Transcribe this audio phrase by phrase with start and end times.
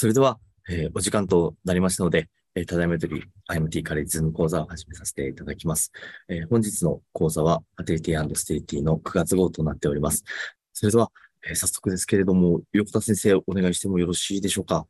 [0.00, 0.38] それでは、
[0.70, 5.92] えーお時間となりましたので、えーただいまより IMT カレッジ Zoom 講座を始めさせていただきます。
[6.26, 10.24] えー本日の講座は、 Fertility Sterility の9月号となっております。
[10.72, 11.12] それでは、
[11.46, 14.86] えー早速ですけれども、横田先生、お願いしてもよろしいでしょうか？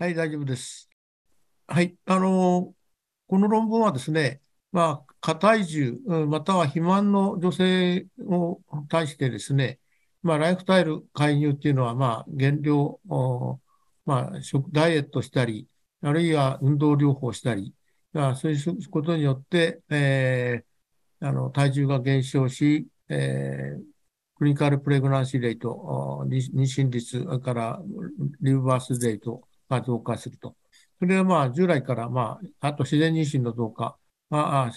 [0.00, 0.88] はい、大丈夫です。
[1.68, 2.74] はい、あの
[3.28, 4.40] この論文はですね、
[4.72, 8.58] まあ、過体重、うんまたは肥満の女性を
[8.88, 9.78] 対してですね、
[10.24, 13.60] まあ、ライフスタイル介入っていうのは、まあ、減量、お
[14.10, 15.68] まあ、食、ダイエットしたり、
[16.02, 17.74] あるいは運動療法したり、
[18.14, 23.84] あ、そういうことによって、えーあの、体重が減少し、えー
[24.36, 27.82] クリニカルプレグナンシーレート、妊娠率、から
[28.40, 30.56] リバースレートが増加すると。
[30.98, 33.98] それはまあ従来からまあ、あと自然妊娠の増加
[34.30, 34.72] があ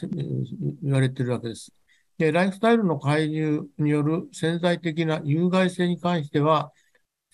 [0.81, 1.71] 言われているわけです。
[2.17, 6.71] で、ライフスタイルの介入による潜在的な有害性に関しては、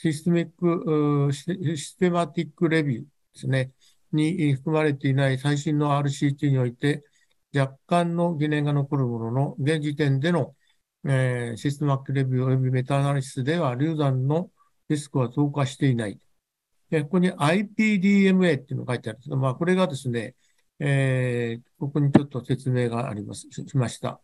[0.01, 3.73] システミック、システマティックレビューですね、
[4.13, 7.03] に含まれていない最新の RCT において、
[7.53, 10.55] 若干の疑念が残るものの、現時点での、
[11.05, 14.49] えーシステマティックレビュー及びメタアナリシスでは、流産の
[14.87, 16.17] リスクは増加していない。
[16.89, 20.35] で、ここに IPDMA っていうのが書いてあるんですが、まあ、これがですね、
[20.79, 24.21] えーここにちょっと説明があります、しました。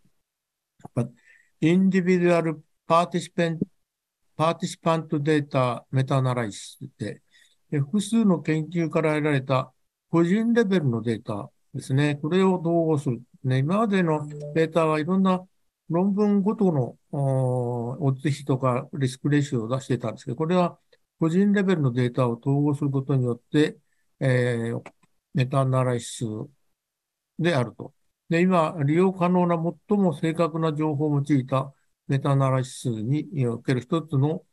[1.61, 3.59] インディビデュアルパーティシペン
[4.37, 7.21] Individual Participant, Participant Data Meta-Analysis で、
[7.71, 9.73] 複数の研究から得られた
[10.09, 12.15] 個人レベルのデータですね。
[12.21, 13.21] これを統合する。
[13.43, 15.45] ね、今までのデータはいろんな
[15.89, 20.79] 論文ごとのおーオッズ比とかリスクレシオを出してたんですけど、これは
[21.19, 23.77] 個人レベルのデータを統合することによって、
[24.19, 24.81] えー
[25.35, 26.23] メタアナライシス
[27.37, 27.93] であると。
[28.29, 29.55] で、今、利用可能な
[29.89, 31.73] 最も正確な情報を用いた
[32.07, 34.43] メタアナライシスにおける一つの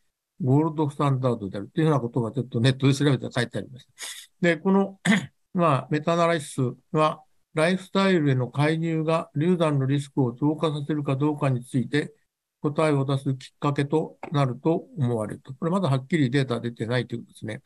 [0.42, 4.30] ゴールドスタンダードであるというようなことがちょっとネットで調べて書いてあります。
[4.40, 4.98] で、この、
[5.54, 6.60] まあ、メタアナライシス
[6.92, 7.22] は、
[7.54, 12.14] ライフスタイルへの介入が流産のリスクを増加させるかどうかについて
[12.62, 15.52] 答えを出すきっかけとなると思われると。
[15.54, 17.62] これまだはっきりデータ出てないということですね。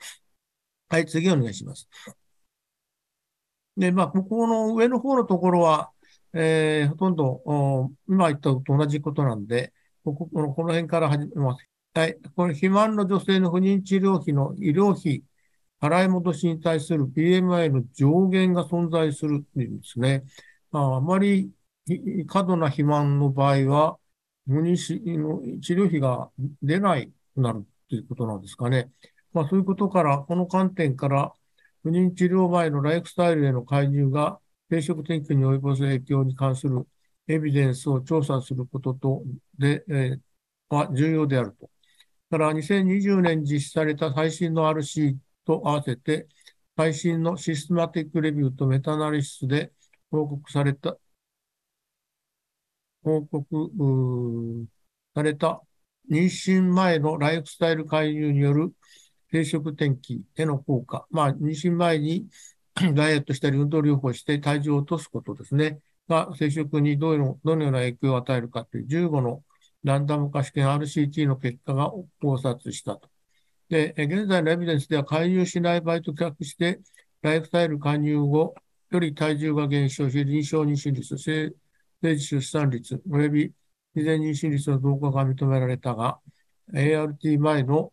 [0.89, 1.89] はい、次お願いします。
[3.77, 5.93] で、まあ、ここの上の方のところは、
[6.33, 9.72] えーほとんど、今言ったと同じことなんで、
[10.06, 11.69] こここの辺から始めます。
[11.93, 12.17] はい。
[12.37, 15.25] これ、肥満の女性の不妊治療費の医療費
[15.81, 20.22] 払い戻しに対する BMI の上限が存在するっていうんですね。
[20.71, 21.50] まあ、あまり
[22.28, 23.99] 過度な肥満の場合は、
[24.47, 26.31] 不妊の治療費が
[26.62, 28.93] 出ないくなるということなんですかね。
[29.33, 31.33] まあ、そういうことから、この観点から、
[31.83, 34.39] 不妊治療前のライフスタイルへの介入が
[34.71, 36.87] 生殖転機に及ぼす影響に関する
[37.28, 39.22] エビデンスを調査することと
[39.59, 40.20] で、えー
[40.69, 41.70] は重要であると。
[42.31, 46.26] から2020年実施された最新の RC と合わせて、
[46.76, 49.72] 最新のシステマティックレビューとメタナリシスで
[50.10, 50.97] 報告された、
[53.03, 54.66] 報告
[55.15, 55.62] された
[56.10, 58.72] 妊娠前のライフスタイル介入による
[59.31, 61.06] 生殖転機への効果。
[61.10, 62.26] まあ、妊娠前に
[62.94, 65.81] ダイエットしたり運動療法して体重を落とすことですね。
[66.09, 69.43] が生殖にどのどのような影響を与えるかという15の
[69.84, 71.91] ランダム化試験 RCT の結果が
[72.21, 73.09] 考察したと。
[73.69, 76.81] で、現在のエビデンスでは介入しない場合と比較して、
[77.22, 78.55] ライフスタイル介入後
[78.91, 81.53] より体重が減少し、臨床妊娠率、生
[82.03, 83.53] 生児出産率、および
[83.95, 86.21] 自然妊娠率の増加が認められたが、
[86.72, 87.93] ART 前の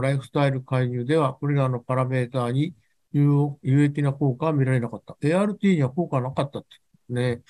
[0.00, 2.74] ライフスタイル介入では、これらのパラメーターに
[3.12, 5.16] 有益な効果は見られなかった。
[5.20, 6.68] ART には効果はなかったって
[7.08, 7.42] ね。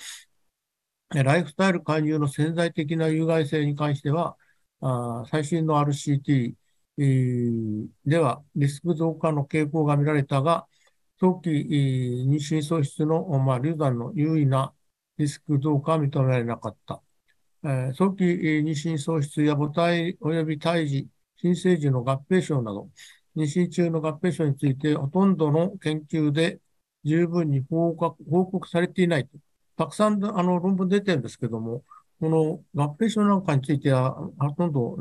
[1.11, 4.37] ライフスタイル介入の潜在的な有害性に関しては、
[4.81, 6.55] あ最新の RCT、
[6.99, 10.67] えーではリスク増加の傾向が見られたが、
[11.21, 14.75] 早期妊娠喪失の、まあ、流産の優位な
[15.19, 17.03] リスク増加は認められなかった。
[17.65, 22.91] えー早期妊娠喪失や母体及び胎児、新生児の合併症など、
[23.37, 26.61] 妊娠中の合併症についてほとんどの研究で
[27.05, 29.38] 十分に報告されていないと。
[29.82, 31.82] たくさんあの論文出てるんですけども、
[32.20, 34.96] この合併症なんかについては、ほとんど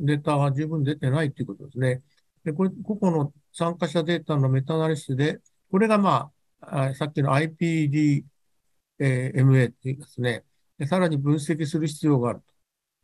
[0.00, 2.02] データが十分出てないということですね。
[2.44, 5.38] で、これ、個々の参加者データのメタナリシスで、
[5.70, 8.24] これがまあ、さっきの IPDMA
[8.98, 10.42] っていうですね、
[10.78, 12.44] でさらに分析する必要があると。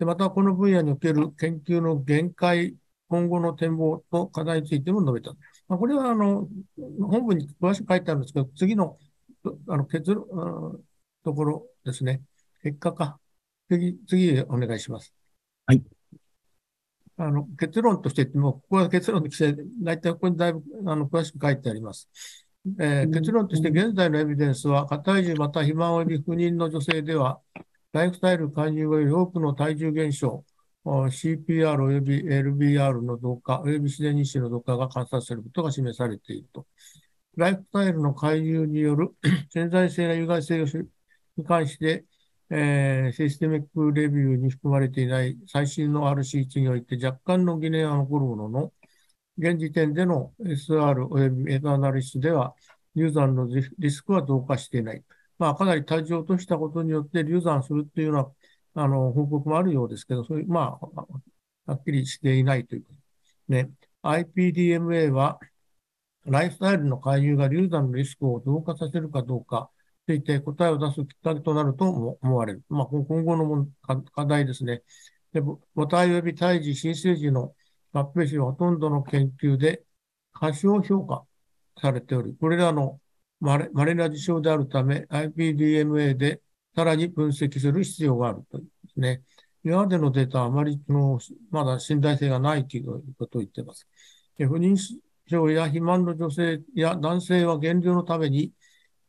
[0.00, 2.75] で、またこの分野における研究の限界、
[3.09, 5.33] 今後の展望と課題についても述べた。
[5.69, 6.49] まあ、これはあの、
[7.00, 8.99] 本文に詳しく書いてあるんですけど、次の、
[9.69, 10.83] あの結論、
[11.25, 12.23] ところですね。
[12.63, 13.19] 結果か。
[13.69, 15.15] 次、次へお願いします。
[15.67, 15.83] はい。
[17.17, 22.09] あの結論として言っても、ここは結論として、大体ここにだいぶあの詳しく書いてあります。
[22.79, 27.41] えー、結論として現在のエビデンスは、過体重また肥満及び不妊の女性では、
[27.93, 30.45] ライフスタイル介入より多くの体重減少、
[30.85, 36.67] CPR 及び LBR の増加、及び自然妊娠の増加が観察されることが示されていると。
[37.37, 39.15] ライフスタイルの介入による
[39.51, 40.67] 潜在性や有害性
[41.41, 42.05] に関して、
[42.51, 48.73] えー、システミックレビューに含まれていない最新の RC1 において若干の疑念は残るものの、
[49.39, 52.55] 現時点での SR およびメタアナリストでは、
[52.95, 53.49] 流産の
[53.79, 55.05] リスクは増加していない。
[55.39, 58.13] まあ、かなり体重を落としたことによって流産するというよ
[58.75, 62.93] うなあの報告もあるようですけど、そういう、まあ、はっきりしていないというこ
[63.49, 63.53] と。
[63.55, 63.71] ね、
[64.03, 65.39] IPDMA は、
[66.27, 69.71] ライフスタイルの介入が流産のリスクを増加させるかどうか
[70.11, 72.62] といて答えを出すきっかけとなると思われる。
[72.69, 73.69] まあ、今後の
[74.12, 74.83] 課題ですね。
[75.33, 77.55] で母体及び胎児、新生児の
[77.93, 79.85] 合併症はほとんどの研究で
[80.33, 81.25] 過小評価
[81.81, 82.99] されており、これらの
[83.41, 86.41] 稀な事象であるため、IPDMA で
[86.75, 89.23] さらに分析する必要があるというですね。
[89.62, 91.21] 今までのデータはあまりの
[91.51, 93.87] まだ信頼性がないということを言っています。
[94.39, 94.77] 不妊
[95.27, 98.53] 症や肥満の女性や男性は減量のために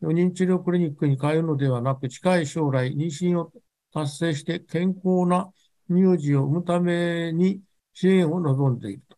[0.01, 3.51] 不妊治療クリニックに通うのではなく、近い将来、妊娠を
[3.93, 5.51] 達成して健康な
[5.89, 7.61] 乳児を産むために
[7.93, 9.17] 支援を望んでいると。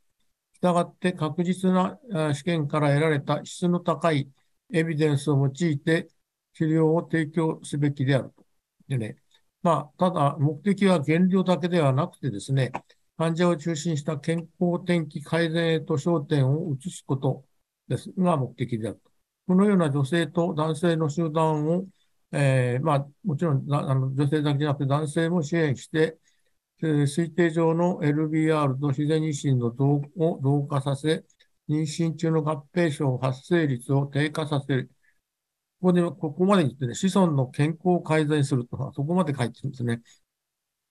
[0.53, 1.97] したがって確実な
[2.33, 4.29] 試験から得られた質の高い
[4.73, 6.09] エビデンスを用いて
[6.53, 8.45] 治療を提供すべきであると。
[8.89, 9.17] でね、
[9.61, 12.71] まあ、ただ、目的は減量だけではなくてですね、
[13.17, 17.45] 患者を中心した健康天気改善へと焦点を移すこと
[17.87, 19.12] ですが目的であると。
[19.47, 21.85] このような女性と男性の集団を、
[22.31, 26.17] えー、まあ、もちろんあの女性だけじゃなくて男性も支援して、
[26.81, 31.23] 推定上の LBR と自然妊娠の増を増加させ、
[31.69, 34.89] 妊娠中の合併症発生率を低下させる。
[35.81, 40.01] ここで、ここまで言ってね、子孫の健康を改善するとか、そこまで書いてるんですね。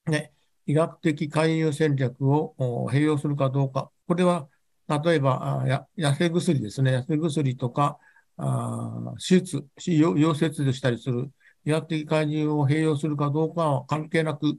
[0.06, 0.32] ね、
[0.66, 2.54] 医学的介入戦略を
[2.90, 3.90] 併用するかどうか。
[4.06, 4.48] これは、
[4.88, 6.98] 例えば、や痩せ薬ですね。
[6.98, 7.98] 痩せ薬とか、
[8.36, 11.30] あ手術、溶接でしたりする
[11.64, 14.58] 医学的介入を併用するかどうかは関係なく、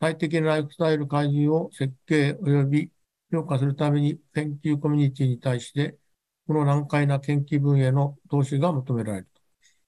[0.00, 2.92] 最適なライフスタイル介入を設計及び
[3.32, 5.98] 評価するために研究コミュニティに対して、
[6.46, 9.42] この難解な研究分野の投資が求められると。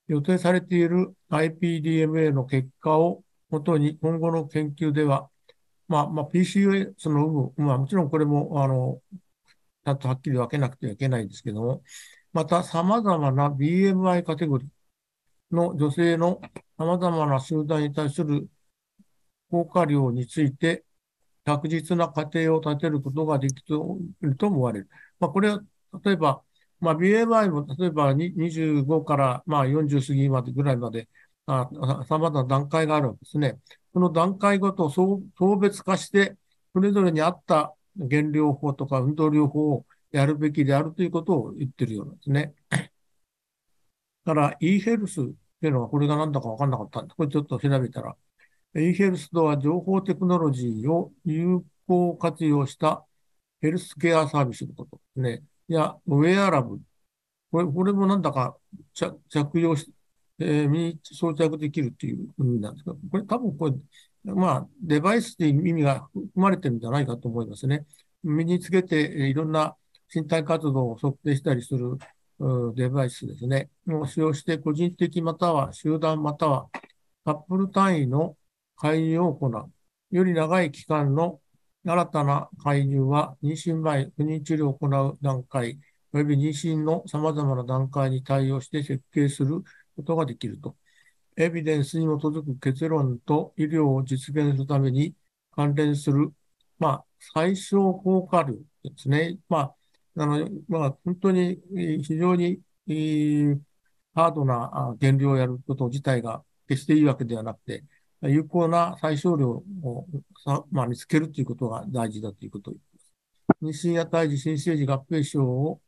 [0.08, 5.30] 予定されている IPDMA の結果をもとに今後の研究では、
[5.88, 9.00] まあ、まあ、PCOS の有無、まあ、もちろんこれも、あの、
[9.84, 11.82] ちゃんとはっきり分けなくてはいけないんですけども、
[12.32, 16.40] また様々な BMI カテゴリーの女性の
[16.78, 18.48] 様々な集団に対する
[19.50, 20.84] 効果量について
[21.44, 23.62] 確実な過程を立てることができ
[24.20, 24.88] ると思われる。
[25.18, 25.62] まあ、これは、
[26.04, 26.42] 例えば、
[26.80, 31.08] まあ、BMI も例えば25からまあ40過ぎまでぐらいまで、
[31.46, 31.68] あ
[32.06, 33.58] 様々な段階があるんですね。
[33.94, 35.22] この段階ごと層
[35.58, 36.36] 別化して、
[36.74, 42.54] それぞれに合った減量法とか運動療法をやるべきであるということを言ってるようなんですね。
[44.24, 45.24] だから、e ヘルスっ
[45.60, 48.16] ていうのはこれが何だか分かんなかったんで、これちょっと調べたら、
[48.76, 53.04] e ヘルスとは情報テクノロジーを有効活用した
[53.60, 55.42] ヘルスケアサービスのことですね。
[55.68, 56.80] いや、ウェアラブ。
[57.50, 58.56] これ、これもなんだか
[58.94, 59.92] 着用し、
[60.38, 63.74] えー、身に装着できるっていう意味なんですけど、これ多分これ、
[64.34, 67.86] まあ、デバイスっていう意味が含まれてるんじゃないかと思いますね。
[68.22, 69.76] 身につけていろんな
[70.12, 71.98] 身体活動を測定したりする
[72.74, 73.68] デバイスですね。
[73.88, 76.68] を使用して個人的または集団または
[77.24, 78.36] カップル単位の
[78.76, 79.72] 介入を行う。
[80.10, 81.40] より長い期間の
[81.84, 85.78] 新たな介入は妊娠前、不妊治療を行う段階、
[86.12, 89.62] および妊娠の様々な段階に対応して設計する
[89.96, 90.76] ことができると。
[91.36, 95.14] エビデンスに基づく結論と医療を実現するために
[95.54, 96.32] 関連する、
[96.78, 99.38] まあ、最小効果量ですね。
[99.48, 99.74] まあ、
[100.18, 101.60] あの、まあ、本当に
[102.02, 103.60] 非常に、えー、
[104.14, 107.84] ハードな減量をやること自体が決していいわけではなくて、
[108.22, 110.06] 有効な最小量を
[110.44, 113.86] さ、まあ、見つけるということが大事だということを言います。
[113.86, 115.80] 妊娠や胎児、新生児合併症を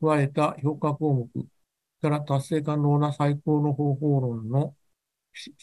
[0.00, 1.28] 加えた評価項目
[2.00, 4.76] から達成可能な最高の方法論の
[5.32, 5.54] 質、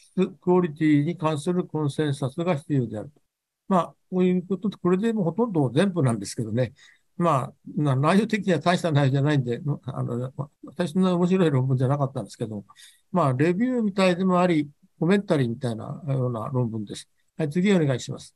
[0.41, 3.21] クオリティに関するコンセンサスが必要であると。
[3.67, 6.73] まあ、こういうことでこれでもほとんど全部なんですけどね。
[7.19, 10.33] まあ、内容的には大した内容じゃないんで、あの、
[10.63, 12.63] 私の面白い論文じゃなかったんですけど、
[13.11, 17.09] まあ、レビューみたいでもあり、コメンタリーみたいなような論文です。
[17.37, 18.33] はい、次お願いします。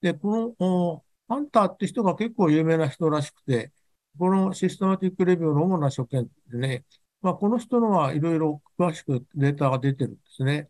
[0.00, 3.72] で、このハンターって人が結構有名な人らしくて、
[4.16, 6.84] このシステマティックレビューの主な所見でね、
[7.22, 10.68] まあ、この人のはいろいろ詳しくデータが出てるんですね。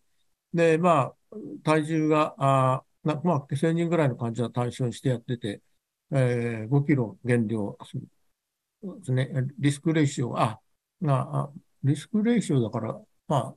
[0.54, 5.60] で、まあ、体重が、あまあ、1000人ぐらいの患者を対象にしてやってて、
[6.14, 8.09] えー、5キロ減量する。
[8.83, 9.30] ですね。
[9.59, 10.61] リスクレーション、あ、
[11.06, 11.50] あ
[11.83, 13.54] リスクレーションだから、まあ、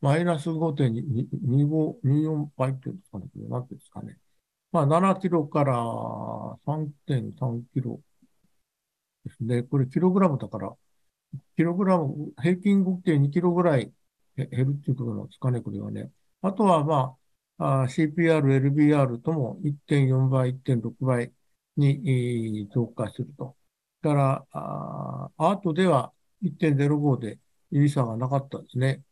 [0.00, 3.24] マイナス5.25、24倍っていうんですかね。
[3.48, 4.18] なんていうんですかね。
[4.70, 5.74] まあ、7キロから
[6.66, 8.00] 3.3キロ
[9.24, 9.62] ですね。
[9.62, 10.74] これ、キログラムだから、
[11.56, 13.92] キログラム、平均5.2キロぐらい
[14.36, 16.10] 減るっていうことなんですかね、これはね。
[16.42, 17.16] あとは、ま
[17.58, 21.32] あ、CPR、LBR とも1.4倍、1.6倍
[21.78, 23.56] に増加すると。
[24.02, 27.38] だから、アートでは1.05で
[27.70, 29.02] 有意差がなかったですね。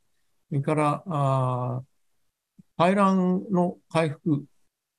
[0.49, 1.83] それから、あ
[2.77, 4.45] 排卵の回復、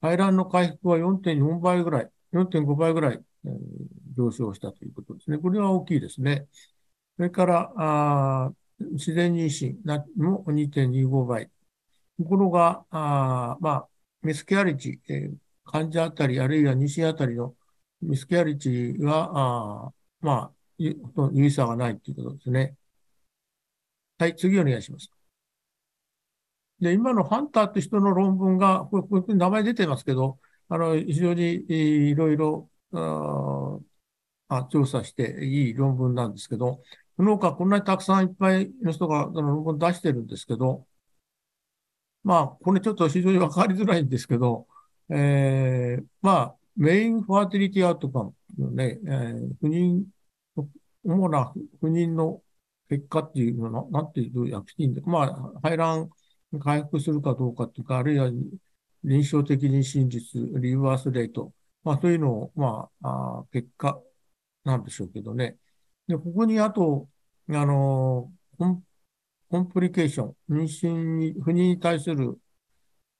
[0.02, 3.50] 排卵の回復は4.4倍ぐらい、4.5倍ぐらい、え、
[4.16, 5.38] 上昇したということですね。
[5.38, 6.48] これは大きいですね。
[7.18, 9.76] それから、あ自然妊娠
[10.18, 11.50] も2.25倍。
[12.18, 13.88] ところが、あまあ、
[14.24, 15.36] ミスケアリチ、えー、
[15.68, 17.56] 患者あたり、あるいは妊娠あたりの
[18.02, 22.76] ミスケアリチは、あまあ、有意差がないということですね。
[24.20, 25.12] はい、次お願いします。
[26.80, 31.66] で、今のハンターって人の論文が、これ、これ名前出てますけど、あの、非常に
[32.12, 32.70] いろいろ、
[34.50, 36.82] あ調査していい論文なんですけど、
[37.18, 40.88] この他こんなにたくさんいっぱいの人があの論文出してるんですけど、
[42.24, 44.68] まあ、これちょっと非常にわかりづらいんですけど、
[45.10, 50.04] えー、まあ、メインファーティリティアウトカムのね、えー、不妊、
[51.04, 52.42] 主な不妊の
[52.90, 56.10] 結果っていうのは、なんていう訳していいんだまあ、排卵
[56.60, 58.30] 回復するかどうかっていうか、あるいは
[59.04, 64.00] 臨床的妊娠率、リバースレート、まあ、そういうのを、まあ、あ結果
[64.64, 65.58] なんでしょうけどね。
[66.08, 67.10] で、ここにあと、
[67.50, 68.84] あの、コン
[69.50, 72.38] コンプリケーション、妊娠に、不妊に対する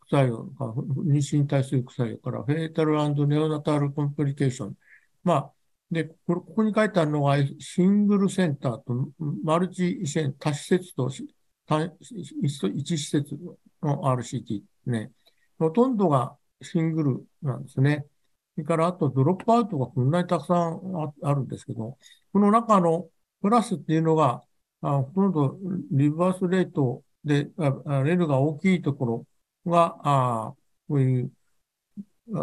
[0.10, 2.94] 作用か、妊娠に対する副作用から、フェータル
[3.28, 4.78] ネオナタルコンプリケーション。
[5.24, 5.54] まあ、
[5.92, 9.10] で、これここに書いてあるのが、シングルセンターと
[9.44, 13.38] マルチ移植、多施設と一施設
[13.82, 15.12] の RCT ね。
[15.60, 18.06] ほとんどがシングルなんですね。
[18.56, 21.98] それからあとドロップアウトがこんなにたくさんあるんですけど、
[22.34, 23.08] この中の
[23.42, 24.44] プラスっていうのが、
[24.82, 25.58] あほとんど
[25.92, 29.26] リバースレートで、あレルが大きいところ
[29.70, 30.56] が、あ
[30.88, 31.32] こういう
[32.34, 32.40] あ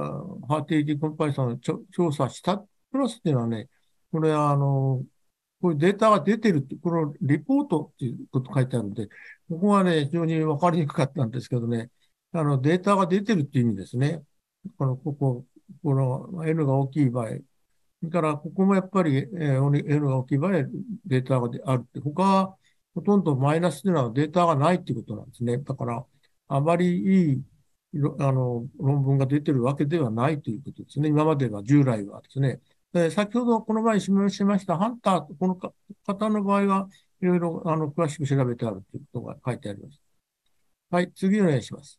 [0.48, 2.58] ハーティティコンパイソンを調査した
[2.90, 3.68] プラスっていうのはね、
[4.12, 5.04] これはあの、
[5.60, 9.08] こういうデータが出てるって、このリポートっていうこと書いてあるんで、
[9.48, 11.90] ここはね、非常にわかりにくかったんですけどね、
[12.32, 14.22] あの、データが出てるっていう意味ですね。
[14.78, 15.46] この、ここ、
[15.82, 17.28] この N が大きい場合。
[17.28, 17.34] そ
[18.04, 20.52] れから、ここもやっぱり、えー、N が大きい場合、
[21.06, 22.56] データがあるって、他は
[22.94, 25.58] ほとんどマイナスというのはデータがないっていうことなんですね。
[25.58, 26.04] だから、
[26.48, 27.42] あまりいい、
[28.20, 31.08] あの、論文が出てるわけではないということですね。
[31.08, 32.60] 今までは従来はですね。
[32.92, 36.88] で先ほどこの前示しましたハンター、この方の場合は
[37.20, 40.00] いろいろあの詳しく調べてあるということが書いてあります。
[40.90, 41.98] はい、次お願いします。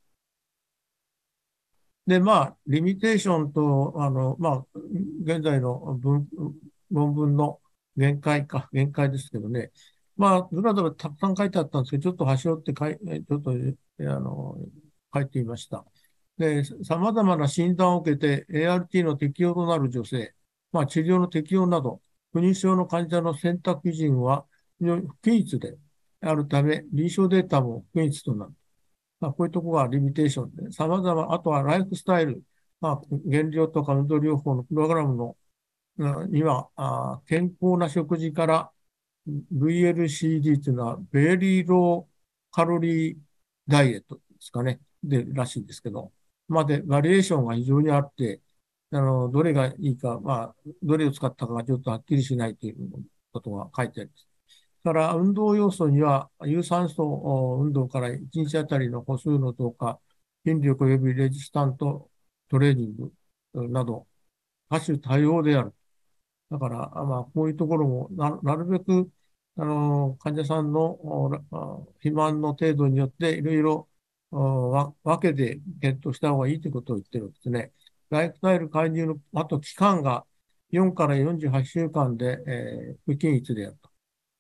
[2.08, 4.66] で、まあ、リミテーションと、あの、まあ、
[5.24, 6.28] 現在の文
[6.92, 7.60] 論文の
[7.98, 9.72] 限界か、限界ですけどね。
[10.16, 13.52] まあ、ずらずらたくさん書いてあったんですけど、ちょっと端折って書い、ちょっと、
[14.00, 14.58] あの、
[15.14, 15.86] 書いてみました。
[16.38, 20.34] で、様々な診断を受けて ART の適用となる女性、
[20.72, 22.02] まあ、治療の適用など、
[22.34, 24.46] 不妊症の患者の選択基準は
[24.80, 25.78] 非常に不均一で
[26.22, 28.54] あるため、臨床データも不均一となる。
[29.20, 32.44] まあ、こういうところがリミテーションで、様々、あとはライフスタイル、
[32.82, 35.38] まあ、減量とか運動療法のプログラムの
[36.28, 38.72] には、あ健康な食事から
[39.28, 43.18] VLCD というのは、ベリーローカロリー
[43.68, 44.80] ダイエットですかね。
[45.04, 46.12] で、らしいんですけど、
[46.48, 48.42] まで、バリエーションが非常にあって、
[48.92, 52.76] あの、どれがいいか、まあ、どれを使ったかがちょっとはっきりしないという
[53.32, 54.28] ことが書いてあります。
[54.86, 60.00] から、運動要素には、有酸素運動から1日あたりの歩数の増加、
[60.46, 62.10] 筋力及びレジスタント
[62.50, 62.96] トレーニン
[63.54, 64.08] グなど、
[64.70, 65.74] 多種多様である。
[66.52, 69.10] だから、まあ、こういうところもな、なるべく、
[69.58, 70.98] あの、患者さんの
[72.00, 73.90] 肥満の程度によって、いろいろ
[74.32, 77.72] 分けて検討した方がいいということを言ってるんですね。
[78.10, 80.26] ライフスタイル介入の、あと期間が
[80.72, 83.90] 4から48週間で、えー、不均一であると。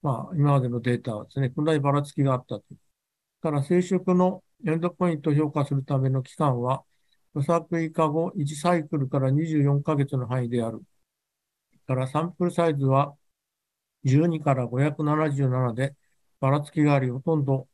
[0.01, 2.63] まあ、今までのデータはですね、こんなにばらつきがあったと。
[3.41, 6.83] から生殖のエンドポイントを評価するための期間は、
[7.33, 10.81] 無作為化後1サイクルから24ヶ月の範囲である。
[11.87, 13.15] からサンプルサイズは
[14.05, 15.95] 12から577で
[16.39, 17.67] ばらつきがあり、ほとんど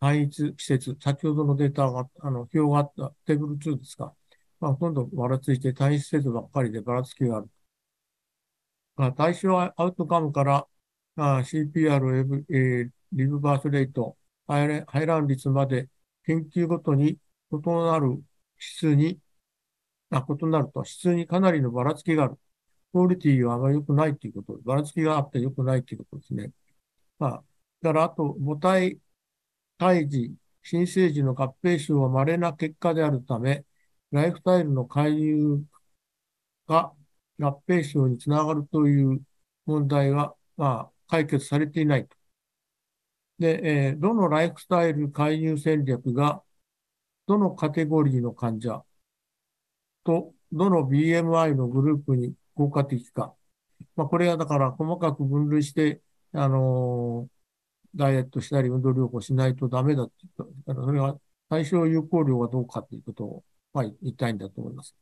[0.00, 4.14] 単一季節、先ほどのデータが、あの、表があったテーブル2ですか。
[4.60, 7.50] まあ、ほとんどばらついて単一季節ばっかりでばらつきがある。
[8.96, 10.68] まあ、対象アウトカムから
[11.16, 15.88] あ CPR、えー、リブバースレート、排卵率まで
[16.24, 17.18] 研究ごとに
[17.52, 18.22] 異なる
[18.58, 19.20] 質に、
[20.10, 22.38] あ、異なると質にかなりのばらつきがある。
[22.94, 26.52] クオリティはあまり良くないということ、ばらつきがあって良くないということですね。
[27.18, 27.44] まあ、
[27.82, 29.00] だからあと母体
[29.78, 33.64] 胎児、新生児の合併症は稀な結果であるため、
[34.12, 35.64] ライフスタイルの介入
[36.68, 36.92] が
[37.40, 39.22] 合併症につながるという
[39.66, 42.16] 問題は、まあ、解決されていないと。
[43.38, 46.42] で、えー、どのライフスタイル介入戦略が、
[47.26, 48.84] どのカテゴリーの患者
[50.04, 53.34] と、どの BMI のグループに効果的か。
[53.96, 56.00] まあ、これはだから細かく分類して、
[56.32, 57.28] あの、
[57.94, 60.74] ダイエットしたり運動療法しないとダメだって言った。
[60.74, 61.18] らそれは
[61.48, 64.94] 対象有効量がどうかということを、まあ、言いたいんだと思います。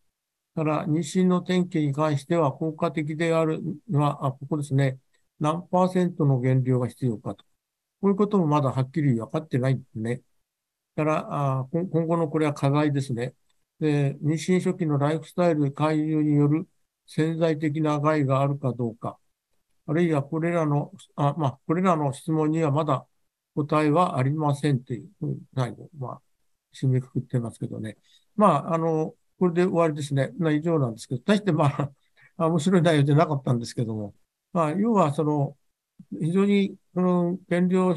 [0.54, 4.98] だから、妊娠の転機に関しては効果的であるのは、あ、ここですね。
[5.40, 7.44] 何パーセントの減量が必要かと。
[8.00, 10.22] こういうこともまだはっきり分かってないんですね。
[10.96, 13.34] だから、あ今後のこれは課題ですね。
[13.80, 16.68] で、妊娠初期のライフスタイル介入による
[17.06, 19.18] 潜在的な害があるかどうか。
[19.86, 23.06] あるいはこれらの、あまあ、これらの質問にはまだ
[23.54, 26.20] 答えはありませんというふうに、最後、まあ、
[26.74, 27.96] 締めくくってますけどね。
[28.36, 30.32] まあ、あの、これで終わりですね。
[30.38, 31.66] まあ、以上なんですけど、大してま
[32.36, 34.14] あ、面白い内容じゃなかったんですけども、
[34.52, 35.56] まあ、要は、その、
[36.20, 37.94] 非常に、この、減量、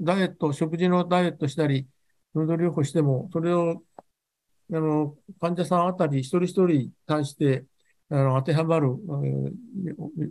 [0.00, 1.86] ダイエット、食事のダイエットしたり、
[2.34, 3.82] 運動療法しても、それを、
[4.72, 7.64] あの、患者さんあたり一人一人に対して、
[8.10, 10.30] あの、当てはまる、えー、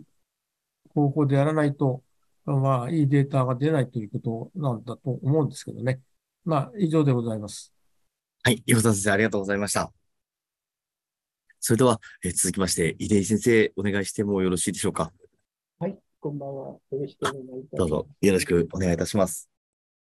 [0.94, 2.02] 方法でやらないと、
[2.44, 6.00] まあ、いいデータが出ないということなんだと思うんですけどね。
[6.44, 7.72] まあ、以上でございます。
[8.42, 9.92] はい、岩田先生、ありがとうございました。
[11.58, 15.10] それでは、えー、続きまして、井出先生、お願いしてもよろしいでしょうか？
[15.78, 16.66] はい、こんばんは。
[16.66, 17.76] よろしくお願いいたします。
[17.78, 19.48] どうぞ、よろしくお願いいたします。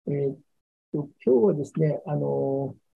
[0.06, 0.34] えー、
[0.94, 2.89] 今日はですね、あのー、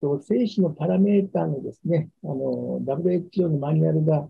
[0.00, 4.28] 精子のパラメーターのですね、あの WHO のマニュアルが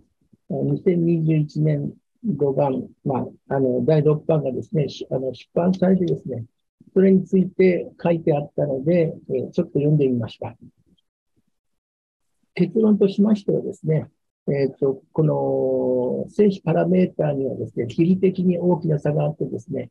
[0.50, 1.92] 2021年
[2.24, 6.44] 5番、まあ、あの、第6版がですね、あの出版されてですね、
[6.92, 10.56] それについて書いてあったので、え、ちょっと読んでみました。
[12.54, 14.08] 結論としましてはですね、
[14.48, 19.90] え、ー、と、この精子パラメーターにはですね、地理的に大きな差があってですね、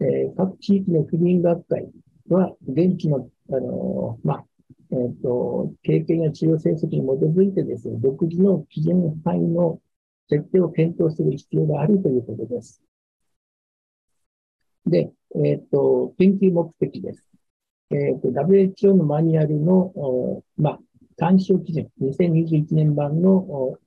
[0.00, 1.88] えー、各地域の不妊学会
[2.28, 4.44] は、現地の、あのまあ、
[4.92, 9.80] え、ー、と、経験や治療成績に基づいてですね、独自の基準範囲の
[10.28, 12.82] 設定を検討する必要があるということです。
[14.86, 15.10] で、
[15.42, 17.26] えっ、と、研究目的です。
[17.90, 20.80] えっ、と、WHO のマニュアルの、まあ、
[21.18, 23.78] 参照基準、2021年版の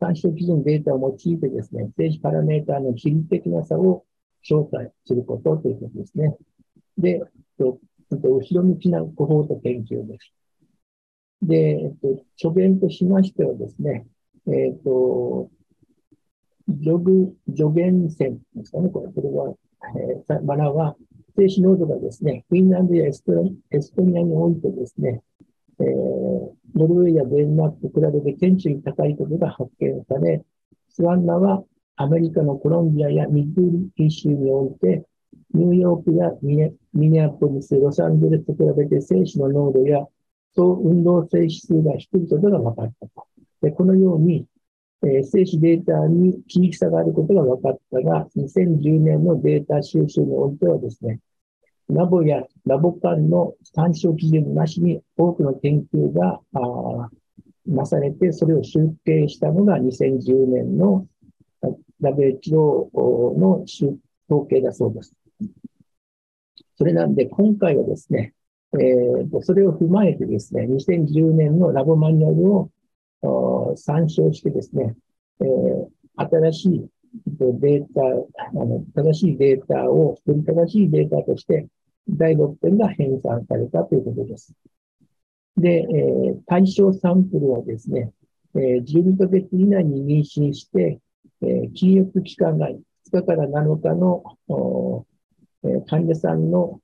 [0.00, 4.04] 参照基準データを用いてですね、政治パラメーターの地理的な差を
[4.48, 6.34] 詳細することということですね。
[6.96, 7.22] で、
[8.16, 10.32] 後ろ向きなコホート研究です。
[11.42, 14.06] で、えっと、助言としましてはですね、
[14.46, 15.50] えっと、
[16.68, 19.54] 助具、助言線ですかね、これ、これは、
[19.96, 20.96] えー、マナは、
[21.36, 25.22] 静止濃度がですね、フィンランドやエストニアにおいてですね、
[25.80, 25.88] えー、
[26.74, 30.44] ノルウェーやデンマークと比べて顕著に高いことが発見され、
[30.88, 31.62] スワンナは
[31.96, 35.04] アメリカのコロンビアやミズーリ州において、
[35.54, 36.30] ニューヨークや
[36.92, 40.06] ミネアポリス、ロサンゼルスと比べて精子の濃度や
[40.54, 43.26] 総運動性指数が低いことが分かったと。
[43.62, 44.46] でこのように、
[45.02, 51.20] えー、精子データに地域差があることが分かったが、2010年のデータ収集においてはですね、
[51.88, 56.40] ラボやラボ間の参照基準なしに多くの研究が
[57.66, 61.06] なされて、それを集計したのが2010年の
[62.02, 65.14] WHO の統計だそうです。
[66.78, 68.34] それなんで、今回はですね、
[68.74, 74.94] えー、それを踏まえてですね、2010年のラボマニュアルを参照してですね、
[75.40, 76.86] えー、新しい
[77.26, 78.00] データ、
[78.46, 81.66] あの正しいデータを、より正しいデータとして
[82.08, 84.52] 第6点が編纂されたということです。
[85.56, 88.12] で、えー、対象サンプルはですね、
[88.54, 91.00] えー、12ヶ月以内に妊娠して、
[91.42, 92.78] えー、禁欲期間が5
[93.10, 94.22] 日から7日の、
[95.86, 96.80] 患者さんの、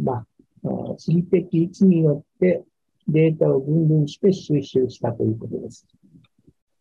[0.00, 0.26] まあ、
[0.98, 2.64] 心理的位置によって、
[3.08, 5.86] データを分類して収集したということです。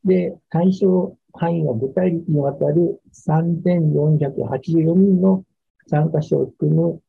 [0.06, 5.44] で、対象範囲が具体的にわたる3484人の
[5.88, 7.02] 参加者を含む、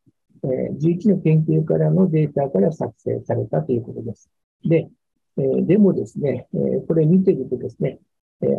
[0.43, 4.31] え、11の研究からのデータから作成されたということです。
[4.65, 4.89] で、
[5.37, 6.49] でもですね、
[6.89, 7.99] これ見てるとですね、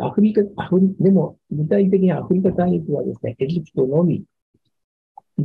[0.00, 4.24] アフリカ、アフリ、でも具体的にアフリカ大陸はですね、エジプトのみ、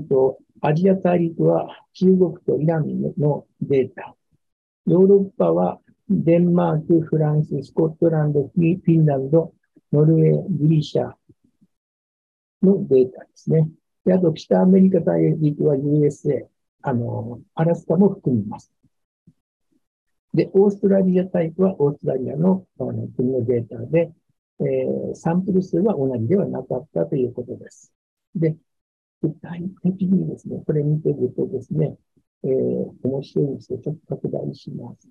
[0.05, 4.15] とアジア大陸は中国とイランのデータ、
[4.85, 5.79] ヨーロッパは
[6.09, 9.53] デンマーク、フランス、スコットランド、フィンランド、
[9.91, 11.13] ノルウェー、ギリシャ
[12.61, 13.69] のデータですね。
[14.05, 16.47] で、あと北アメリカ大陸は USA、
[16.81, 18.71] あの、アラスカも含みます。
[20.33, 24.11] で、オーストラリアタイプはオーストラリアのあの国のデータで、
[24.59, 27.91] えー、サンプル数は同じではなかったということです。
[28.35, 28.55] で、
[29.21, 31.95] 具体的にですね、これ見てるとですね、
[32.43, 32.51] えー、
[33.03, 33.45] 面白い。
[33.45, 35.07] んですけど、ちょっと拡大します。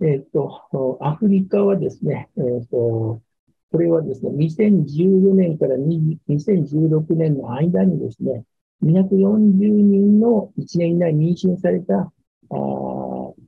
[0.00, 3.22] えっ、と、アフリカはですね、えっ、と、
[3.70, 8.44] これはですね、2014年から2016年の間にですね、
[8.82, 12.12] 240人の1年以内に妊娠された、あ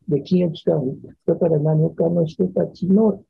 [0.09, 0.81] で、金融機関
[1.27, 3.23] 2日から7日の人たちの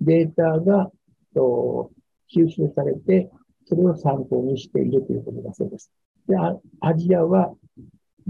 [0.00, 0.90] データが
[1.34, 1.90] と
[2.34, 3.30] 吸収されて、
[3.70, 5.92] それを参考にしているということだそうです。
[6.26, 6.34] で、
[6.80, 7.54] アジアは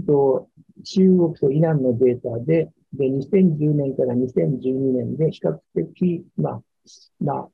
[0.05, 0.47] と
[0.83, 6.61] 中国とイランのデータで、で、2010年から2012年で比較的、まあ、
[7.19, 7.49] まあ、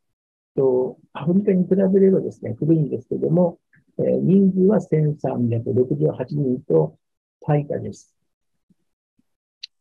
[0.58, 3.58] と、アフリカに比べればですね、古いんですけども、
[4.00, 6.98] えー、人数は1368人と
[7.40, 8.14] 大化です。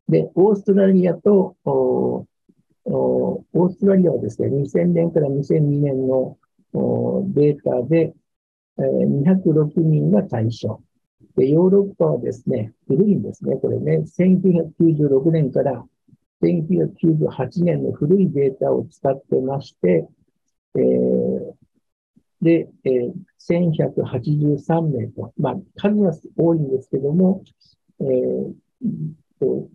[0.09, 2.27] で、オーストラリアと、お
[2.85, 6.39] オーストラリアはですね、2000年から2002年の
[7.35, 8.15] データで、
[8.79, 10.83] 206人が対象。
[11.37, 13.57] で、ヨーロッパはですね、古いんですね。
[13.57, 15.85] これね、1996年から
[16.43, 20.07] 1998年の古いデータを使ってまして、
[20.75, 21.55] えー、
[22.43, 23.13] で、えー、
[23.49, 27.43] 1183名と、まあ、数は多いんですけども、
[28.01, 28.53] えー、
[29.41, 29.69] と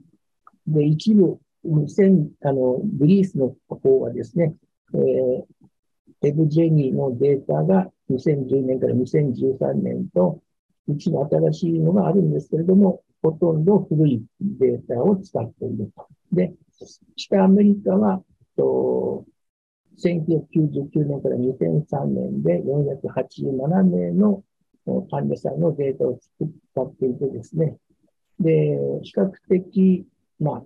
[0.68, 1.40] で、一部、
[2.44, 4.56] あの、グリースの方はですね、
[4.94, 5.44] えー、
[6.24, 10.42] エブジェニーのデータが2010年から2013年と、
[10.88, 16.08] 一部新しいのがあるんですけれども、ほとんど古いデータを使っていると。
[16.32, 16.54] で、
[17.16, 18.24] 北アメリカは、
[18.58, 19.26] と
[19.98, 24.44] 1999年から2003年で487名の
[25.10, 27.78] 患者さんのデータを作っていてですね、
[28.40, 30.06] で、比較的、
[30.40, 30.64] まあ、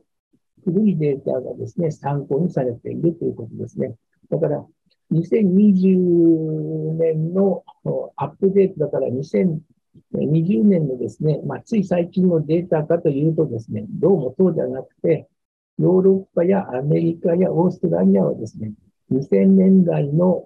[0.64, 3.96] 古いデータがですね、参考にされているということですね。
[4.30, 4.66] だから、
[5.12, 7.64] 2020年の
[8.16, 15.28] アップデートだから2020年のですね、まあ、つい最近のデータかというとですね、どうもそうじゃなくて、
[15.78, 18.74] ヨーロッパやアメリカやオーストラリアはですね、
[19.12, 20.46] 2000年代の、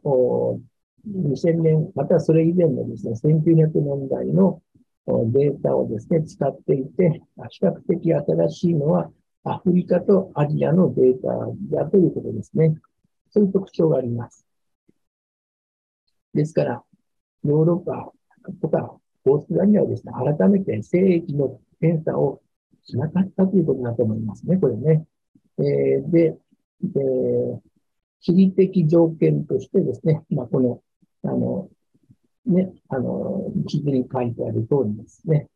[1.08, 4.62] 2000年、またそれ以前のですね、1900年代の
[5.08, 9.10] データをですね、使っていて、比較的新しいのは
[9.43, 11.30] アフリカとアジアのデータ
[11.78, 12.76] だということですね。
[13.32, 14.45] そういう特徴があります。
[16.34, 16.84] ですから、
[17.44, 18.12] ヨーロッパ
[18.62, 22.42] とかオーストラリアはですね、改めて精液の検査を
[22.84, 25.06] しなかったということだと思いますね、これね。
[25.60, 26.38] えー、で、
[26.82, 27.02] で、
[28.22, 30.82] 地理的条件としてですね、まあ、この、
[31.24, 31.70] あの、
[32.46, 35.48] ね、あの、地図に書いてある通りですね。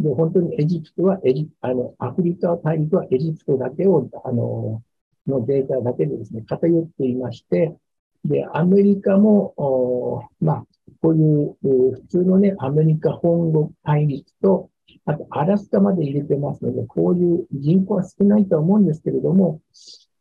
[0.00, 4.82] で、本当にエジプトはエジ、あの、アフリカ大陸はエジプトだけを、あの、
[5.26, 7.76] のデータだけでですね、偏っていまして、
[8.24, 10.66] で、アメリカも、まあ、
[11.00, 11.56] こういう
[11.92, 14.70] 普通のね、アメリカ本国大陸と、
[15.04, 19.60] あとアラスカまで入れてますので、こういう人口は少ないとは思うんですけれども、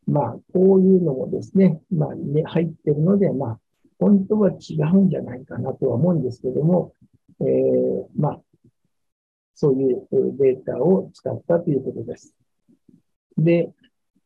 [0.07, 3.59] まあ、こういうのもですね、まあ、ね、入ってるので、まあ、
[3.99, 6.93] 本当は違うんじゃないかなとは思うんですけども、
[7.39, 8.41] えー、まあ、
[9.53, 10.07] そういう
[10.39, 12.33] データを使ったということです。
[13.37, 13.71] で、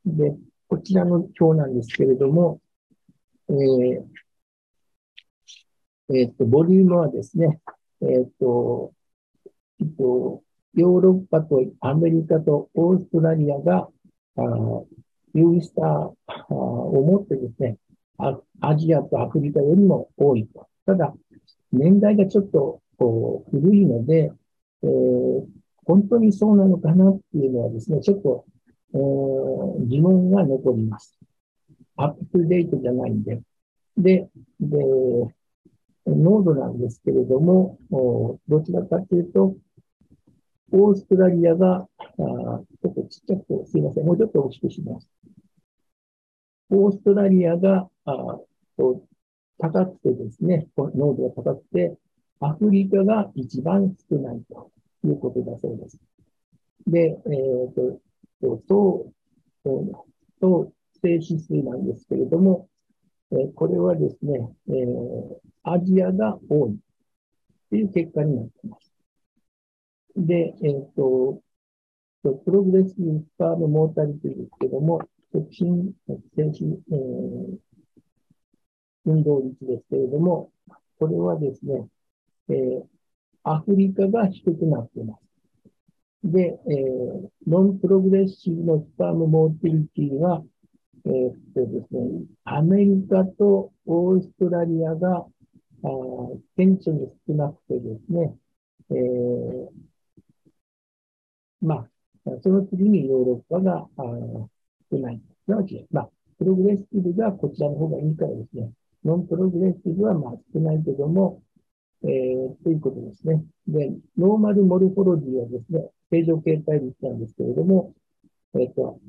[0.05, 0.33] で、
[0.69, 2.61] こちらの表なんですけれども、
[3.49, 4.05] えー、
[6.13, 7.59] えっ、と、ボリュームはですね、
[8.01, 8.93] えっ、と、
[9.81, 13.89] えっと、ヨーロッパとアメリカとオーストラリアが、
[14.37, 14.41] あ
[15.33, 16.11] 優位さ
[16.49, 17.77] を持ってですね、
[18.61, 20.67] アジアとアフリカよりも多いと。
[20.85, 21.13] ただ、
[21.71, 24.31] 年代がちょっとこう古いので、
[24.83, 25.45] えー、
[25.85, 28.45] 本当にそうなのかなっていうのはですね、ちょっと、
[28.93, 31.17] えー、疑問が残ります。
[31.97, 33.41] アップデートじゃないんで。
[33.97, 34.29] で、
[34.59, 34.77] で、
[36.05, 37.79] 濃度なんですけれども、
[38.47, 39.55] どちらかというと、
[40.71, 44.05] オーストラリアが、あちょっとちっちゃく、すいません。
[44.05, 45.09] もうちょっと大きくします。
[46.69, 48.39] オーストラリアが、あ
[48.77, 49.03] と
[49.57, 51.97] 高くてですね、濃度が高くて、
[52.39, 54.71] アフリカが一番少ないと
[55.05, 55.99] いうことだそうです。
[56.87, 58.01] で、えっ、ー、と、
[58.67, 59.11] と、
[60.41, 60.71] と、
[61.05, 62.67] 静止数なんですけれども、
[63.31, 66.79] えー、これはですね、えー、アジアが多い
[67.69, 68.91] という結果になっています。
[70.15, 71.41] で、えっ、ー、と、
[72.23, 75.93] progressive sperm の motility ですけども、前進、
[76.35, 77.57] 精子、えー、
[79.05, 80.51] 運動率ですけれども、
[80.97, 81.87] これはですね、
[82.49, 82.83] えー、
[83.43, 85.25] アフリカが低くなっています。
[86.23, 90.43] で、えー、 non-progressive の sperm motility は、
[91.05, 95.25] えー、っとですね、アメリカとオーストラリアが、
[95.83, 95.87] あ
[96.57, 98.35] 顕著に少なくてですね、
[98.89, 99.69] えー、
[101.61, 101.89] まあ、
[102.41, 103.87] その次にヨーロッパが
[104.91, 105.21] 少ない。
[105.45, 108.71] すなわち、まあ、 progressive がこちらの方がいいからですね、
[109.03, 111.43] non-progressive はまあ少ないけども、
[112.03, 113.43] えー、ということですね。
[113.67, 117.93] で、 normal morphology はですね、正常形態率なんですけれども、
[118.55, 118.99] えっ、ー、と、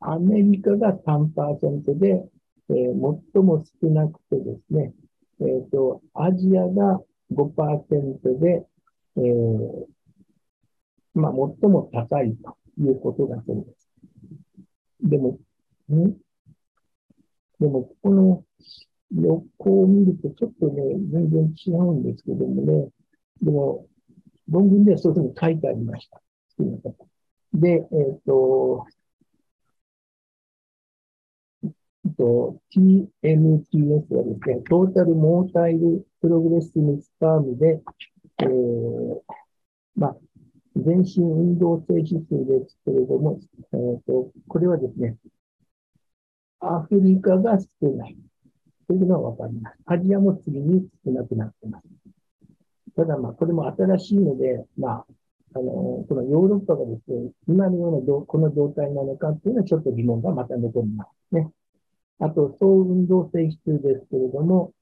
[0.00, 2.24] アメリカが3%で、
[2.70, 4.92] えー、最も少なくてですね、
[5.40, 7.00] えっ、ー、と、アジアが
[7.32, 8.66] 5%で、
[9.16, 9.86] えー、
[11.14, 13.88] まあ、最も高いということだそうです。
[15.02, 15.38] でも、
[15.90, 16.12] ん？
[17.60, 18.44] でも、ここの
[19.10, 22.88] 横を見るとちょっとね、全然違うんですけどもね、
[23.42, 23.86] でも、
[24.48, 26.20] 論文ではそういうふうに書いてありました。
[27.54, 28.86] で、えっ、ー、と、
[32.18, 37.80] と、TMTS はですね、トータルモータイルプログレッシブスパームで、
[38.40, 39.20] えー、
[39.94, 40.16] まあ、
[40.76, 43.40] 全身運動性指数ですけれども、
[43.72, 45.16] えーと、これはですね、
[46.60, 48.16] アフリカが少ない
[48.88, 49.76] というのはわかります。
[49.86, 51.86] アジアも次に少なくなっています。
[52.96, 55.06] ただ、まあ、これも新しいので、まあ、
[55.54, 61.50] あの、このヨーロッパがですね、今のようなどこの状態なのかっていうのはちょっと疑問がまた残りますね。
[62.20, 64.72] あと、総運動性指数ですけれども、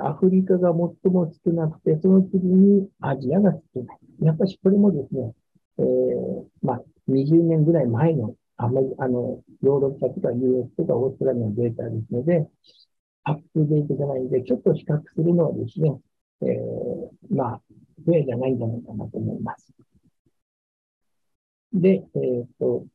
[0.00, 3.98] アフリカが最も少なくて、その次にアジアが少ない。
[4.20, 5.34] やっぱりこれもですね、
[5.78, 12.48] えー、まあ、20年ぐらい前の、あまり、あの、ヨーロッパとか US とかオーストラリアのデータですので、
[13.24, 15.98] アップデートじゃないんで、ちょっと比較するのはですね、
[16.42, 17.62] えー、まあ、
[18.04, 19.74] フェアじゃないんじゃないかなと思います。
[21.72, 22.86] で、えっ、ー、と、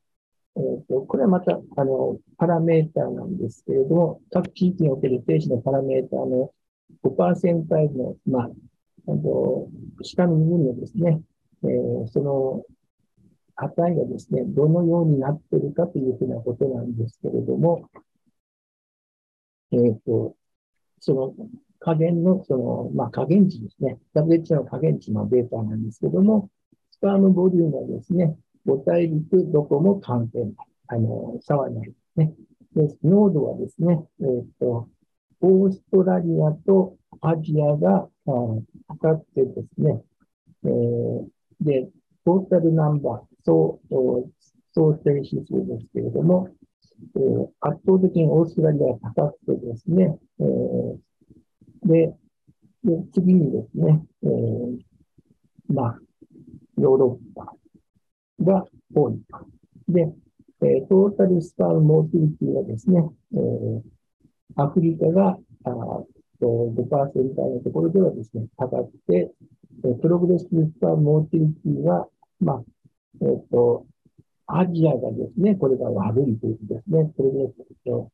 [0.60, 6.54] え、ー、と、これはまた、あの、パラメーターなんですけれども、各地域における停止のパラメーターの
[7.04, 8.50] 5%の、まあ、
[9.08, 9.68] あの、
[10.02, 11.22] 下の部分のですね、
[11.64, 12.66] えー、その
[13.56, 17.90] 値がですね、どのようになっているかというふうなことなんですけれども、
[19.72, 20.36] えっ、ー、と、
[21.00, 21.34] その
[21.80, 23.98] 加減の、その、まあ、加減値ですね。
[24.14, 26.50] WH の加減値のデータなんですけども、
[26.92, 28.36] スパームボリュームはですね、
[28.70, 30.54] 5大陸どこも関係ない。
[30.88, 32.34] あの、差はないですね。
[32.76, 34.88] で、濃度はですね、えっ、ー、と、
[35.42, 38.08] オーストラリアとアジアが
[38.88, 40.04] 測ってですね、
[40.66, 41.28] えー、
[41.62, 41.90] で、
[42.26, 43.80] トータルナンバー、総、
[44.74, 46.50] 総定指数ですけれども、
[47.16, 50.98] えー、圧倒的にオーストラリアが高くてですね、えー、
[51.88, 52.14] で、
[52.84, 54.80] で次にですね、えー、
[55.74, 56.00] まあ、
[56.78, 57.54] ヨーロッパ
[58.42, 59.48] が多いと。
[59.88, 60.12] で、
[60.62, 63.82] えー、 total sperm motility はですね、えー、
[64.56, 66.04] アフリカがあ
[66.42, 69.32] 5%のところではですね、高くて、
[70.02, 72.08] progressive sperm motility は、
[72.40, 72.64] まあ、
[73.22, 73.86] えっ、ー、と、
[74.48, 77.12] アジアがですね、これが悪いということですね。
[77.16, 78.12] progressive と、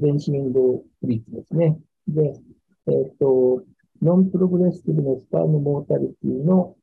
[0.00, 1.78] 前進運動率ですね。
[2.06, 2.34] で、
[2.86, 3.62] えっ、ー、と、
[4.02, 6.76] non-progressive の sperm motility の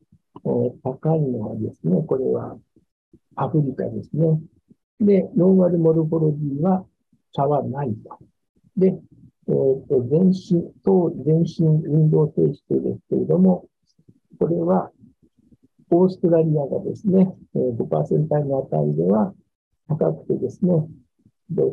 [0.43, 2.57] 高いのはですね、これは
[3.35, 4.39] アフリカですね。
[4.99, 6.85] で、 normal morphology は
[7.33, 8.19] 差はないと。
[8.77, 8.87] で、
[9.47, 13.67] えっ、ー、と、前進、総前進運動精子ですけれども、
[14.39, 14.91] これは、
[15.91, 19.33] オーストラリアがですね、5%の値では
[19.87, 20.87] 高くてですね、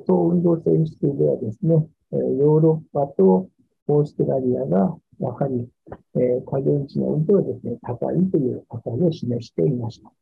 [0.07, 3.49] 総運動性質ではですね、ヨーロッパと
[3.89, 5.69] オーストラリアがやはり、
[6.17, 10.13] えー、加減値の運動はですね、高いという値を示していました。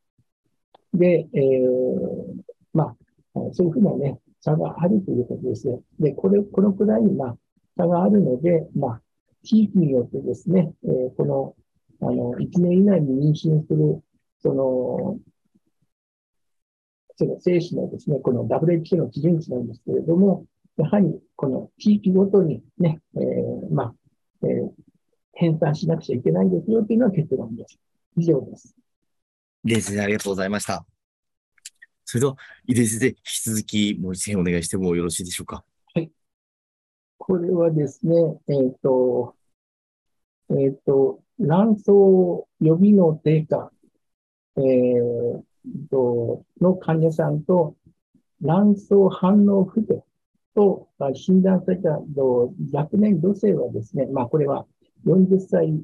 [0.95, 2.97] で、えー、まあ、
[3.53, 5.83] そういうふうなね、差があるということですよ。
[5.99, 7.37] で、これ、このくらい、まあ、
[7.77, 9.03] 差があるので、まあ、
[9.43, 11.57] 地域によってですね、えー、この、
[12.03, 14.03] あの、1年以内に妊娠する
[14.43, 15.19] その、
[17.17, 20.47] その精子のですね、この WHO の基準値なんですけれども、
[20.79, 23.95] やはりこの地域ごとにね、えー、まあ、
[24.43, 24.71] えー、
[25.41, 27.79] 編纂しなくちゃいけないですよというのは結論です。
[28.19, 28.77] 以上です。
[29.65, 30.85] 冷静にありがとうございました。
[32.05, 35.65] それでは、井出先生、引き続きもう一点お願いしてもよろしいでしょうか？
[35.95, 36.11] はい。
[37.17, 38.17] これはですね、
[38.49, 39.35] えっ、ー、と、
[40.51, 43.73] えっ、ー、と、卵巣予備の低下、
[44.57, 45.43] えー、
[45.91, 47.77] との患者さんと
[48.43, 50.05] 卵巣反応不定
[50.55, 52.01] と診断された
[52.73, 54.67] 若年女性はですね、まあこれは
[55.07, 55.81] 40歳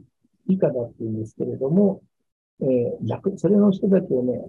[0.48, 2.02] 以下だっていうんですけれども、
[2.61, 4.40] えー、それの人たちをね、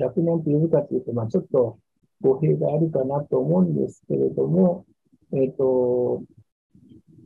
[0.00, 1.78] 若年と呼ぶかというと、まあちょっと
[2.20, 4.86] 語弊があるかなと思うんですけれども、
[5.32, 6.22] えっ、ー、と、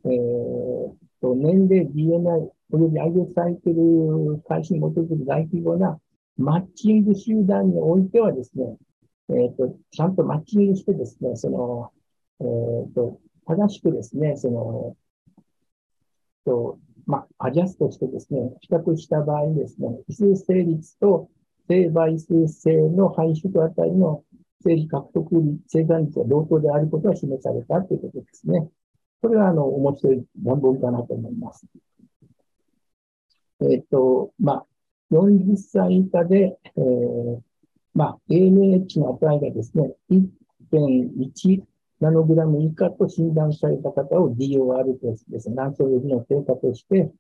[0.05, 5.99] えー、と年齢、DNA および IS サイクル開始に基づく大規模な
[6.37, 8.77] マッチング集団においてはですね、
[9.31, 11.93] えっ、ー、と、ちゃんとマッチングしてですね、その、
[12.41, 14.97] えっ、ー、と、正しくですね、その、
[16.45, 21.29] と、まあ、アジャストしてですね、比較した場合にですね、異数成率と
[21.69, 24.25] 性倍数性の排出値の
[24.63, 28.69] 整理獲得率、生産率が同等であることが示されたということですね。
[29.21, 31.67] これは、あの、面白い論文かなと思います。
[33.61, 34.67] えっ、と、まあ、
[35.13, 37.41] 40歳以下で、えー、
[37.95, 41.63] まあ、AMH の値がですね、1.1
[42.03, 47.13] ナノグラム以下と診断された方を DOR とですね、卵巣予備の低下として、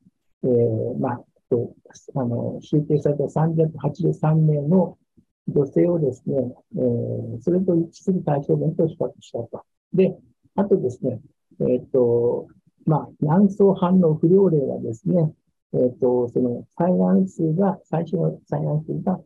[0.43, 1.73] えー、まあ、と
[2.17, 4.99] あの集計された383名の
[5.47, 6.35] 女性をですね、
[6.75, 9.65] えー、それと一致する対象面と比較したと。
[9.93, 10.17] で、
[10.57, 11.21] あとですね、
[11.61, 12.49] えっ、ー、と、
[12.85, 15.33] まあ、卵巣反応不良例はですね、
[15.75, 19.21] えっ、ー、と、その採卵数が、最初の採卵数が、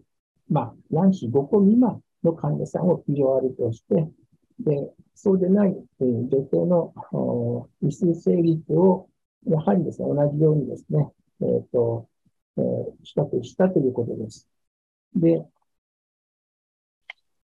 [0.51, 4.07] まあ、卵子5個未満の患者さんを POR として、
[4.61, 9.09] で、そうでない、えー、女性の異数成率を、
[9.47, 12.09] やはりですね、同じようにですね、えっ、ー、と、
[12.59, 12.64] えー、
[13.03, 14.49] 比較したということです。
[15.14, 15.45] で、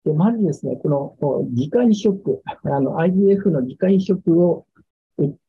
[0.06, 4.66] でまずですね、この議会移植、あの IVF の議会移植を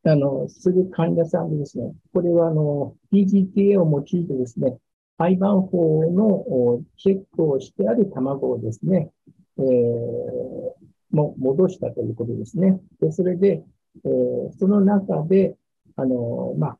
[0.05, 4.79] あの、する患者さんでですね、これはあの、PGTA を用いてですね、
[5.19, 9.11] 胚盤法のチェックをしてある卵をですね、
[9.59, 10.67] えー、
[11.11, 12.81] も戻したということですね。
[13.01, 13.64] で、それで、
[14.05, 15.57] えー、その中で、
[15.97, 16.79] あの、まあ、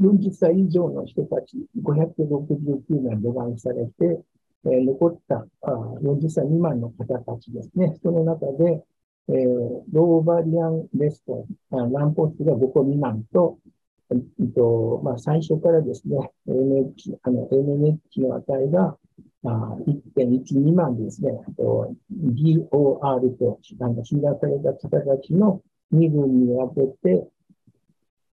[0.00, 4.22] 40歳以上の人たち569名除外されて、
[4.64, 5.70] えー、残ったあ
[6.02, 7.96] 40歳未満の方たちですね。
[8.02, 8.82] その中で、
[9.28, 13.58] えー、ローバリアンレストラン、卵胞数が5個未満と、
[14.10, 18.96] えっとまあ、最初からですね、AMH、あの AMH の値が
[19.42, 25.62] 1.1未満ですね、と DOR となんか診断された方たちの
[25.94, 27.26] 2群に分けて、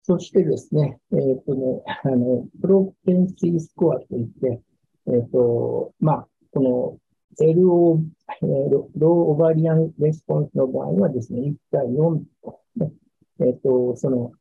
[0.04, 4.62] そしてですね、えっ、ー、とね、あの、プロペンシースコアといって、
[5.08, 7.00] えっ、ー、と、まあ、こ
[7.40, 8.02] の LO、
[8.42, 12.92] えー、ローオバリアンレスポンスの場合はですね、1対4と、ね、
[13.40, 14.32] えっ、ー、と、その、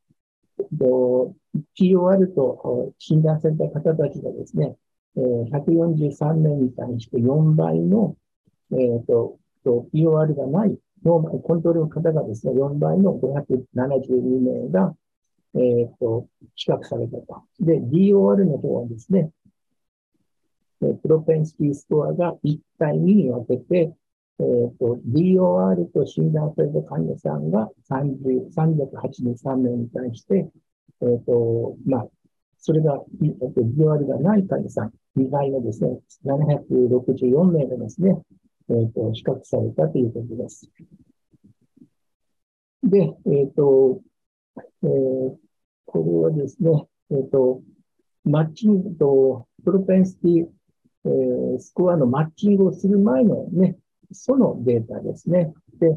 [1.77, 4.75] POR と診断された方たちがですね、
[5.15, 8.15] えー、143名に対して4倍の、
[8.71, 14.95] えっ、ー、と、POR がないノーマル、コントロールの方がですね、4倍の572名が、
[15.55, 17.43] えっ、ー、と、比較されたと。
[17.59, 19.31] で、DOR の方はですね、
[21.01, 23.93] プロペンシティスコアが1対2に分けて、
[24.39, 30.49] えーと、DOR と診断された患者さんが383名に対して、
[31.01, 32.07] えーとまあ、
[32.57, 38.21] それが、えー、と DOR がない患者さん、2倍のですね、764名がですね、
[38.69, 40.69] えーと、比較されたということです。
[42.83, 44.01] で、えっ、ー、と、
[44.57, 45.35] えー、
[45.85, 47.61] これはですね、えっ、と、
[48.23, 50.47] マッチングとプロペンシティ
[51.05, 53.77] えー、スコアのマッチングをする前のね、
[54.11, 55.53] そのデータですね。
[55.79, 55.87] で、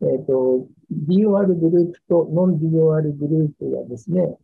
[0.00, 0.66] えっ、ー、と、
[1.06, 4.36] DOR グループとノン DOR グループはですね、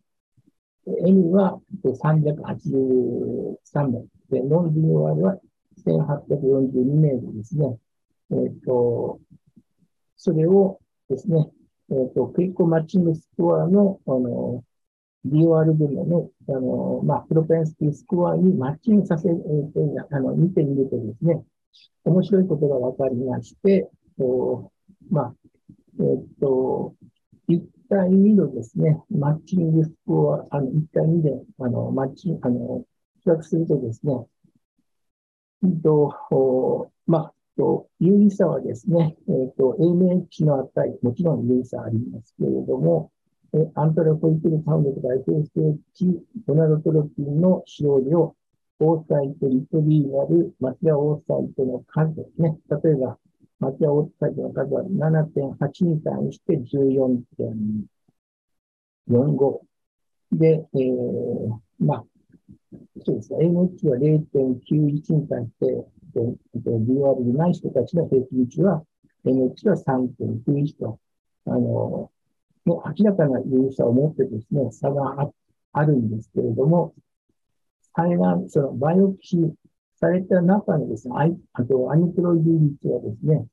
[1.07, 5.39] N は383名で、ノン DOR は
[5.87, 7.77] 1842名でですね、
[8.31, 9.21] えっ、ー、と、
[10.17, 11.51] それをですね、
[11.91, 14.65] えっ、ー、と、クイックマッチングスコアの、あの、
[15.27, 19.35] DOR 分の、あの、まあ、プロペンシティスコアにマッチングさせて、
[20.11, 21.43] あの、見てみるとですね、
[22.05, 24.71] 面白いことがわかりまして、と
[25.11, 25.35] まあ、
[25.99, 26.95] えっと、
[27.49, 32.85] 1対2のですね、マッチングスコア、あの、1対2で、あの、マッチング、あの、
[33.23, 34.27] 比較するとですね、
[35.63, 43.13] うんと、まあ、と有意差はですね、えっ、と、AMH の値、もちろん有意差ありますけれども、
[43.53, 48.37] えアントラポイテルサウンドとか FSH ドナドトロピンの使用量、
[48.79, 52.57] オーサイト、リトリーナル、マチアオーサイトの数ですね。
[52.71, 53.19] 例えば、
[53.59, 56.59] マチアオーサイトの数は7.8に対して
[59.09, 59.61] 14.45。
[60.33, 62.05] で、えー、まあ、
[63.05, 63.47] そうですね。
[63.47, 65.87] MH は0.91に対して、
[66.57, 68.85] BOR でない人たちの平均値は、
[69.25, 70.99] NH は3.91と、
[71.47, 72.11] あの、
[72.65, 75.31] もう明らかな有意差を持ってですね、差が
[75.73, 76.95] あるんですけれども、
[77.93, 79.53] 肺が、そのバイオプシー
[79.97, 81.15] された中のですね、
[81.53, 83.47] あとアニプロイド率はですね、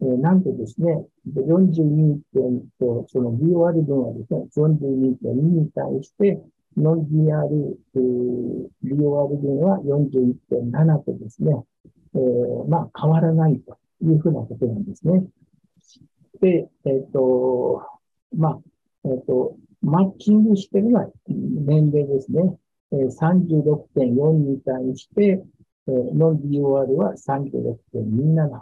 [0.00, 6.40] えー、なんとですね、42点と、その BOR 分はですね、42.2に対して、
[6.76, 7.76] ノン DR、
[8.84, 11.52] BOR 分は41.7とですね、
[12.14, 15.24] えー、まあ変わらないというふうなことなんですね。
[16.40, 17.82] で、えっ、ー、と、
[18.36, 18.58] まあ、
[19.04, 22.58] えっ、ー、と、マッチングしてるのは年齢ですね。
[22.92, 25.44] えー、36.4に対して、
[25.86, 28.60] えー、ノン DOR は36.27。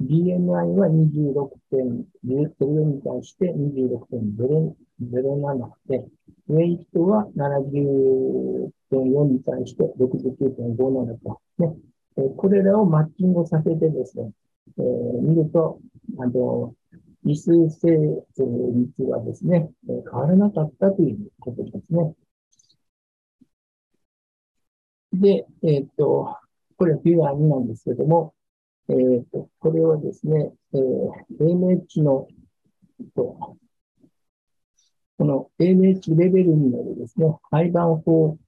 [0.00, 1.84] BMI は26.0
[2.24, 4.74] に対して26.0
[5.10, 6.06] 07で、
[6.48, 11.74] ウェイトは70.4に対して69.57と、ね、
[12.16, 14.30] えー、これらをマッチングさせてですね、
[14.78, 15.80] えー、見ると、
[16.18, 16.74] あの、
[17.24, 22.14] 異数性率はですね、変わらなかったということですね。
[25.12, 26.36] で、えっ、ー、と、
[26.76, 28.34] これはフィギュア2なんですけども、
[28.88, 32.26] えっ、ー、と、これはですね、えー、AMH の、
[35.18, 38.38] この AMH レベルによるですね、廃盤法、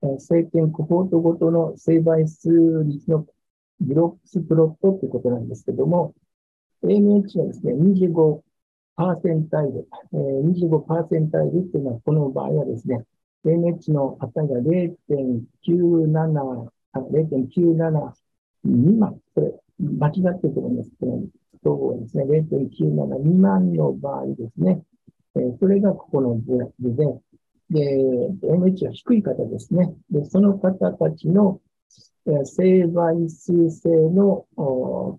[0.00, 2.50] 政権コホートごとの成倍数
[2.84, 3.26] 率の
[3.80, 6.14] ブロックスプロットということなんですけども、
[6.82, 8.42] AMH はですね、25%
[8.98, 13.04] パーセンタイル、えー、25パーセンタイルっていうのは、この場合はですね、
[13.44, 18.12] AMH の値が0.97、0.97
[18.64, 20.90] 未満、これ、間違ってると思います。
[20.98, 21.22] この
[21.64, 24.82] 統合ですね、0.97未満の場合ですね、
[25.38, 27.04] えー、それがここの図で、
[27.70, 29.94] で、MH は低い方ですね。
[30.10, 31.60] で、その方たちの
[32.44, 34.46] 成倍数性の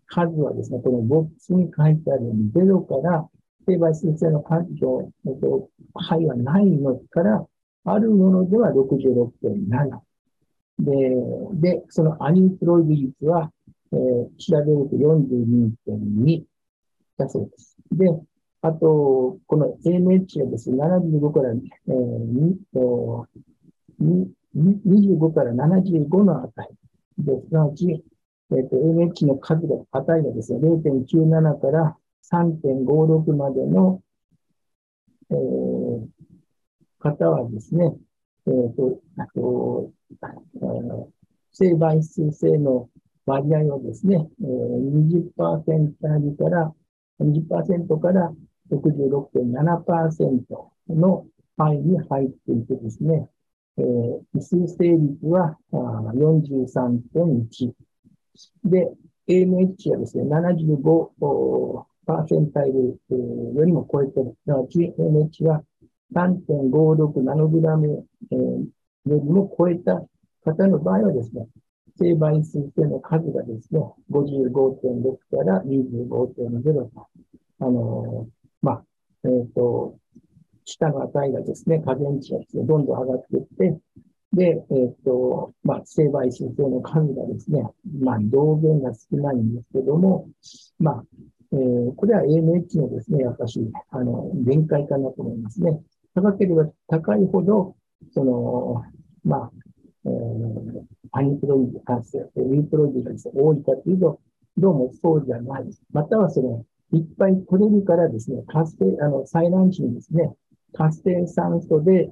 [0.07, 3.27] 数はですね、このボックスに書いてあるように、0から
[3.65, 7.45] 成倍数性の数と、えっと、範囲はないのから、
[7.85, 9.99] あるものでは66.7。
[10.79, 11.15] で、
[11.53, 13.51] で、そのアニプロイド率は、
[13.91, 16.43] えー、調べると42.2
[17.17, 17.75] だそうです。
[17.91, 18.07] で、
[18.61, 22.55] あと、この AMH はですね、75から、えー、
[24.01, 26.67] 25から75の値。
[27.17, 28.03] で、すなわち、
[28.51, 31.97] えーと、AMH の数が、値がですね、0.97から
[32.31, 34.01] 3.56までの、
[35.31, 36.07] えー、
[36.99, 37.95] 方はですね、
[38.47, 39.91] えっ、ー、と、あと、
[41.53, 42.89] 性倍数性の
[43.25, 46.73] 割合をですね、えー、20%から
[47.21, 48.33] 20%から
[48.71, 53.29] 66.7%の範囲に入っていてですね、
[53.77, 57.73] えー、異数成率は43.1。
[58.65, 58.91] で、
[59.27, 62.99] AMH はですね、75%パーセンタイル
[63.55, 64.35] よりも超えている。
[64.43, 65.63] すなわち AMH は
[66.13, 68.05] 3.56ナノグラム、よ
[69.05, 70.03] りも超えた
[70.43, 71.47] 方の場合はですね、
[71.99, 77.07] 成倍数性の数がですね、55.6から25.0と、
[77.59, 78.83] あのー、まあ、
[79.23, 79.97] えっ、ー、と、
[80.65, 83.79] 下の値がですね、加減値が、どんどん上がっていって、
[84.33, 87.63] で、えっ、ー、と、まあ、成倍数性の数がですね、
[87.99, 90.29] まあ、同源が少ないんですけども、
[90.77, 91.03] まあ、
[91.51, 95.81] えー、これは AMH のですね、やっぱし、あの、限界かなと思いますね。
[96.13, 97.75] 高ければ高いほど、
[98.13, 98.83] その、
[99.23, 99.51] まあ、
[100.05, 102.01] えー、アニプロイド、あ、
[102.35, 104.19] ユープロイドがですね、多いかというと、
[104.57, 105.65] どうもそうじゃない。
[105.91, 110.33] またはその、いっぱい取れるからですね、活性、あの、採卵時にですね、
[110.73, 112.11] 活性酸素で、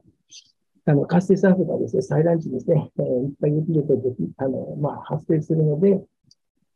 [0.86, 3.94] あの、活性酸素がですね、採卵時ですね、えー、いっぱいできると、
[4.38, 6.02] あの、まあ、発生するので、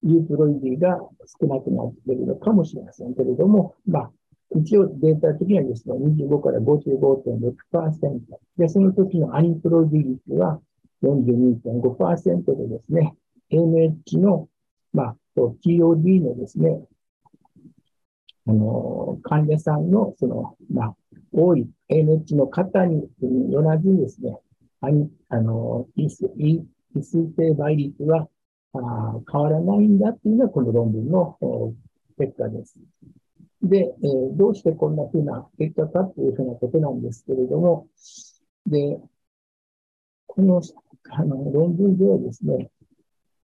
[0.03, 0.97] euploidy が
[1.39, 4.11] 少なくなっているのかもしれませんけれども、まあ、
[4.55, 8.19] 一応データ的にはですね、25から55.6%。
[8.57, 10.59] で、その時の aneuploidy 率は
[11.03, 13.15] 42.5%でですね、
[13.51, 14.49] AMH の、
[14.91, 16.81] まあ、TOD のですね、
[18.47, 20.95] あの、患者さんの、その、まあ、
[21.31, 23.07] 多い AMH の方に
[23.51, 24.37] よらずですね、
[25.29, 26.27] あの、異数
[27.37, 28.27] 性倍率は
[28.73, 31.37] あ変わらないんだっていうのは、この論文の
[32.17, 32.75] 結果です。
[33.61, 37.87] で、えー、どうしてこんなふうな結果かというふうなことなんですけれども、
[38.65, 38.99] で、
[40.27, 40.61] この
[41.09, 42.71] あの論文ではですね、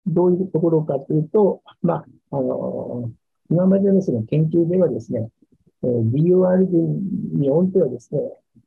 [0.06, 3.10] どういうところかというと、まあ、あの、
[3.50, 5.28] 今までのその研究ではですね、
[5.82, 6.58] えー、BOR
[7.38, 8.20] においてはですね、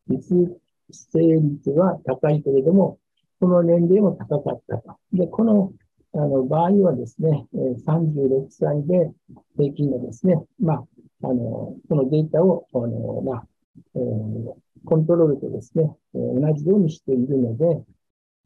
[0.07, 0.49] 実
[0.91, 2.99] 生率は高いけれども、
[3.39, 4.97] この年齢も高かったと。
[5.13, 5.73] で、この
[6.13, 9.11] あの場合はですね、36歳で
[9.57, 10.83] 平均のですね、まあ、
[11.23, 13.47] あの、このデータを、あの、まあ、
[13.95, 14.53] えー、
[14.85, 17.83] コントロールとですね、え、同じようにしているので、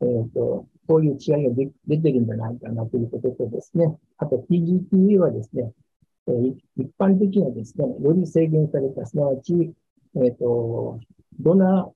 [0.01, 5.71] えっ、ー、と、こういう違いが出てるんじゃないかなということとですね、あと PGTA はですね、
[6.77, 9.73] 一般的なですね、より制限された、すなわち、
[10.15, 10.99] えっ、ー、と、
[11.39, 11.91] ドナー、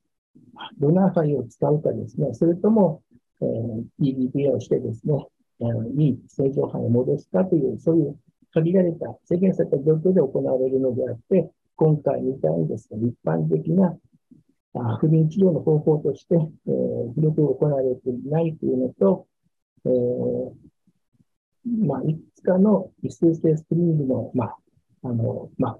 [0.79, 3.03] ドナー肺を使うかですね、それとも、
[3.41, 5.27] えー、PGTA をしてですね、
[5.59, 8.17] えー、いい正常範囲を戻すかという、そういう
[8.53, 13.97] 限られた、制限された状況で行われるのであって、今回みたいにですね、一般的な
[14.75, 19.27] あ不妊治療の方法として、えー、広く行われていないというのと、
[19.85, 20.51] えー、
[21.65, 24.57] まあ、いくつかの異数性スクリーニングの、まあ、
[25.03, 25.79] あの、まあ、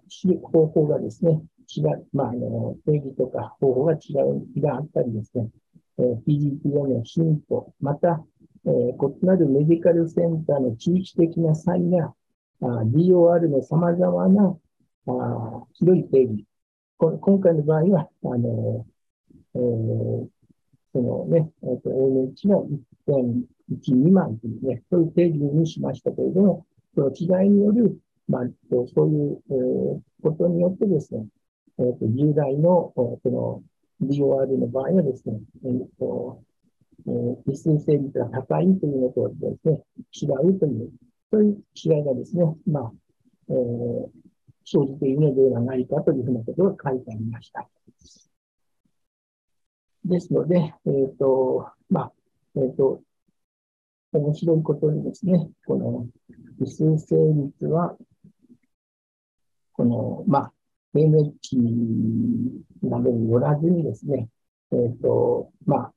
[0.52, 1.42] 方法がですね、
[1.76, 5.50] 違う、まあ、あの、定義とか方法が違う日があったりですね、
[6.00, 8.24] えー、PGTO の進歩、また、
[8.66, 12.14] えー、異なるメディカルセンターの地域的な差異や、
[12.62, 14.58] DOR の様々な
[15.08, 16.46] あ広い定義。
[16.98, 18.86] 今回の場合は、あの、
[19.54, 20.28] えー、
[20.94, 22.64] そのね、えっ、ー、と、ANH が
[23.72, 27.98] 1.1未満というね、そういう定義にしましたけれども、その違いによる、
[28.28, 31.26] まあ、そういう、えー、ことによってですね、
[31.80, 33.64] え、ー、と、従来の、その、
[34.02, 36.42] DOR の場合はですね、えっ、ー、と、
[37.08, 39.82] えー、一数性率が高いというのとですね、
[40.14, 40.92] 違うという、
[41.32, 42.92] そういう違いがですね、まあ、
[43.50, 44.10] えー、
[44.64, 47.68] 生じているのではないかというふうなことが書いてありました。
[50.06, 52.12] ですので、えっ、ー、と、まあ、
[52.56, 53.02] えっ、ー、と、
[54.18, 56.08] 面白いことにですね、この
[56.62, 57.98] 異数性率は、
[59.74, 60.54] この、まあ、
[60.94, 61.58] 平面値
[62.84, 64.30] などによらずにですね、
[64.72, 65.94] えっ、ー、と、まあ、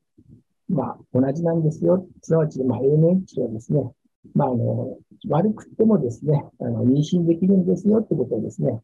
[0.69, 2.07] まあ、同じなんですよ。
[2.23, 3.91] すなわち、まあ、ANH はですね、
[4.35, 4.99] まあ、あの、
[5.29, 8.81] 悪くてもですね、あの、妊娠できるんですよってことをですね、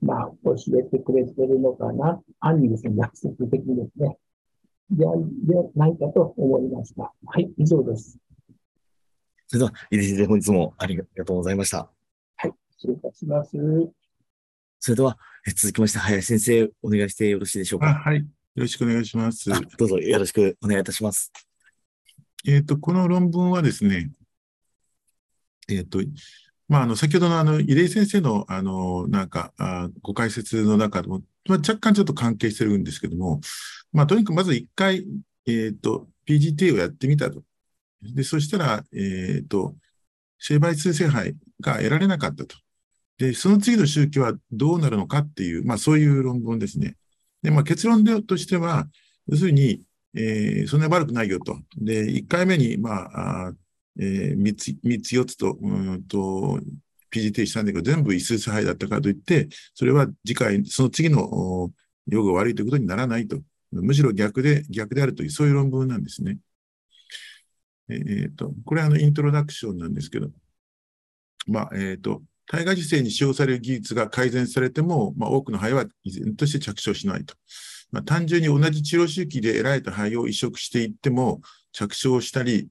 [0.00, 4.18] まあ、教えてくれてるのかな、暗にですね、約束的にですね、
[4.90, 5.16] では
[5.74, 7.12] ないかと思いました。
[7.26, 8.18] はい、以上です。
[9.50, 11.90] それでは、井出先生、本日もありがとうございました。
[12.36, 13.50] はい、失礼いたします。
[14.78, 15.16] それでは、
[15.56, 17.94] 続きまして、林先生、お願いしてよろしいでしょうか？
[17.94, 18.18] はい。
[18.18, 18.24] よ
[18.56, 19.48] ろしくお願いします。
[19.48, 21.32] どうぞよろしくお願いいたします。
[22.46, 24.10] えっ、ー、と、この論文はですね、
[25.66, 26.00] えっ、ー、と、
[26.68, 33.40] まあ、あの、先ほどのあの、入江先生の、あの、なんか、あご解説の中でも、まあ、若干ちょっと関係してるんですけども、
[33.92, 35.06] まあ、とにかくまず一回、
[35.46, 37.42] えっ、ー、と、PGT をやってみたと。
[38.02, 39.74] で、そしたら、えっ、ー、と、
[40.38, 42.56] シェーバイ通性杯が得られなかったと。
[43.18, 46.96] で、その次の周期はどうなるのかっていう、まあ、そういう論文ですね。
[47.42, 48.86] で、まあ、結論としては、
[49.26, 49.82] 要するに、
[50.14, 51.58] えー、そんなに悪くないよと。
[51.76, 53.52] で、1回目に、まあ、あ
[53.98, 56.60] えー、3つ、3つ4つと、うんと、
[57.10, 61.70] PGT したんだけど、全部異数差配だったからといって、それは次回、その次の
[62.06, 63.38] 用が悪いということにならないと。
[63.72, 66.38] むしろ逆で、逆であるという、そういう論文なんですね。
[67.90, 70.28] えっ、ー、と、これはあの、イントロダクションなんですけど、
[71.46, 77.34] まあ、えっ、ー、と、体外受精に使用される技術が改善されても、まあ、多くの肺は依然として着床しないと。
[77.90, 81.40] まあ、単純に同じ治療周期で得られた肺を移植していっても、
[81.72, 82.68] 着床したり、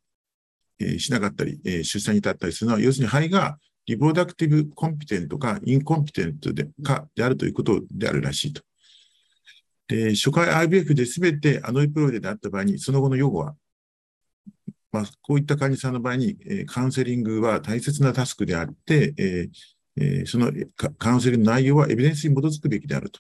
[0.80, 3.57] えー、しなかったり、えー、出産に至ったりするのは、要するに肺が
[3.88, 8.61] リプロダクティブコンピテントかインコンピテントでかであるということであるらしいと。
[9.88, 13.55] で、初回 IVF で全てアノイプロイデであった場合に、その後の予後は、
[14.91, 20.51] まあ、こういった患者さんの場合に、えー、カウンセリングは大切なタスクであって、えー、その
[20.97, 23.19] カウンセリングの内容はエビデンスに基づくべきであると。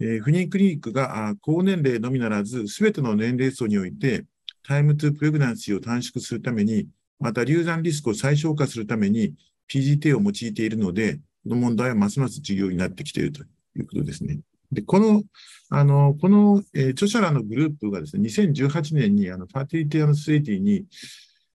[0.00, 4.24] え、不妊クリニックが高年齢のみならず、すべての年齢層において、
[4.62, 9.34] タイムトゥプレグナンシーを短縮するために、また流産リスクを最小化するために
[9.70, 13.42] PGT を用いているので、この問題はますます重要になってきていると
[13.76, 14.40] いうことですね。
[14.72, 15.22] で、この、
[15.70, 20.86] あの、この、えー、著者らのグループがですね、2018年に、あの、ファーティリティアのスレイティに、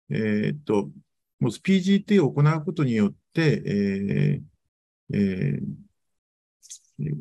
[0.09, 0.89] えー、っと、
[1.39, 7.15] もう PGT を行うことによって、えー、えー、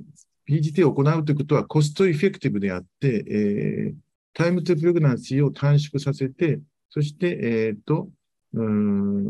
[0.47, 3.95] PGT を行うということはコストエフェクティブであって、えー、
[4.35, 6.61] タイムトゥプレグナンシーを短縮させて、
[6.91, 8.09] そして、えっ、と、
[8.53, 9.29] うん、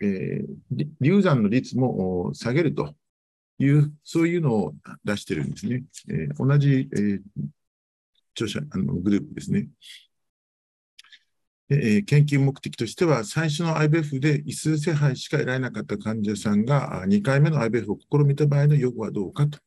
[0.00, 2.94] えー、流産の率も下げると。
[3.58, 4.74] いう、そういうのを
[5.04, 5.84] 出してるんですね。
[6.08, 7.20] えー、同じ、えー、
[8.34, 9.68] 著者あのグループですね。
[11.70, 19.58] えー、研究目的としては、最初の IBF で異数世配しか得られなかった患者さんが2回目の IBF を試みた場合の予後はどうかと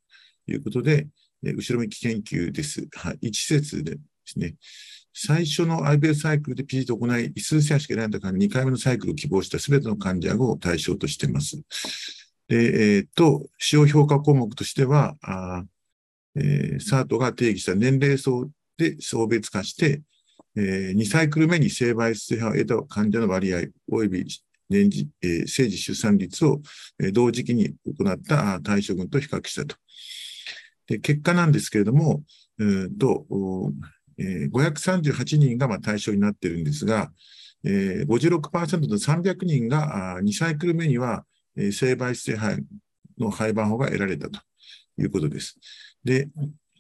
[0.47, 1.07] いうことで、
[1.43, 2.88] えー、後ろ向き研究です。
[2.93, 4.55] はい、一節でですね、
[5.13, 11.63] 最初の IBF サイクルで PG と行い、異数世配しか得られなかった2回目のサイクルを希望したすべての患者を対象としています。
[12.47, 15.63] で、えっ、と、使用評価項目としては、あ
[16.35, 20.01] えー、サートが定義した年齢層で層別化して、
[20.55, 23.59] えー、2サイクル目に性媒質派を得た患者の割合
[23.91, 24.25] 及び
[24.69, 26.61] 年次、えー、生児出産率を、
[27.13, 29.75] 同時期に行った対象群と比較したと。
[30.87, 32.21] で結果なんですけれども、
[32.59, 33.25] えーと
[34.17, 37.11] えー、538人がまあ対象になっているんですが、
[37.63, 41.25] えー、56%の300人が2サイクル目には、
[41.58, 42.64] えー、性媒質肺
[43.18, 44.39] の廃盤法が得られたと
[44.97, 45.58] いうことです。
[46.03, 46.30] で、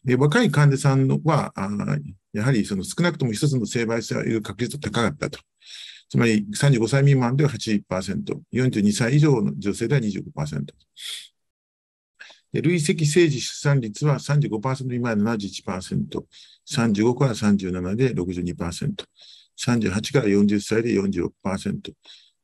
[0.03, 1.67] で若い患者さんは、あ
[2.33, 5.39] やはりその少なくとも一つの性媒質がいる確率が高かったと。
[6.09, 10.65] つまり35歳未満では80%、42歳以上の女性では25%。
[12.53, 16.23] で累積政治出産率は35%未満で71%、
[16.69, 19.03] 35から37で62%、
[19.57, 21.91] 38から40歳で46%、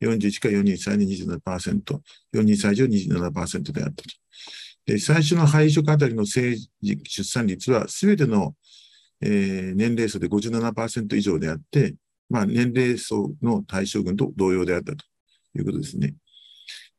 [0.02, 2.00] 41から42歳で27%、
[2.34, 4.10] 42歳以上27%であったと。
[4.86, 6.70] で最初の配属あたりの生児
[7.04, 8.56] 出産率は、すべての、
[9.22, 11.96] えー、年齢層で57%以上であって、
[12.30, 15.06] まあ、年齢層の対象群と同様であったと
[15.56, 16.16] いうことですね。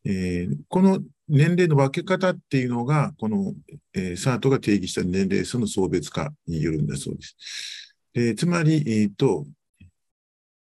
[0.05, 3.55] えー、この年齢の分け方っていうのが、この、
[3.95, 7.37] えー、サートが定義した年齢層の層別化によるんだそうです。
[8.15, 9.47] えつまり、えっ、ー、と、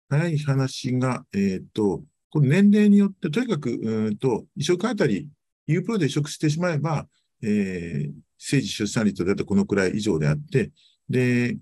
[0.10, 5.28] 早い話が、えっ、と、この年齢によって、とにかく、うんと、移植あたり
[5.68, 7.08] U プロで移植してしまえば、
[7.42, 10.72] えー、生児出産率だとこのくらい以上であって、
[11.10, 11.58] で、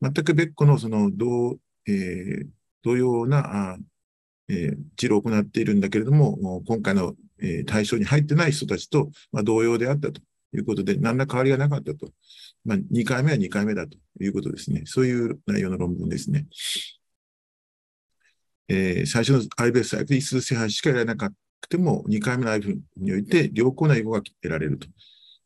[0.00, 1.56] 全く別個のその同、
[1.86, 2.46] えー、
[2.82, 3.78] 同様な、あ
[4.48, 10.20] えー、治療を行っているんだけれども、今回の、えー、対象に入ってない人たちと、まあ、同様であったと
[10.54, 12.10] いうことで、何ら変わりがなかったと。
[12.64, 14.82] まあ、2回目は2回目だということですね。
[14.84, 16.46] そういう内容の論文ですね。
[18.68, 21.32] えー、最初の IBS サイクル、異数制覇しかやらなかっ
[21.62, 24.88] くても、2回目の IF において良好な英語が得られると。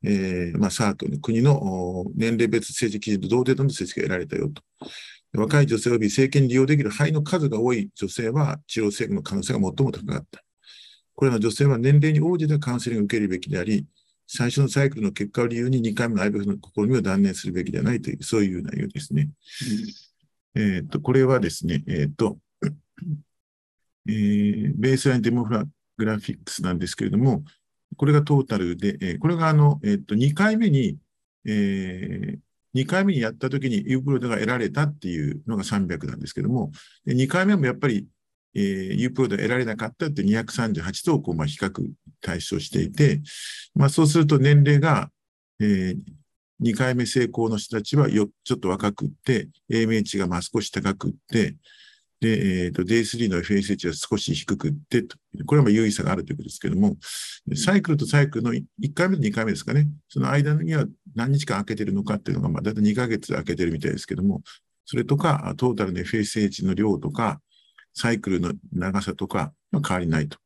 [0.03, 4.63] えー、まあ、サートの国の年齢別政治基準と同程度の成績が得られたよと。
[5.33, 10.43] 若い女性及び政権に利用できる肺の数が多い女性は治療成功の可能性が最も高かった。
[11.15, 13.87] これらの女性は年齢に応じたカウンセリングを受けるべきであり、
[14.27, 19.31] 最初のサイクルの結果を理由に2回目の IVF の試みを断念するべきではないという、そういう内容ですね。
[20.55, 22.39] うん、えっ、ー、と、これはですね、えっ、ー、と、
[24.09, 27.43] えー、ベースラインデモグラフィックスなんですけれども、
[27.97, 30.97] これがトータルで、えー、これがあの、えっ、と、2回目に、
[31.47, 36.73] えー、2回目にやったときにユープロードが得られたっていうのが300なんですけども、
[37.05, 38.07] で2回目もやっぱり、
[38.55, 41.73] えー、ユープロード得られなかったって238とこう、まあ、比較
[42.21, 43.21] 対象していて、
[43.75, 45.11] まあ、そうすると年齢が、
[45.61, 45.97] えー、
[46.63, 51.57] 2回目成功の人たちはよちょっと若くって、英明値がまあ少し高くって、
[52.21, 55.05] で、えっ、ー、と、Day3 の FSH は少し低くって、
[55.45, 56.97] これはまあ優位差があるということですけども、
[57.55, 58.65] サイクルとサイクルの1
[58.95, 64.43] 回目と2回目ですかね、その間には何日間空けてるのかっていうのが、まあ、だいたい2ヶ月空けてるみたいですけども、
[64.87, 67.41] それとか、 total の FSH の量とか、
[67.93, 70.39] サイクルの長さとかは変わりないと。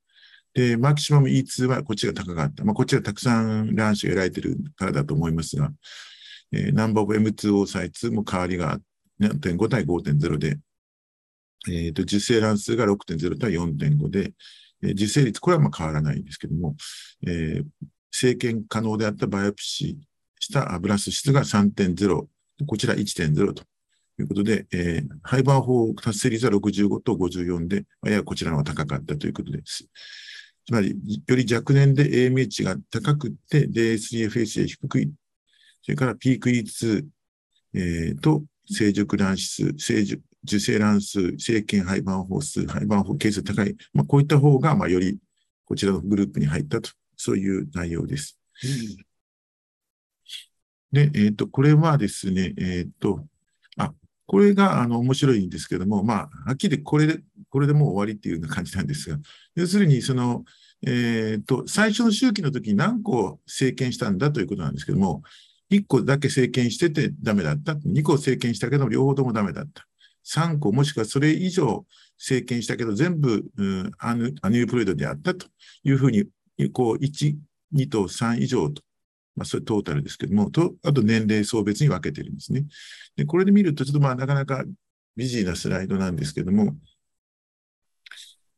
[0.55, 2.64] で、 maximum E2 はこっちが高かった。
[2.64, 5.71] まあ、こっちはたくさん卵子が得られてるからだと思いますが、
[6.53, 8.79] えー、ナンバーオブ M2O サイツも変わりが
[9.21, 10.59] 4.5対5.0で、
[11.69, 14.33] えっ、ー、と、受精卵数が6.0対4.5で、
[14.83, 16.77] えー、受精率、これはまあ変わらないんですけども、
[17.27, 17.65] えー、
[18.11, 22.27] 生検可能であった biopsy した blastocyst が3.0、
[22.67, 23.63] こちら1.0と
[24.19, 29.87] いうことで、えー、廃盤法達成率は65と54で、ややこちらの方が高かったということです。
[30.67, 30.97] つまり、
[31.27, 35.13] より若年で AMH が高くて、D3FH で低い、
[35.83, 37.05] それからピーク E2、
[37.75, 45.18] えー、と成熟卵子数、成熟受精卵数、生検廃盤法数、廃盤法係数高い、まあ、こういった方が、まあ、より
[45.66, 48.38] こちらのグループに入ったと、そういう内容です。
[50.93, 53.24] うん、で、えっ、ー、と、これはですね、えっ、ー、と、
[53.76, 53.93] あ、
[54.26, 57.20] これが、あの、面白いんですけども、まあ、はっきりこれで、
[57.51, 59.18] これでもう終わりっていうような感じなんですが、
[59.55, 60.45] 要するに、その、
[60.86, 65.22] えっ、ー、と、最初の周期の時に何個生検したんだということなんですけども、
[65.70, 67.74] 1個だけ生検しててダメだった。
[67.74, 69.86] 2個生検したけど、両方ともダメだった。
[70.25, 71.87] 3個もしくはそれ以上
[72.18, 75.47] 生検したけど、全部、うん、アヌアニュープロイドであったと
[75.85, 76.27] いうふうに、
[76.73, 77.37] こう、1、
[77.75, 78.83] 2と3以上と、
[79.37, 82.64] まあ、それトータルですけども、と、あと年齢層別に分けてるんですね。
[83.16, 84.64] で、これで見ると、ちょっとまあ、なかなか
[85.16, 86.77] ビジーなスライドなんですけども、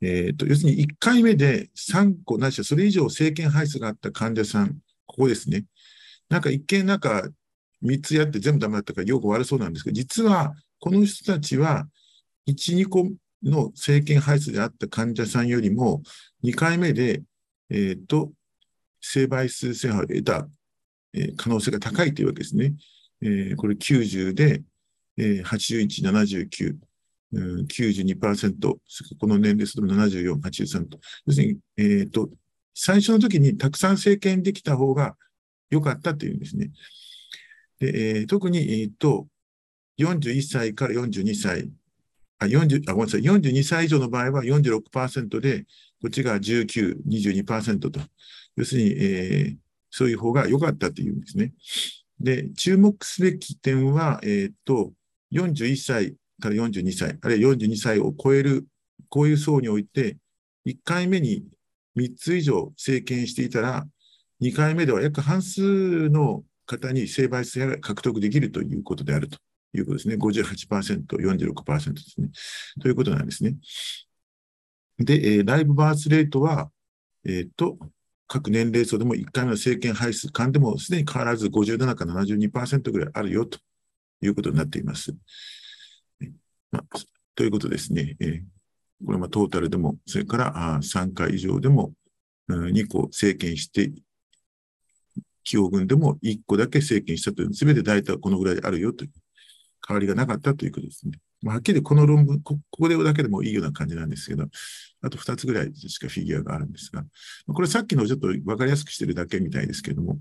[0.00, 5.64] えっ、ー、と、要するに1回目で3個ないしはそれ以上生検配数があった患者さん、ここですね。
[6.28, 7.28] なんか一見なんか
[7.84, 11.86] 3つやって全部ダメだったからよく悪そうなんですけど、実はこの人たちは
[12.48, 13.08] 1、2個
[13.44, 16.02] の生検配数であった患者さんよりも
[16.42, 17.22] 2回目で、
[17.70, 18.32] えっ、ー、と、
[19.00, 20.48] 性倍数性を得た、
[21.14, 22.74] えー、可能性が高いというわけですね。
[23.22, 24.64] えー、これ90で、
[25.18, 26.76] えー、81、79。
[27.32, 30.98] 92%、この年齢すると74、83と。
[31.26, 32.28] 要するに、えっ、ー、と、
[32.74, 35.14] 最初の時にたくさん政権できた方が
[35.70, 36.72] 良かったっていうんですね。
[37.78, 39.28] で、えー、特に、えっ、ー、と、
[39.98, 41.70] 41歳から42歳、
[42.38, 45.64] あ、40、あ、ごめんなさい、42歳以上の場合は46%で、
[46.00, 48.00] こっちが19、22%と。
[48.56, 49.56] 要するに、えー、
[49.90, 51.52] そういう方が良かったというんですね。
[52.20, 54.92] で、注目すべき点は、えっ、と、
[55.32, 58.66] 41歳から42歳、あるいは42歳を超える、
[59.08, 60.18] こういう層において、
[60.66, 61.44] 1回目に
[61.96, 63.86] 3つ以上政権していたら、
[64.40, 69.38] 2回目では約半数の方に性倍数が獲得できるということであると
[69.74, 70.16] いうことですね。
[70.16, 72.28] 58%、46%ですね。
[72.80, 73.56] ということなんですね。
[74.98, 76.70] で、えー、ライブバースレートは、
[77.24, 77.78] えっ、ー、と、
[78.28, 83.58] 各年齢層でも1回目の政権配数間でもすでに変わらず57か72%ぐらいあるよと
[84.22, 85.14] いうことになっています。
[86.70, 86.98] まあ、
[87.34, 88.16] ということですね。
[88.20, 88.42] えー、
[89.04, 91.92] これはトータルでも、それからあ3回以上でも、
[92.48, 93.92] うん、2個政権して、
[95.44, 99.10] 起用軍でも1個だけ政権したという、すべて大体このぐらいあるよという、
[99.86, 101.18] 変わりがなかったということですね。
[101.42, 104.46] まあ、はっきりこの論文こ、こでだけでもいいような感じなんですけど、
[105.02, 107.04] あと2つぐらいしかフィギュアがあるんですが、
[107.52, 110.18] これさっきのちょっと分かりやすくしてるだけみたいですけども、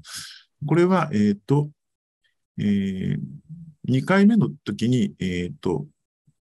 [0.66, 1.70] これは、えっ、ー、と、
[2.58, 3.20] えー、
[3.88, 5.86] 2回目の時に、えっ、ー、と、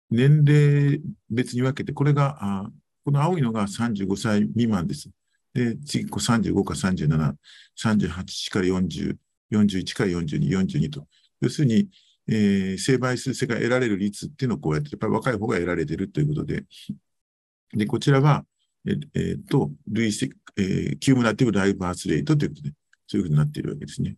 [0.10, 2.72] 年齢別に分けて、これが、あ
[3.04, 5.10] この青いのが35歳未満です。
[5.54, 7.36] で、次、35か37、
[7.80, 9.16] 38から40、
[9.52, 11.08] 41から42、42と。
[11.42, 11.88] 要するに、
[12.30, 16.66] えー、性倍数性が得られる率っていうのをこうやって、やっぱり若い方が得られているということで、
[17.74, 18.46] で、こちらは、
[18.86, 22.72] えっ、えー、と、類似、えー、キュームラティブライブバースレートということで、
[23.08, 24.16] そういうふうになっているわけですね。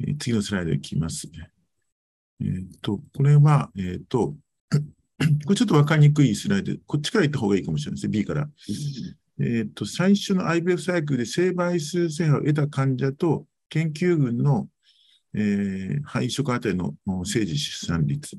[0.00, 1.28] えー、次のスライドいきます。
[2.40, 4.34] えっ、ー、と、これは、えっ、ー、と、
[5.46, 8.48] これちょっとわかりにくいスライド、こっちから行った方がいいかもしれないですね、B から。
[9.40, 14.68] えっ、ー、と、最初の IBF サイクルで性倍数制覇を得た患者と研究群の、
[15.34, 18.36] えー、配色あたりの政治出産率、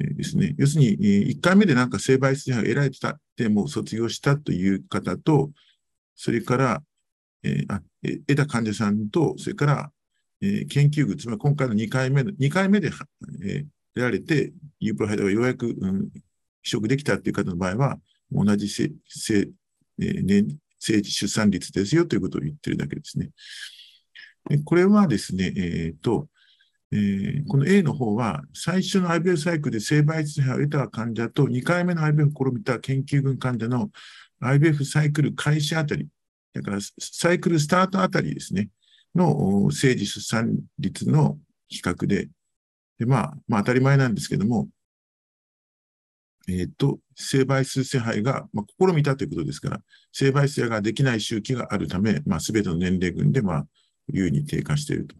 [0.00, 0.54] えー、ですね。
[0.58, 5.50] 要するに、えー、1回目でなんか性倍数を得られてたってもう卒業したという方と、
[6.16, 6.82] それから、
[7.42, 9.92] えー、あ得た患者さんと、それから
[10.42, 12.90] えー、研究群、つまり今回の2回目の、2回目で、
[13.44, 16.08] えー、出られて、ユープロハイドがようやく、うん、
[16.64, 17.98] 移植できたっていう方の場合は、
[18.32, 19.48] 同じせせ、
[20.00, 23.30] えー、年、生児出産率ですよということを言ってるだけですね。
[24.64, 26.28] これはですね、え、ー、と、
[26.92, 33.90] えー、この A の方は、最初の IBF サイクルで性倍率を得た患者と、2回目の IBF を試みた研究群患者の
[34.40, 36.08] IBF サイクル開始あたり、
[36.52, 38.70] だからサイクルスタートあたりですね、
[39.14, 41.38] の政治出産率の
[41.68, 42.28] 比較で、
[42.98, 44.68] でまあ、まあ当たり前なんですけども、
[46.48, 49.80] えっ、ー、と、性倍数世配が、まあ、試みたということですから、
[50.12, 53.66] 性倍数ができない周期があるため、まあ、すべての年齢群で、まあ、
[54.12, 55.14] 優に低下していると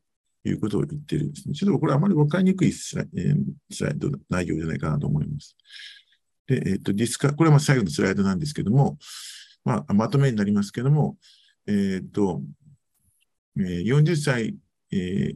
[0.45, 1.55] いうことを言っているんですね。
[1.55, 3.37] ちょっとこれあまり分かりにくいスライ,、えー、
[3.71, 5.57] スライド内容じゃないかなと思います。
[6.47, 8.99] で、えっ、ー、と、ディスカ、これは最後のスライドなんですけども、
[9.65, 11.17] まあ、まとめになりますけども、
[11.67, 12.43] えっ、ー、と、
[13.57, 14.57] 40歳
[14.93, 15.33] え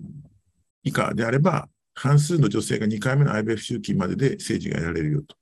[0.83, 5.37] 以下であれば、半数の女性が2回目の IVF 周期までで生児が得られるよと。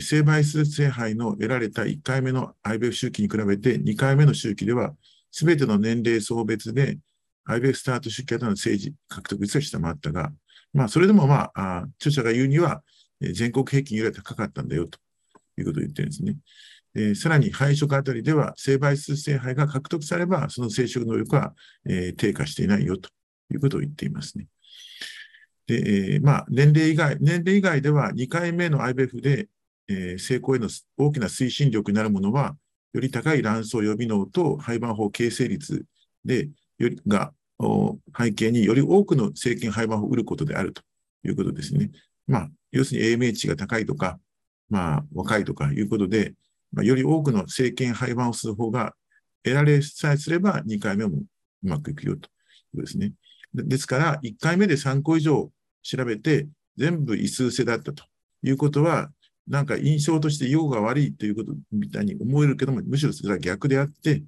[0.00, 4.94] 性倍数性杯の得られた1回目の IVF 周期に比べて、2回目の周期では、
[5.30, 6.98] すべての年齢層別で
[7.48, 10.32] IVF スタート周期型の政治獲得率が下回ったが、
[10.72, 12.82] まあ、それでもまあ、著者が言うには、
[13.20, 14.98] 全国平均よりは高かったんだよと
[15.58, 16.36] いうことを言ってるんですね。
[16.94, 21.54] えー、さらに配色あたりでは性倍数性杯が獲得されば、その生殖能力は、
[21.88, 23.10] えー、低下していないよと
[23.52, 24.46] いうことを言っていますね。
[25.66, 29.48] で、えー、まあ、年齢以外、年齢以外では2回目の IBF で、
[29.88, 32.56] え、成功への大きな推進力になるものは、
[32.92, 35.84] より高い卵巣予備能と胚盤法形成率
[36.24, 36.48] で、
[36.80, 37.32] よりが
[38.18, 40.82] 背景により多くの政権胚盤を売ることであると
[41.24, 41.90] いうことですね。
[42.26, 44.18] まあ、要するに AMH が高いとか、
[44.70, 46.34] まあ、若いとかいうことで、
[46.72, 48.94] まあ、より多くの政権配番をする方が
[49.42, 51.22] 得られさえすれば2回目もう
[51.62, 53.12] まくいくよということですね。
[53.52, 55.50] ですから、1回目で3個以上
[55.82, 58.04] 調べて、全部異数性だったと
[58.42, 59.10] いうことは、
[59.48, 64.22] なんか印象として用が悪いということみたいに思えるけども、むしろそれは逆であって、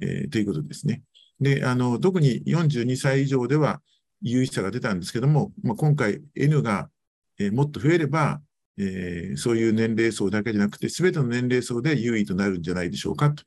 [0.00, 1.02] えー、ということですね。
[1.40, 3.80] で、あの、特に42歳以上では
[4.22, 6.90] 有意差が出たんですけども、まあ、今回 N が、
[7.38, 8.40] えー、もっと増えれば、
[8.78, 13.44] えー、そういう年齢層だけじゃなくて、すべての年齢層で優位となるんじゃないでしょうかと、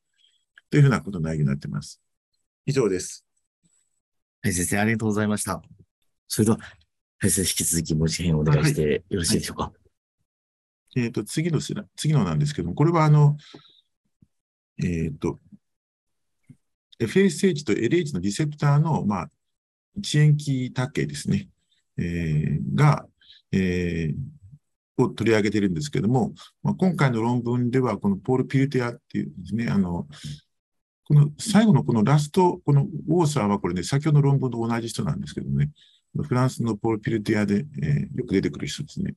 [0.69, 2.01] というふうなことの内容になっています。
[2.65, 3.25] 以上です。
[4.41, 5.61] はい、先生、ありがとうございました。
[6.27, 6.59] それでは、
[7.21, 9.63] 先生、引き続き、もし変お願いしてよろしいでしょうか？
[9.63, 9.83] はい
[10.95, 13.37] えっ、ー、と、次の次のなんですけども、これはあの、
[14.79, 15.39] えっ、ー、と、
[17.05, 19.29] FSH と LH のリセプターの、まあ、
[19.95, 21.49] 一塩基多形ですね、
[21.97, 23.05] えー、が、
[23.51, 30.07] えー、を取り上げているんですけども、まあ、今回の論文では、このポール・ピルテアっていうですね、あの、
[31.05, 35.71] この最後のこのラスト、このオーサーはこれね、先ほどの論文と同じ人なんですけどね、
[36.21, 39.15] フランスのポール・ピルティアで、えー、よく出てくる人ですね。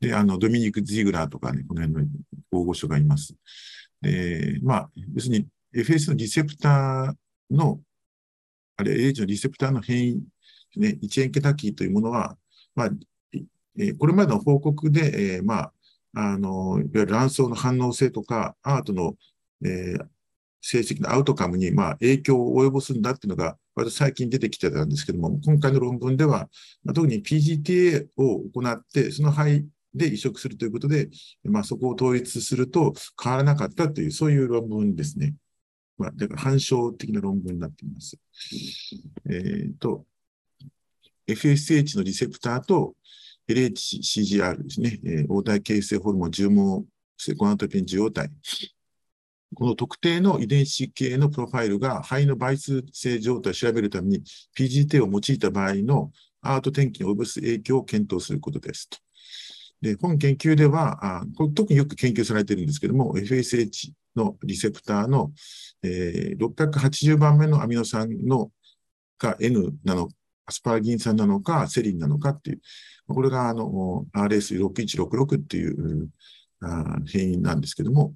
[0.00, 2.10] で、あの、ドミニク・ジーグラーとかね、この辺の
[2.50, 3.34] 大御所がいます。
[4.00, 7.80] で、まあ、要するに FS のリセプターの、
[8.76, 10.22] あれ、H のリセプターの変異、
[10.76, 12.36] ね、一円ケタキーというものは、
[12.74, 12.90] まあ、
[13.78, 15.72] え、これまでの報告で、えー、まあ、
[16.14, 19.16] あの、いわゆる卵巣の反応性とか、アートの、
[19.64, 20.06] えー、
[20.60, 26.50] 成績のアウトカムに、まあ、影響を及ぼすんだっていうのが、割と最近出てきてたんですけども、今回の論文では、
[26.84, 31.08] まあ、特に PGTA を行って、その肺で移植するということで、
[31.44, 32.92] まあ、そこを統一すると
[33.22, 35.34] 変わらなかったという、そういう論文ですね。
[35.98, 38.18] まあ、だから反証的な論文になっています。
[39.28, 40.06] えっ、ー、と、
[41.26, 42.94] FSH のリセプターと
[43.48, 46.84] LHCGR ですね、えー、応体形成ホルモン重毛
[47.16, 48.30] セコアントピン受容体
[49.54, 54.22] この特定の遺伝子系のプロファイルが肺の倍数性状態を調べるために
[54.56, 58.98] PGT を用いた場合のアート天気に及ぼす影響を検討することですと。
[59.80, 65.32] で、本研究では、あこれ特によく研究されているんですけども、FSH のリセプターの、
[65.82, 68.50] えー、680番目のアミノ酸の
[69.18, 70.08] が N なの、
[70.46, 72.60] アスパラギン酸なのか、セリンなのかっていう、
[73.08, 76.08] これがあの RS6166 っていう
[77.10, 78.12] 変異なんですけども、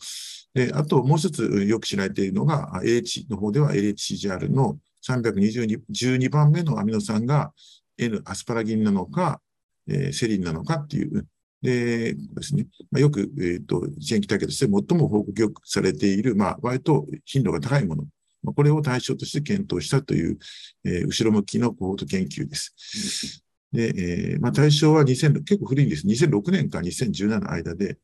[0.54, 7.52] で、あともう一つよく知られているのが、AH の方では LHCGR の312番目のアミノ酸が
[7.98, 9.40] N アスパラギンなのか、
[9.88, 11.26] えー、セリンなのかっていう、
[11.66, 18.04] でですね、まあ、よく、えっ、ー、と、支援期体系として最も報告よくされている、まあ、割と頻度が高いもの、
[18.44, 20.38] まあ、これを対象として検討したという、
[20.84, 23.42] えー、後ろ向きのコート研究です。
[23.72, 26.06] で、えー、まあ、対象は2000、結構古いんです。
[26.06, 27.98] 2006年から2017の間で、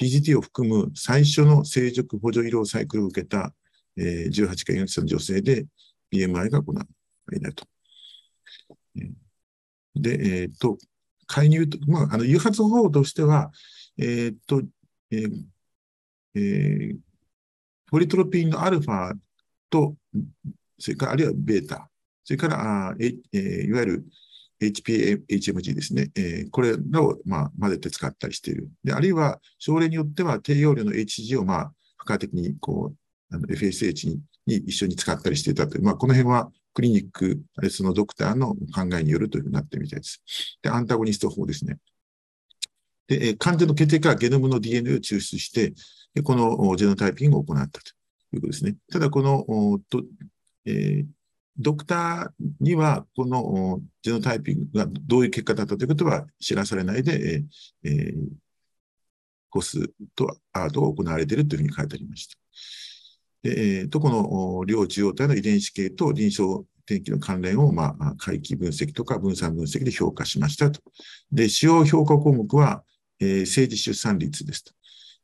[0.00, 3.52] PGT を含む最初の成熟補助医療サイクルを受けた、
[3.96, 5.66] えー、18回40歳の女性で
[6.12, 6.82] BMI がこの
[7.32, 7.64] 間だと。
[9.96, 10.78] で、えっ、ー、と、
[11.26, 13.50] 介入と、まあ、あの、誘発方法としては、
[13.98, 14.62] えっ、と、
[15.10, 15.30] えー
[16.34, 16.96] えー、
[17.86, 19.14] ポリトロピンのアルファ
[19.70, 19.96] と、
[20.78, 21.90] それから、あるいはベータ、
[22.24, 24.04] それから、あえー、いわゆる
[24.60, 26.10] HPHMG ですね。
[26.14, 28.68] えー、これらを、まあ、混ぜて使ったりしている。
[28.84, 40.22] で、あるいは、症例によっては低用量の HG を、まあ、付加的に、こう、あの FSH にに一緒に使ったりしていたという、まあ、この辺はクリニック、あるいはそのドクターの考えによるというふうになってみたいです。
[40.60, 41.78] で、アンタゴニスト法ですね。
[43.08, 45.72] で、えー、患者の血液からゲノムの DNA を抽出して、
[46.12, 47.90] でこのジェノタイピングを行ったと
[48.34, 48.76] いうことですね。
[48.92, 50.04] ただ、この、と
[50.66, 51.06] えー、
[51.56, 57.42] ドクターには、このジェノタイピングがどういう結果だったということは知らされないで、
[57.84, 58.14] えー、
[59.48, 59.80] コス
[60.14, 62.36] とアートが行われているというふうに書いてありました。
[63.48, 70.80] えー、と、この両受容体の遺伝子系と臨床天気の関連を、まあ、回帰分析とか分散分析で評価しましたと。
[71.32, 72.82] で、主要評価項目は、
[73.20, 74.72] えー、政治出産率ですと。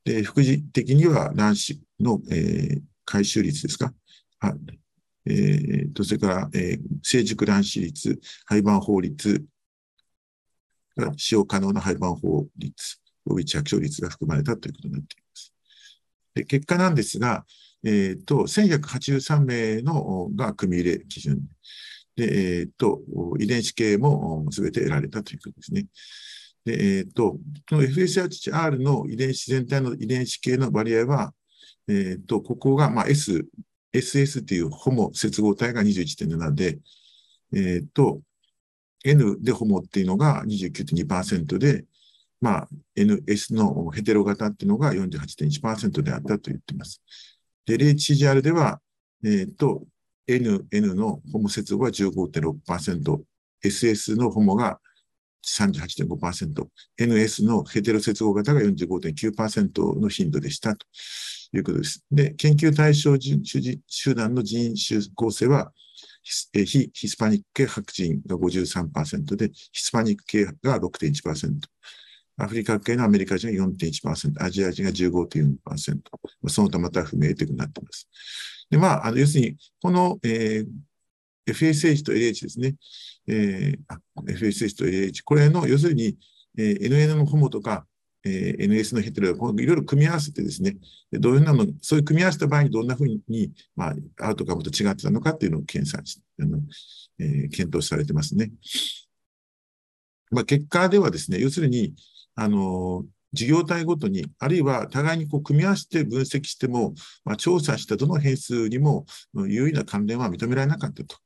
[0.04, 3.92] で、副次的には卵子の、えー、回収率ですか。
[4.40, 4.54] あ
[5.24, 9.44] えー、と、それから、えー、成熟卵子率、廃盤法率、
[11.16, 15.54] 使用可能な廃盤法率、及び着床率が含まれたということになっています。
[16.34, 17.44] で結果なんですが、
[17.84, 21.40] えっ、ー、と、1183名のが組み入れ基準
[22.16, 23.00] で、えっ、ー、と、
[23.38, 25.86] 遺伝子系もすべて得られたということですね。
[26.64, 27.32] で、えっ、ー、と、
[27.68, 31.34] この FSHR の遺伝子全体の遺伝子系の割合は、
[31.88, 33.46] えっ、と、ここが、まあ、S
[33.92, 36.78] SS っていうホモ接合体が21.7で、
[37.54, 38.20] えっ、と、
[39.04, 41.84] N でホモっていうのが29.2%で、
[42.40, 47.02] まあ、NS のヘテロ型っていうのが48.1%であったと言っています。
[47.68, 48.80] LHCGR では、
[49.24, 49.84] えっ、ー、と、
[50.26, 53.20] N、N のホモ接合が15.6%、
[53.64, 54.80] SS のホモが
[55.44, 56.66] 38.5%、
[56.98, 60.76] NS のヘテロ接合型が45.9%の頻度でした。
[60.76, 60.86] と
[61.52, 62.04] いうことです。
[62.10, 63.16] で、研究対象
[63.86, 65.72] 集団の人種構成は、
[66.22, 71.60] 非ヒスパニック系白人が53%で、ヒスパニック系が6.1%、
[72.38, 76.00] アフリカ系のアメリカ人が4.1%、アジア人が15.4%、
[76.48, 78.08] その他また不明ということになっています。
[78.70, 80.66] で、まあ、あの要するに、この、えー、
[81.46, 82.74] FSH と LH ですね。
[83.28, 85.22] えー、FSH と LH。
[85.24, 86.16] これの、要するに、
[86.56, 87.86] えー、NN のホモとか、
[88.24, 90.76] えー、NS のヘテロをいろいろ組み合わせてですね、
[91.12, 93.88] どういうなの、そういう組み合わせた場合にどんなふうに、ま
[94.20, 96.60] あ、アウトカムと違ってたのかっていうのを検査し、あの
[97.18, 98.52] えー、検討されてますね。
[100.30, 101.94] まあ、結果ではですね、要するに、
[102.34, 111.16] あの、事業体ごとに、あるいは互いにこう組み合わせて分析しても、まあ、調査したどの変数にも有意な関連は認められなかったと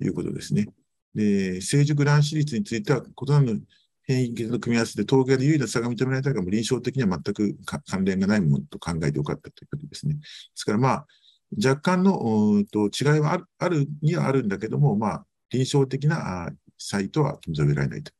[0.00, 0.68] いうことですね。
[1.14, 3.62] で、成熟卵子率については、異なる
[4.04, 10.14] 変異型の組み合わせで統計で有意な差が認められたが、臨床的には全く関連がないものと考えてよかったということですね。
[10.14, 10.20] で
[10.54, 11.06] すから、まあ、
[11.64, 18.12] 若干のと違いはあるあるにはあるんだけども、まあ、臨床的な差異とは認められないと。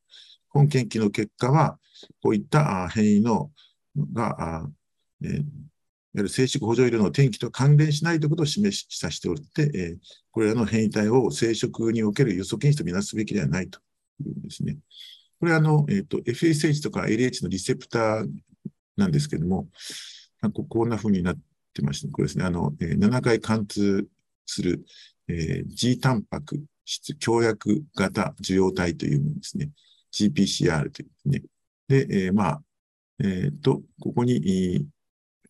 [0.57, 1.79] 本研究の結果は、
[2.23, 3.51] こういった変異の
[4.13, 4.69] が、
[5.23, 5.45] えー
[6.17, 9.97] わゆる生殖補助医療の転機と関連しないということを示しさせておって、えー、
[10.31, 13.79] これらの変異体を生殖における予測因子とみなすべきではないと
[14.25, 14.79] いうんですね。
[15.39, 18.29] これはあの、え、ー、と、FSH とか LH のリセプター
[18.97, 19.69] なんですけども、
[20.69, 21.37] こんな風になっ
[21.75, 24.07] てまして、これですね、あの、えー、7回貫通
[24.47, 24.87] する、
[25.29, 29.71] えー、G タンパク質強約型受容体というものですね。
[30.13, 31.43] GPCR というね。
[31.89, 32.63] で、えー、まあ、
[33.21, 34.87] えっ、ー、と、ここに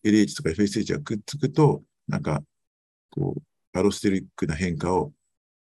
[0.04, 2.42] LH とか FSH がくっつくと、なんか、
[3.10, 5.12] こう、アロステリックな変化を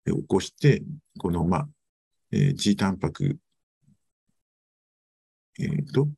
[0.06, 0.82] 起こして、
[1.18, 1.68] この、まあ、
[2.32, 3.38] えー、G タンパク、
[5.58, 6.08] えっ、ー、と、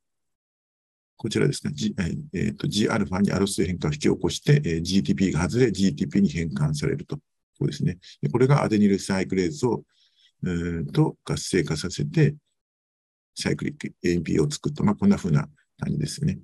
[1.16, 1.94] こちらですね、G、
[2.32, 7.18] えー、と Gα にアロステル変化を引き起こして、えー、GTP が外れ GTP に変換されると。
[7.58, 7.98] そうですね。
[8.32, 9.84] これがアデニルサイクレーズを、
[10.44, 12.34] えー、と活性化させて、
[13.34, 16.38] サイクリック AMP を作った、まあ、こんな風な感じですね。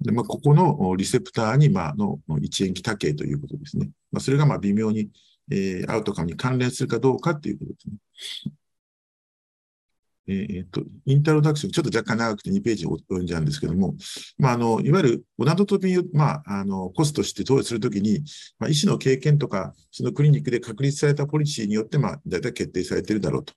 [0.00, 3.90] で、まあ、ここのリセプターに、まあ、の一塩基多形ということですね。
[4.10, 5.10] まあ、それが、まあ、微妙に、
[5.50, 8.52] えー、アウトカムに関連するかどうかということですね。
[10.28, 13.96] え、っと、インタロダクション、ちょっと若干長くて2ページを読んじゃうんですけども、
[14.38, 18.20] まあ、あの、いわゆるオナドトピー、まあ、あの、コスとして投与するときに、
[18.58, 23.52] まあ、医師の経験とか、そのクリニックで確立されたポリシーによって、まあ、大体決定されているだろうと。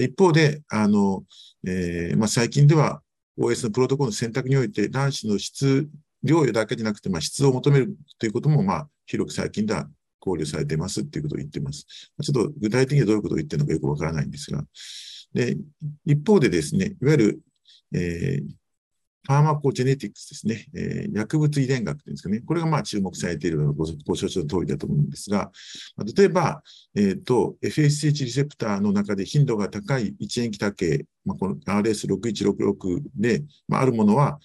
[0.00, 1.24] 一方で、あの、
[1.66, 3.02] えー、まあ、最近では
[3.38, 5.88] OS のプロトコルの選択において、卵子の質、
[6.22, 9.88] 量与だけじゃなくて、まあ、質を求めるということも、まあ、広く最近では
[10.18, 11.86] 考慮されていますっていうことを言っています。
[12.22, 14.64] ちょっと具体的にどういうことを言ってるのかよくわからないんですが。
[15.34, 15.56] で、
[16.06, 17.40] 一方でですね、いわゆる、
[17.92, 18.46] えー、
[19.26, 25.50] ファーマコジェネティクスですね、えー、薬物遺伝学というんですかね、これがまあ注目されているごご承知の通りだと思うんですが、
[26.14, 26.62] 例えば、
[26.94, 34.38] えっ、ー、と、FSH リセプターの中で頻度が高い一塩基多形、まあ、この RS6166 で、まあ、あるものは、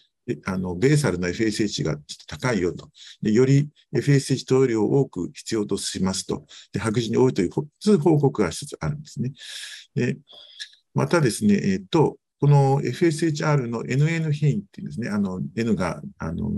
[0.46, 2.90] あの、ベーサルな FSH がちょっと高いよと。
[3.22, 6.46] でより FSH 投与量を多く必要としますと。
[6.72, 9.34] で、白人に多いという報告が一つあるんですね。
[9.96, 10.18] で、
[10.94, 16.52] またですね、えっ、ー、と、この FSHR の NN 変異っていうんですね、あの、N が、あの、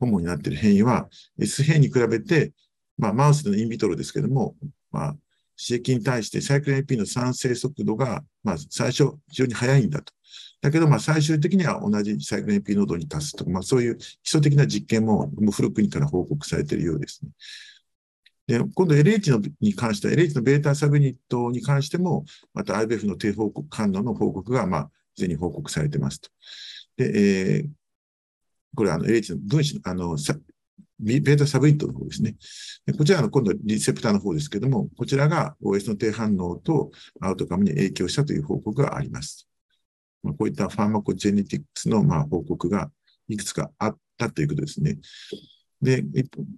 [0.00, 2.52] ホモになっている変異は、S 変異に比べて、
[2.98, 4.56] まあ、マウスでのインビトロですけども、
[4.90, 5.16] まあ、
[5.58, 10.12] 刺激に対してサイクル AP の産生速度が、まあ、最初、非常に速いんだと。
[10.60, 17.30] だけど、まあ、最終的には同じサイクル AP 濃度に達すとか、まあ、そういう基礎的な実験も、もう古くにから報告されているようですね。
[18.46, 22.24] で、今度 LH に関しては、LH のベータサブニットに関しても、
[22.54, 26.30] また IBF の低報告感度の報告が、まあ、すでに報告されてますと。
[26.96, 27.68] で、えー、
[28.76, 30.16] これは LH の分子の、あの、
[30.98, 32.36] ベータサブニットの方ですね。
[32.96, 36.90] こちらの今度リセプターの方ですけども、こちらが OS の低反応と
[37.20, 39.48] アウトカムに影響したという報告があります。
[40.22, 42.90] こういったファーマコジェネティクスのまあ報告が
[43.28, 44.98] いくつかあったということですね。
[45.82, 46.04] で、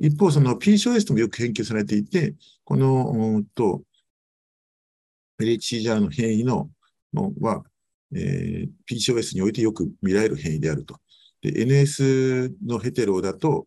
[0.00, 3.82] 一方、その PCOS ともよく研究されていて、この、うんと、
[5.40, 6.70] LHCR の変異の
[7.12, 7.64] のは、
[8.14, 10.96] えー、PCOS においてよく見られる変異であると。
[11.42, 13.66] で、NS のヘテロだと、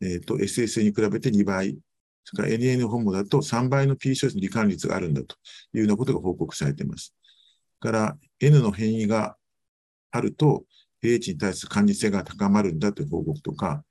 [0.00, 1.78] えっ、ー、と、SS に比べて2倍、
[2.24, 5.36] それから NN ホモだと3倍の PCOS の罹患率があるんだと
[5.74, 7.14] いうようなことが報告されています。
[7.80, 9.36] から、N の変異が
[10.10, 10.64] あると、
[11.02, 13.84] LH に対する感受性が高まるんだという報告とか、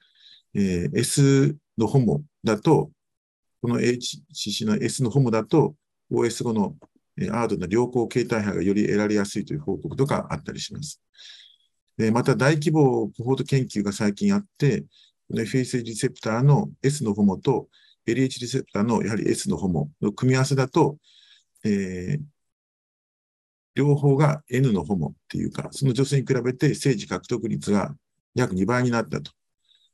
[0.55, 2.91] えー、S のホモだと、
[3.61, 5.75] この HCC の S のホモだと、
[6.11, 6.75] OS 後の
[7.31, 11.01] アードの良好形態波がより得られやすいという報告とかあったりします。
[11.97, 14.85] でまた、大規模コホート研究が最近あって、
[15.27, 17.67] この FSH リセプターの S のホモと
[18.07, 20.97] LH リセプターのやはり S のホモの組み合わせだと、
[21.65, 22.21] えー、
[23.75, 27.93] 両方が N のホモっていうか、その女性に比べて政治獲得率が
[28.33, 29.31] 約2倍になったと。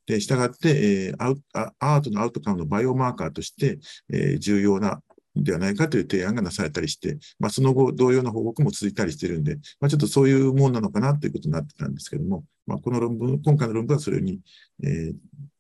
[0.06, 1.36] で、したがって、えー、
[1.80, 3.80] アートのアウトカムのバイオマーカーとして、
[4.12, 5.02] えー、重要な
[5.36, 14.40] ではないかという提案がなされたりして、まあ、その後、同様の報告も続いたりしてるんで、まあ、ちょっとそういうもんなのかなということになってたんですけども、まあ、この論文、今回の論文はそれに、
[14.84, 15.16] えー、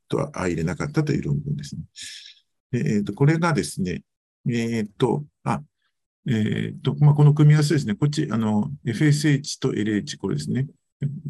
[0.07, 1.81] とは相入れなかったという論文ですね。
[2.73, 4.03] えー、とこれがですね、
[4.49, 5.61] えっ、と、あ、
[6.27, 10.67] えっ、と、まあ、この組み合わせですね、こっち、あの、FSH と LH、これですね。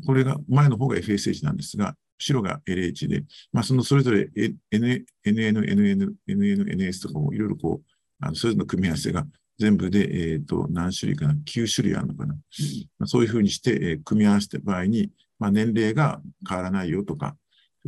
[0.05, 7.91] これが、前の方が FSH なんですが、後ろが LH で、まあ、そのそれぞれ NN、NN、NN、NS とかもいろいろこう、
[8.21, 9.25] あのそれぞれの組み合わせが
[9.57, 12.33] 全部で、え、ー、と、何種類かな ?9 種類あるのかな、
[12.99, 15.09] まあ、そういうふうにして、えー、組み合わせた場合に、
[15.39, 17.35] まあ、年齢が変わらないよとか、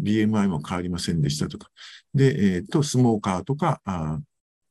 [0.01, 1.69] BMI も変わりませんでしたとか、
[2.13, 4.19] で、えっ、ー、と、スモーカーとか、あ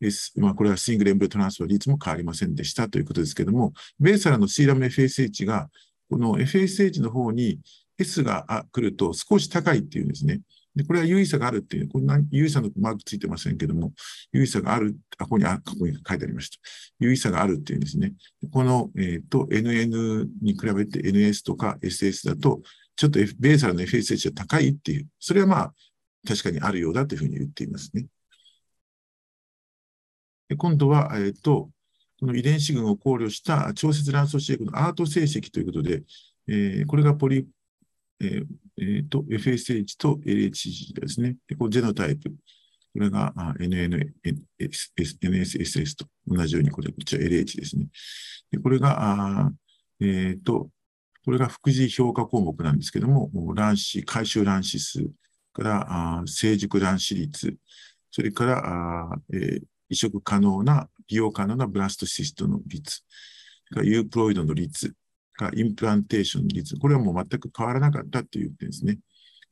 [0.01, 5.69] S、まあ、これはシングルエンブレトランスファー率も変わりませんでしたということですけども、ベーサラのシーラム FSH が、
[6.09, 7.59] この FSH の方に
[7.99, 10.41] S が来ると少し高いっていうんですね。
[10.77, 13.95] で、これは優位差があるっていう、こんな優位差のマークついてませんけども、
[14.33, 16.59] 優位差がある、あ、ここに、あ、ここに書いてありました。
[17.01, 18.13] 優位差があるっていうんですね。
[18.53, 22.61] この、えっ、ー、と、NN に比べて NS とか SS だと、
[22.95, 25.75] ちょっと、F、ベーサルの FSH が高いっていう、それはまあ、
[26.29, 28.07] 確かにあるようだというふうに言っていますね。
[30.49, 31.71] で今度は、えっ、ー、と、
[32.21, 36.03] この遺伝子群を考慮した調節卵巣飼育のアート成績ということで、
[36.49, 37.47] えー、これがポリ
[38.21, 38.45] えー
[38.79, 41.37] えー、と FSH と LHC ですね。
[41.49, 42.33] でこジェノタイプ。
[42.97, 44.39] これが NNSSS
[45.99, 47.89] と同じように、これ、こちら LH ですね。
[48.51, 49.53] でこれが、あ
[50.01, 50.71] えっ、ー、と、
[51.27, 55.11] これが副次評価項目なんですけども、卵子、回収卵子数
[55.53, 55.87] から
[56.19, 57.55] あ成熟卵子率、
[58.11, 63.03] それからあ、えー、移植可能な、利用可能なブラストシストの率、
[63.83, 64.95] ユープロイドの率、
[65.37, 68.99] かインプランテーション率、これはもう全く変わらなかったっていうですね。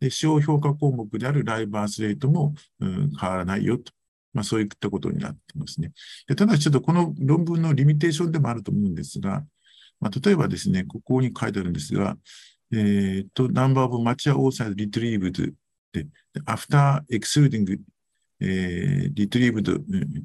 [0.00, 3.92] で、使用評価項目であるライバースレートも、うん、変わらないよと。
[4.32, 5.92] まあ、そういったことになってますね。
[6.26, 9.44] でただし、ちょっとこの論文のリミテーションでもあると思うんですが、
[10.00, 12.16] まあ、例えばですね、ここに書いてあるんですが、
[12.72, 15.52] えっ、と、number of mature oocyte retrieved
[15.92, 16.06] で、
[16.46, 17.78] after excluding
[18.40, 19.80] えー、retrieved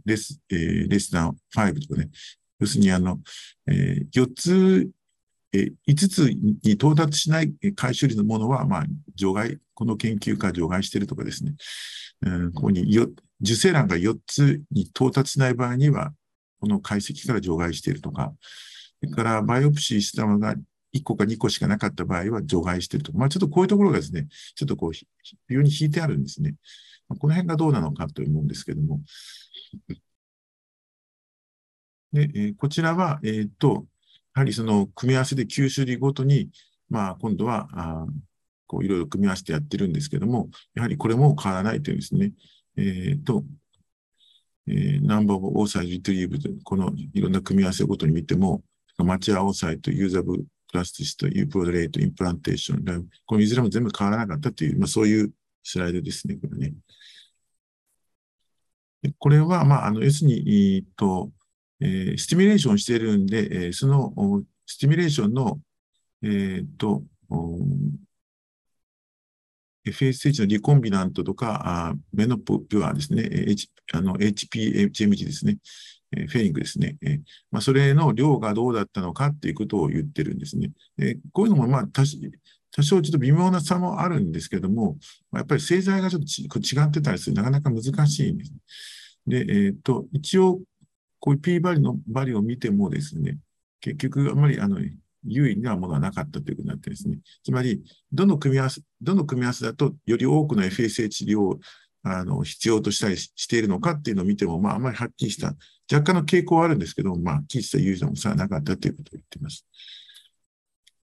[0.05, 2.09] less,、えー、less than 5とかね、
[2.59, 3.19] 要するにあの、
[3.67, 4.89] えー、4つ
[5.53, 8.85] え5つに到達しない回収率のものは、まあ、
[9.15, 11.55] 除外、この研究から除外しているとかですね、
[12.21, 13.07] うん、ここによ
[13.41, 16.13] 受精卵が4つに到達しない場合には、
[16.59, 18.33] この解析から除外しているとか、
[19.01, 20.55] それからバイオプシーしたものが
[20.93, 25.07] 1個か2個しかなかった場合は除外しているとか、まあ、ちょっとこういうところがですね、ちょっとこう、非
[25.49, 26.55] 常に引いてあるんですね。
[27.07, 29.01] この辺がどうなのかと思うんですけども。
[32.11, 33.85] で、えー、こちらは、えっ、ー、と、
[34.35, 36.49] やはりその組み合わせで9種類ごとに、
[36.89, 38.05] まあ、今度は、あ
[38.67, 42.33] こういろいろ組み合わせてやってるんですけども、やはりこれも変わらないというですね、
[42.77, 43.43] えっ、ー、と、
[44.67, 48.61] えー、 number oocyte retrieved という、このいろんな組み合わせごとに見ても、
[48.97, 50.37] mature oocyte、 usable
[50.71, 55.31] blastocyst、 euploid rate、 implantation、このいずれも全部変わらなかったという、まあ、そういう
[55.63, 56.73] スライドですね、これね。
[59.17, 61.31] これは、まあ、あの、要するに、えっと、
[61.81, 64.13] えー、 stimulation しているんで、えー、その
[64.65, 65.59] stimulation の、
[66.23, 67.03] え、っと、
[69.85, 75.57] FSH のリコンビナントとか、あメノプピュアですね、H、あの HPHMG ですね、
[76.15, 77.19] えー、フェリングですね、えー
[77.51, 80.71] まあ、それの量がどうだったのかっていうことを言ってるんですね。
[80.97, 84.97] えー、こういうのも、まあ多、少ちょっと微妙な差もあるんですけども、
[85.33, 88.53] やっぱり製剤がちょっと違ってたりするなかなか難しいんです。
[89.27, 90.59] で、えっ、と、一応、
[91.19, 93.37] こういう P バリのバリを見てもですね、
[93.81, 94.79] 結局あまりあの
[95.25, 97.81] 優位なものはなかったということになってですね、つまり、
[98.11, 101.59] どの組み合わせ、どの組み合わせだとより多くの FSH 量を
[102.03, 105.53] あの必要としたりしているのかっていうのを見ても、まあ、あまりはっきりした、
[105.91, 109.65] 若干の傾向はあるんですけど、まあ、はっきりした優位さもさなかったということを言っています。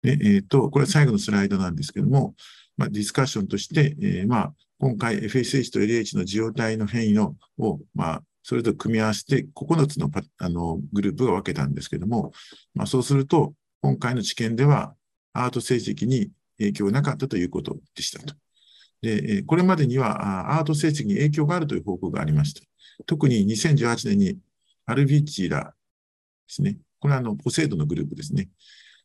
[0.02, 2.34] で、えっ、ー、と、これは最後のスライドなんですけども、
[2.76, 12.32] まあ、ディスカッションとして、えー、まあ、今回 FSH と LH の受容体の変異のを、まあ、それと組み合わせて9つのパあのグループが分けたんですけども、
[12.72, 13.52] まあ、そうすると、
[13.82, 14.94] 今回の治験では、
[15.34, 18.34] アート成績に影響なかったということでしたと。
[19.02, 22.62] で、これまでにはアート成績に影響があるという報告がありました。
[23.04, 24.38] 特に2018年に
[24.86, 25.70] アルビッチラで
[26.46, 26.78] すね。
[27.00, 28.48] これはあの、ポセイドのグループですね。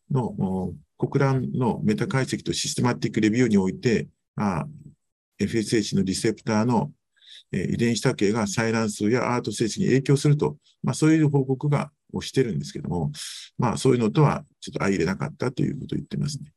[0.10, 4.07] の国乱のメタ解析とシステマティックレビューにおいて、
[5.38, 6.94] FSH のリセプターの、
[7.53, 13.11] 遺伝子多形が採卵数やアート成績に影響すると、まあ、そういう報告がをしてるんですけども、
[13.57, 16.53] まあそういうのとはちょっと相入れなかったということを言ってますね。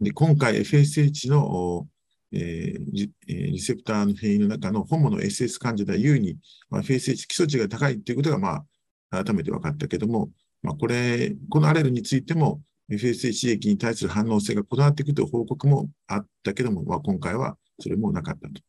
[0.00, 1.86] で、今回 FSH の、
[2.32, 6.36] えーリセプターの変異の中の本物 SS 患者では優に、
[6.68, 8.64] まあ、FSH 基礎値が高いということが、ま
[9.10, 10.30] あ、改めて分かったけども、
[10.60, 12.60] まあ、これ、このアレルについても、
[12.90, 18.60] FSH 刺激に対する反応性が異なっていくという報告もあったけども、まあ、今回はそれもなかったと。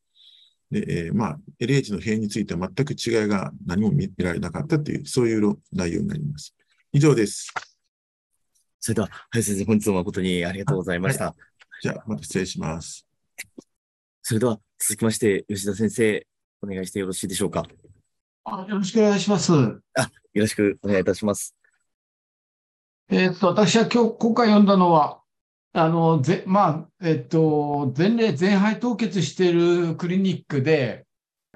[0.71, 6.55] で、えー、まあ、LH の変異については全く違いが何も見られなかったという、そういう内容になります。
[6.91, 7.53] 以上です。
[8.79, 11.25] それでは、林先生、本日も誠にありがとうございました。
[11.25, 11.35] はい、
[11.81, 13.07] じゃあ、また失礼します。
[14.21, 16.27] それでは、続きまして、吉田先生、
[16.61, 17.65] お願いしてよろしいでしょうか？
[18.43, 19.53] あよろしくお願いします。
[19.53, 19.57] あ、
[20.33, 21.55] よろしくお願いいたします。
[23.09, 25.21] えっと、私は今日、今回読んだのは、
[25.77, 31.05] あの、ぜ、まあ、えっと、前例、全肺凍結しているクリニックで、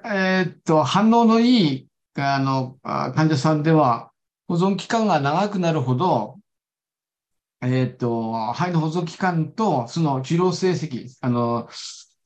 [0.04, 4.12] えっと、反応のいい、あの、患者さんでは、
[4.46, 6.38] 保存期間が長くなるほど、
[7.62, 11.70] えっと、肺の保存期間と、その治療成績、あの、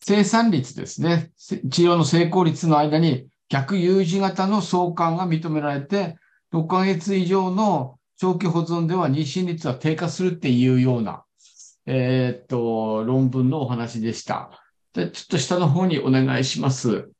[0.00, 6.16] 生産率ですね、治療の成功率の間に逆 U 字型の相関が認められて、
[6.50, 11.23] 6ヶ月以上の長期保存では妊娠率は低下するっていうような、
[11.86, 14.62] えー、っと、論文のお話でした。
[14.94, 17.10] で、ちょっと下の方にお願いします。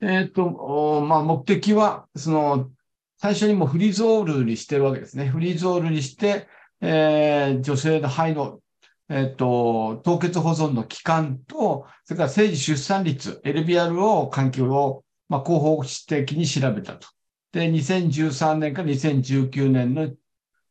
[0.00, 2.70] えー、っと、まあ、目的は、その、
[3.16, 5.28] 最初にもフリゾールにしてるわけですね。
[5.28, 6.46] フリゾールにして、
[6.80, 8.60] えー、女性の肺の、
[9.08, 17.08] えっと、凍結保存の期間と、それから生児出産率、LBR を環境を、まあ、広報的に調べたと。
[17.52, 20.10] で、2013年から2019年の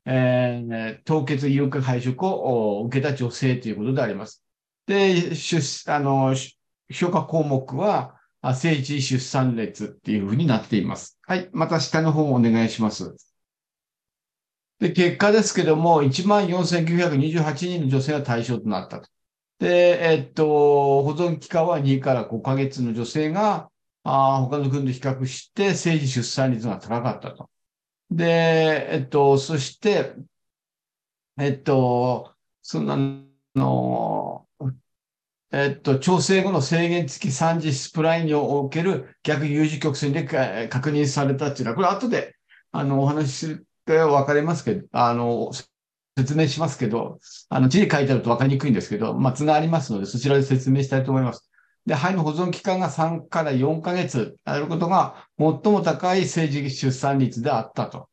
[0.06, 4.44] え、凍結有価配色を受けた女性ということであります。
[4.86, 6.36] で、出、あの、
[6.92, 11.18] 評価項目は、政治出産列っていうふうになっています。
[11.22, 11.50] はい。
[11.54, 13.16] また下の方をお願いします。
[14.80, 19.10] で、結果ですけども、14,928人の女性が対象となったと。
[19.60, 23.70] で、えっと、保存期間は2から5ヶ月の女性が、
[24.04, 27.50] あ他の国と比較して、政治出産率が高かったと。
[28.12, 30.16] で、えっと、そして、
[31.38, 32.98] えっと、そんな
[33.56, 34.48] の、
[35.52, 42.36] えっと、調整後の制限付き三次スプラインにおける逆 U 字曲線で確認されたっていうのは、これ後で、
[42.72, 45.52] あの、お話しすると分かりますけど、あの、
[46.18, 47.20] 説明しますけど、
[47.50, 51.50] あの、字に書いてあると分かりにくいんですけど、まあ、図がありますので、そちらで説明したいと思います。
[51.86, 58.08] で、肺の保存期間が3から4ヶ月あることが最も高い政治出産率であったと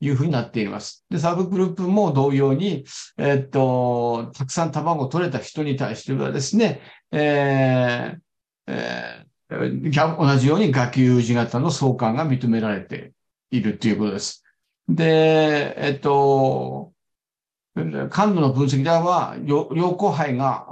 [0.00, 1.04] いうふうになっています。
[1.10, 2.84] で、サブグループも同様に、
[3.18, 6.80] えっと、たくさん卵を取れた人に対してはですね、
[7.12, 8.20] えー
[8.66, 13.12] えー、同じように学級有事型の相関が認められて
[13.50, 14.44] いるということです。
[14.88, 16.91] で、えっと、
[18.10, 20.66] 感度の分析では、良好肺が、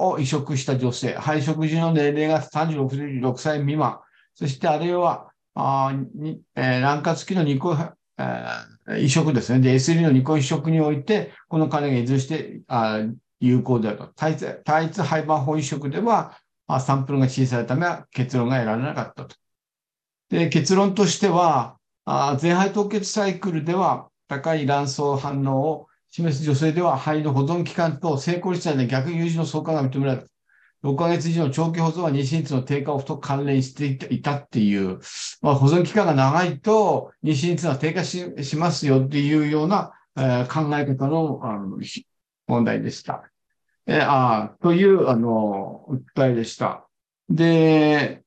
[0.00, 4.00] を移植した女性、肺植時の年齢が36歳未満、
[4.34, 7.76] そしてあるいは、あにえー、卵活期の二個、
[8.16, 9.60] えー、移植ですね。
[9.60, 13.00] で、S3 の二個移植において、この金が依存してあ
[13.40, 14.06] 有効であると。
[14.08, 16.36] 単一単一肺盤法移植では、
[16.68, 19.36] あサンプルが小さいため結論が得られなかったと。
[20.30, 30.26] で、結論としては、あ全肺凍結サイクルでは高い卵巣反応を示す女性では肺の保存期間と成功率内で逆有事の相関が認められた。
[30.84, 35.00] 6ヶ月以上の長期保存は妊娠率の低下をと関連していたっていう、
[35.42, 41.78] まあ、保存期間が長いと妊娠率が低下ししますよっていうような、えー、考え方のあの
[42.46, 43.28] 問題でした。
[43.86, 46.86] えー、あという、あの、訴えでした。
[47.30, 48.22] で、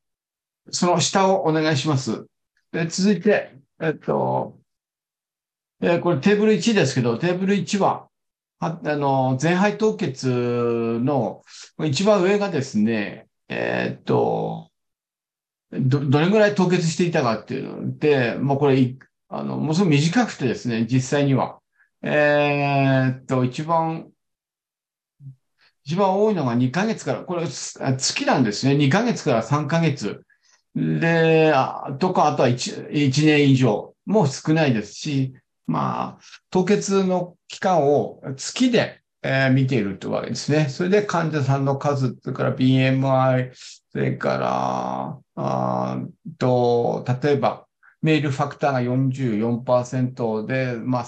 [0.72, 2.26] その下をお願いします。
[2.72, 4.58] で続いて、えっと、
[5.82, 8.08] えー、これテーブル1ですけど、テーブル1は、
[8.60, 11.41] あの、全肺凍結の
[11.84, 14.70] 一番上がですね、えー、っと、
[15.72, 18.95] ど、どれぐらい凍結していたかっていうので、もうこれ、
[19.30, 21.60] あの、ものすごく短くてですね、実際には。
[22.03, 24.12] えー、っと、一番、
[25.84, 28.76] 一番多いのが2ヶ月から、これ月なんですね。
[28.76, 30.24] 2ヶ月から3ヶ月。
[30.76, 35.34] で、あとか、あとは 1, 1年以上も少ないですし、
[35.68, 40.68] まあ、凍結の期間を月で、えー見ているというわけですね。
[40.70, 43.52] それで患者さんの数、それから BMI、
[43.92, 46.00] それから、あ
[46.40, 47.68] と、例えば、
[48.02, 51.06] メールファクターが44%で、まあ、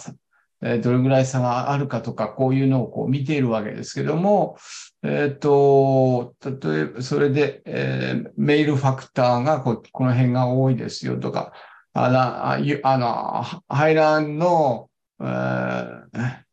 [0.61, 4.57] えーどれぐらい差があるかとか、こういうのをこう見ているわけですけども、
[5.03, 11.51] えっ、と、例えば、それで、えーメールファクターがここの辺が多いですよとか、
[11.93, 12.53] あら、
[12.83, 14.89] あの、排卵の、
[15.19, 16.43] えー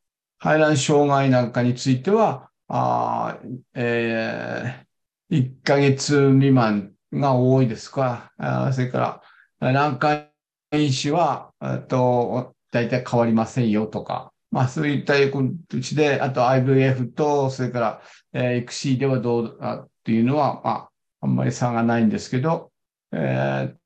[0.43, 3.39] 排卵障害なんかについては、あ
[3.75, 8.33] えー、1ヶ月未満が多いですか。
[8.39, 9.23] あそれか
[9.61, 10.29] ら、卵管
[10.73, 18.03] 因子は、えっと、大体変わりませんよとか、まあそういった形で、あと IVF と、それから、
[18.33, 20.91] えー、XC ではどうだっていうのは、まあ、
[21.21, 22.73] あんまり差がないんですけど、
[23.13, 23.80] えー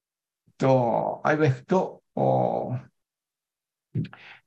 [0.65, 2.74] と、IVF と、お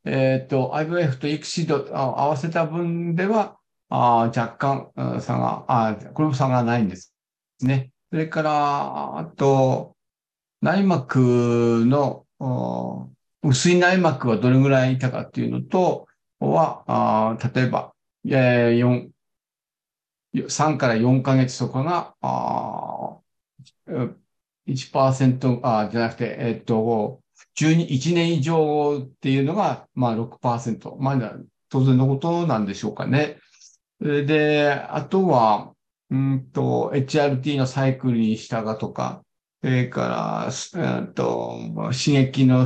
[0.04, 4.92] えーと、IVF と XC と合わせた分では、あ若干
[5.22, 7.14] 差が、あこれも差がないんです
[7.62, 7.92] ね。
[8.10, 9.96] それから、あと、
[10.62, 12.26] 内膜の、
[13.44, 16.08] 薄い内膜はどれぐらいいたかっていうのと、
[16.40, 17.94] は、あ例えば、
[18.26, 23.20] えー、4、3から4ヶ月とかが、あ
[24.68, 27.22] 1%、あじゃなくて、えっと、
[27.60, 30.96] 12、1年以上っていうのが、まあ6%。
[31.00, 31.34] まあ
[31.70, 33.40] 当然のことなんでしょうかね。
[34.00, 35.74] で、あとは、
[36.10, 39.24] うんと、HRT のサイクルに従とか、
[39.62, 41.58] それから、えっと、
[41.92, 42.66] 刺激の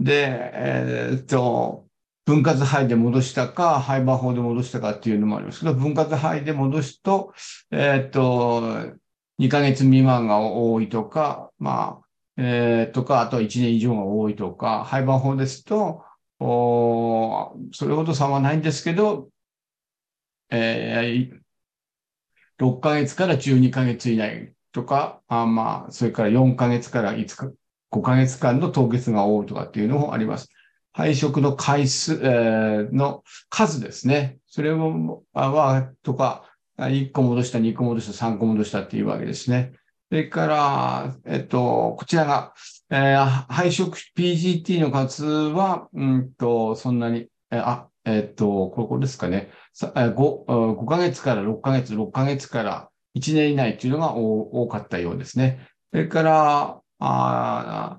[0.00, 1.86] で、えっと、
[2.24, 7.32] 分割肺で戻したか、肺盤法で戻したかっていうのもありますけど、分割肺で戻すと、
[7.70, 8.62] えっと、
[9.38, 16.04] 2ヶ月未満が多いとか、まあ、えーとか、あとは1年以上が多いとか、肺盤法ですと、
[16.40, 19.30] おそれほど差はないんですけど、
[20.50, 21.40] えー
[22.58, 27.52] 6ヶ月から12ヶ月以内とか、あまあ、それから4ヶ月から5日、
[27.90, 30.48] 5ヶ月間の凍結が多いとかっていうのもあります。
[30.92, 34.38] 配色の回数、えーの数ですね。
[34.46, 36.47] それも、あは、とか、
[36.78, 39.72] 1個戻した、2個戻した、3個戻したっていうわけですね。
[40.08, 42.54] それから、えっと、こちらが、
[42.90, 49.50] えー配色 PGT の数は、うんと、そんなに、えあ、えっと、ここですかね。
[49.74, 55.68] 5, 5ヶ月から6ヶ月、6ヶ月から1年以内っていうのが多多かったようですね。
[55.90, 57.98] それから、あ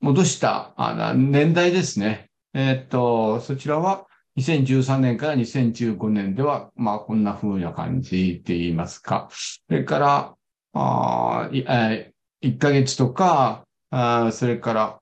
[0.00, 2.30] 戻したあ年代ですね。
[2.52, 9.28] えっと、そちらは2013年から2015年では、まあ、こんな風な感じって言いますか。
[9.30, 10.34] それから、
[10.72, 15.00] あ1ヶ月とか、あそれから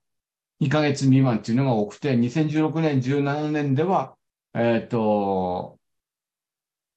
[0.61, 4.15] 2ヶ月未満っていうのが多くて、2016年、17年では、
[4.55, 5.79] えっと、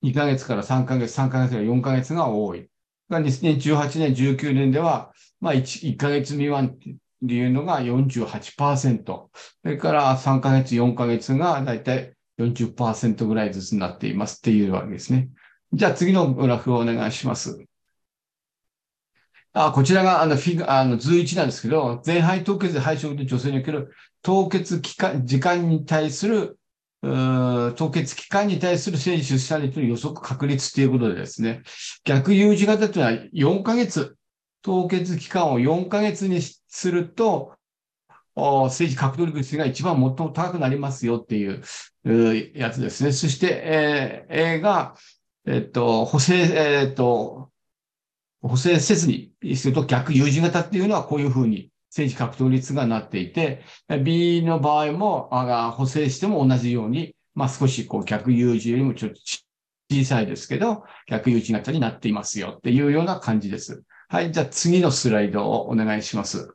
[0.03, 2.69] 2ヶ月から3ヶ月、3ヶ月から4ヶ月が多い。
[3.09, 9.03] 2018年、19年では、まあ1、1ヶ月未満っていうのが48%。
[9.05, 9.31] そ
[9.63, 15.29] れから3ヶ月、4ヶ月がだいたい40%ぐらいずつになっていますっていうわけですね。
[15.73, 17.65] じゃあ次のグラフをお願いします。
[19.53, 26.59] あ、こちらがあのフィグ、あの図1なんですけど、全肺凍結で肺色で女性における凍結期間、時間に対する、
[27.01, 31.63] 凍結期間に対する生理出産率の予測確率ということでですね、
[32.03, 34.17] 逆 U 字型というのは4ヶ月、
[34.61, 37.55] 凍結期間を4ヶ月にすると、
[38.35, 41.63] 政治獲得率が一番最も高くなりますよっていう
[42.53, 43.11] やつですね。
[43.11, 44.95] そして、えー A が、
[45.45, 47.51] えっと、補正、えっと、
[48.41, 53.61] 補正せずにすると逆 U 字型っていうのはこういうふうに政治獲得率がなっていて、
[54.03, 59.19] B の場合も、あ補正しても同じように、まあ少しこう逆 U 字よりもちょっと
[59.89, 63.83] 小さいですけど、逆 U 字型になっていますよっていうような感じです。
[64.09, 64.31] はい。
[64.31, 66.54] じゃあ次のスライドをお願いします。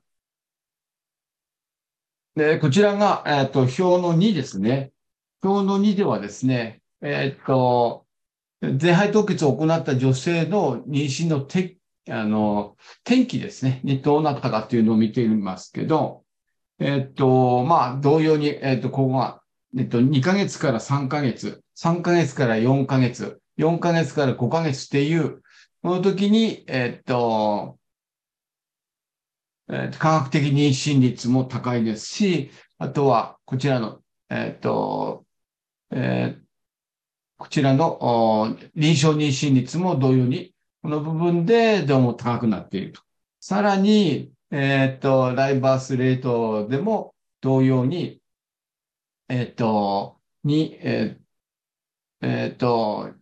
[2.41, 4.93] で、こちらが、えっ、と、表の2ですね。
[5.43, 8.07] 表の2ではですね、えっ、と、
[8.63, 11.77] 全肺凍結を行った女性の妊娠のて
[12.09, 16.25] あの天気ですね、にどうなったかっていうのを見ていますけど、
[16.79, 19.43] えっ、と、まあ、同様に、えっ、と、ここが、
[19.77, 25.43] えっ、と、2ヶ月から3ヶ月、3ヶ月から4ヶ月、4ヶ月から5ヶ月っていう、
[25.83, 27.77] この時に、えっ、と、
[29.71, 35.25] えー科学的妊娠率も高いですし、あとは、こちらの、えっ、と、
[35.91, 36.51] えー
[37.39, 43.01] こちらの臨床妊娠率も同様に、この部分でどうも高くなっていると。
[43.41, 48.21] さらに、えっ、と、ライバースレートでも同様に、
[49.29, 51.21] えっ、と、に、えっ、
[52.21, 53.15] えっ、と、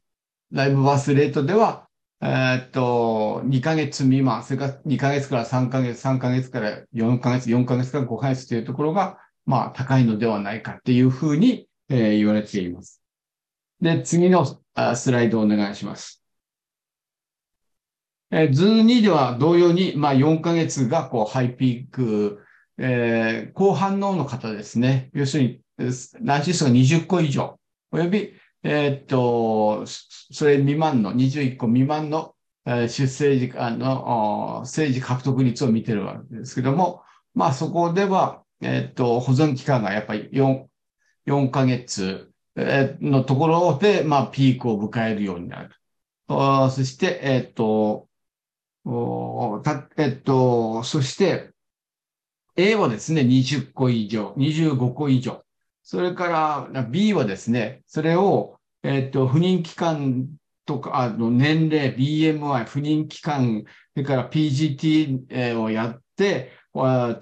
[0.51, 1.88] ライブバースレートでは、
[2.21, 13.03] えっと、2ヶ月未満、それから2ヶ月から3ヶ月、3ヶ月から4ヶ月、4ヶ月から5ヶ月というところが、まあ、高いのではないかっていうふうに、えー言われています。
[13.81, 14.45] で、次の
[14.97, 16.25] スライドをお願いします。
[18.31, 22.43] えー、図2では同様に、まあ、4ヶ月がこうハイピーク、
[22.79, 25.11] えー高反応の方ですね。
[25.15, 27.61] 要するに、えー卵子数が20個以上、
[27.93, 37.03] および、えーっと、それ未満の、21個未満の、出生時間の、生児獲得率を見てるわけですけども、
[37.35, 40.67] まあそこでは、えーっと、保存期間がやっぱり4、
[41.27, 45.71] 4ヶ月のところで、まあピークを迎えるようになる。
[46.29, 48.09] そして、えーっと、
[48.85, 51.51] おた、えっと、そして、
[52.57, 55.45] A はですね、20個以上、25個以上。
[55.91, 60.29] それから B はですね、それを、えっと、不妊期間
[60.67, 66.53] とか、あの、年齢、BMI、不妊期間、それから PGT をやって、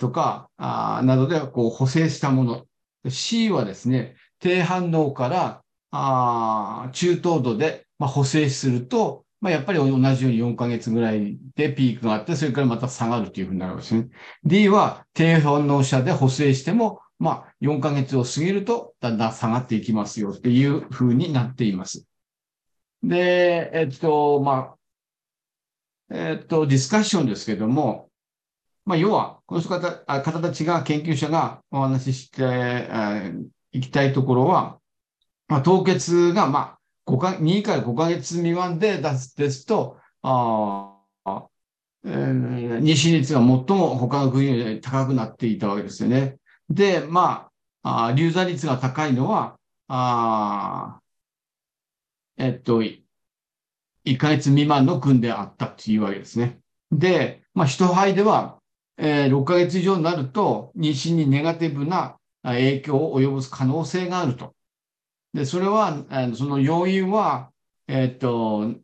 [0.01, 2.67] とか、あなどでこう補正したもの。
[3.09, 5.63] C はですね、低反応から
[5.93, 9.87] あ中等度で、まあ、補正すると、まあ、やっぱり同
[10.17, 14.09] じように4ヶ月ぐらいでピークがあって、それからまた下がるというふうになるわけですね。
[14.43, 22.07] D は低反応者で補正しても、まあ、4ヶ月を過ぎると、だんだん下がっていきますよっていう風になっています。
[23.03, 24.77] で、えっと、ま
[26.11, 28.11] あ、えっと、ディスカッションですけども、
[28.85, 34.79] まあ、要は、この人方方たちが、研究者がお話ししてえーいきたいところは、
[35.49, 41.47] まあ、凍結が、まあ、5か、2から5ヶ月未満で出すですと、あー
[42.05, 46.39] えー妊娠率が最も他の国より高くなっていたわけですよね。
[46.71, 47.51] で、ま
[47.83, 51.01] あ、あ流産率が高いのは、あ
[52.37, 56.61] えっと、1ヶ月未満の群であったというわけですね。
[56.93, 58.61] で、まあ、人肺では、
[58.99, 64.55] えー6ヶ月以上になると、妊娠にネガティブな影響を及ぼす可能性があると。
[65.35, 67.53] で、それは、あのその要因は、
[67.89, 68.75] えっと、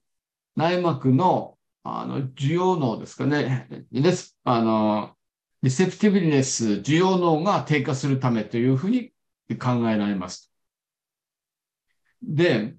[0.56, 3.68] 内膜の、あの、需要能ですかね。
[3.92, 5.16] レス、あの、
[5.62, 9.12] リセプティブネス、需要能が低下するためというふうに
[9.60, 10.52] 考えられます。
[12.22, 12.74] で、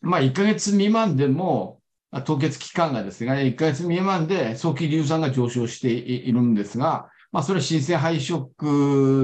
[0.00, 1.80] まあ、1ヶ月未満でも、
[2.24, 8.50] 凍結期間がですが、1ヶ月未満で早期流産が上昇しているんですが、まあ、それは新生肺色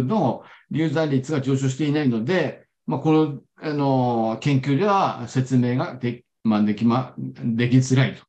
[0.05, 8.23] の流産率が上昇していないので、まあ、この、あの、研究では説明がで、まあ、できま、できづらいと。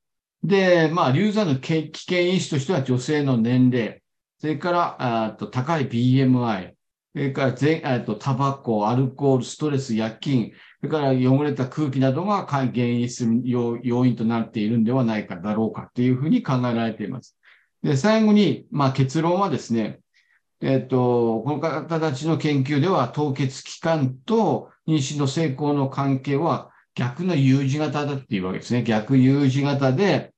[0.44, 4.03] で、まあ、流産の危険因子としては女性の年齢、
[4.44, 6.74] それから、あと高い BMI、
[7.14, 10.52] それからぜ、えっと、タバコ、アルコール、ストレス、薬品、
[10.82, 17.38] それから汚れた空気などが原因する要要因となっているんではないかだろうかというふうに考えられています。
[17.84, 20.02] で、最後に、まあ結論はですね、
[20.60, 28.84] えっと、この方たちの研究では凍結期間と妊娠の成功の関係は逆の U 字型だっていうわけですね。
[28.84, 30.34] 逆 U 字型で、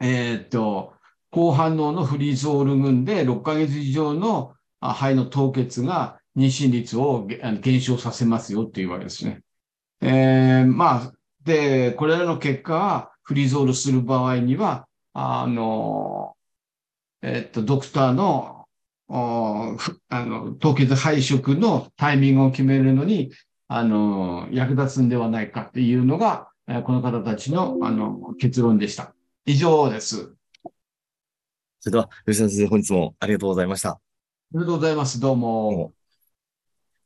[0.00, 0.95] えっと、
[1.36, 9.42] 高反応のフリーゾール群で6ヶ月以上の肺の凍結が妊娠率を減少させますよっていうわけですね。
[10.00, 11.12] えーまあ、
[11.44, 16.36] で、これらの結果はフリーゾールする場合には、あの、
[17.20, 18.64] えっと、ドクターの、
[19.10, 23.30] あの、凍結配色のタイミングを決めるのに、
[23.68, 26.48] あの、役立つんではないかっていうのが、
[26.84, 29.14] この方たちの、あの、結論でした。
[29.44, 30.35] 以上です。
[31.80, 33.90] それでは、吉田先生、本日もありがとうございました。
[33.90, 34.00] あ
[34.52, 35.20] りがとうございます。
[35.20, 35.92] どうも。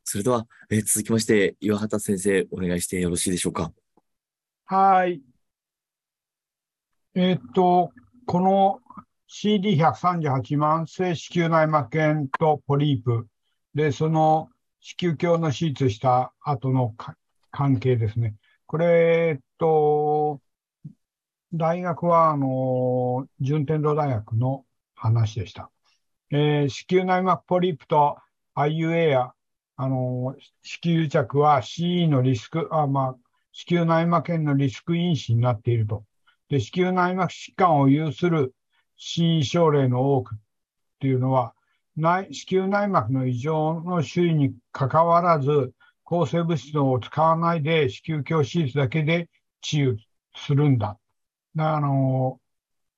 [0.04, 3.72] それでは、えー続きまして、岩畑先生、お願いしてよろしいでしょうか？
[4.66, 5.20] はい。
[7.14, 7.92] えーっと、
[8.26, 8.80] この
[9.28, 13.26] CD138 万性子宮内膜炎とポリープ
[13.74, 14.48] で、その
[14.80, 17.16] 子宮鏡の手術した後のか
[17.50, 18.34] 関係ですね。
[18.66, 20.40] これ、えーっと、
[21.52, 24.64] 大学は、あの、順天堂大学の
[24.94, 25.70] 話でした。
[26.30, 28.18] えー子宮内膜ポリープと
[28.54, 29.34] IUA や、
[29.76, 33.16] あの、子宮癒着は CE のリスク、あ、まあ、
[33.52, 36.04] 子宮内膜炎のリスク因子になっていると。
[36.48, 38.54] で、子宮内膜疾患を有する
[38.96, 40.38] CE 症例の多くっ
[41.00, 41.54] ていうのは、
[41.96, 45.72] 内子宮内膜の異常の種類に関わらず、
[46.04, 49.28] 抗生物質を使わないで子宮鏡手術だけで
[49.62, 49.96] 治癒
[50.34, 50.98] するんだ。
[51.56, 52.40] あの、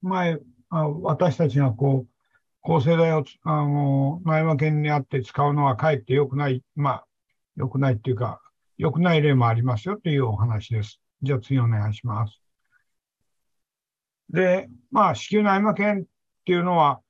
[0.03, 0.39] 前、
[0.70, 2.12] 私たちがこう、
[2.61, 6.62] 抗生剤をあの内膜炎にあって使うのはかえって良くない。
[6.77, 7.07] まあ、
[7.57, 8.41] 良くないっていうか、
[8.79, 11.01] 良くない例もありますよというお話です。
[11.23, 12.41] じゃあ次お願いします。
[14.31, 16.05] で、まあ、子宮内膜炎っ
[16.47, 17.01] ていうのは、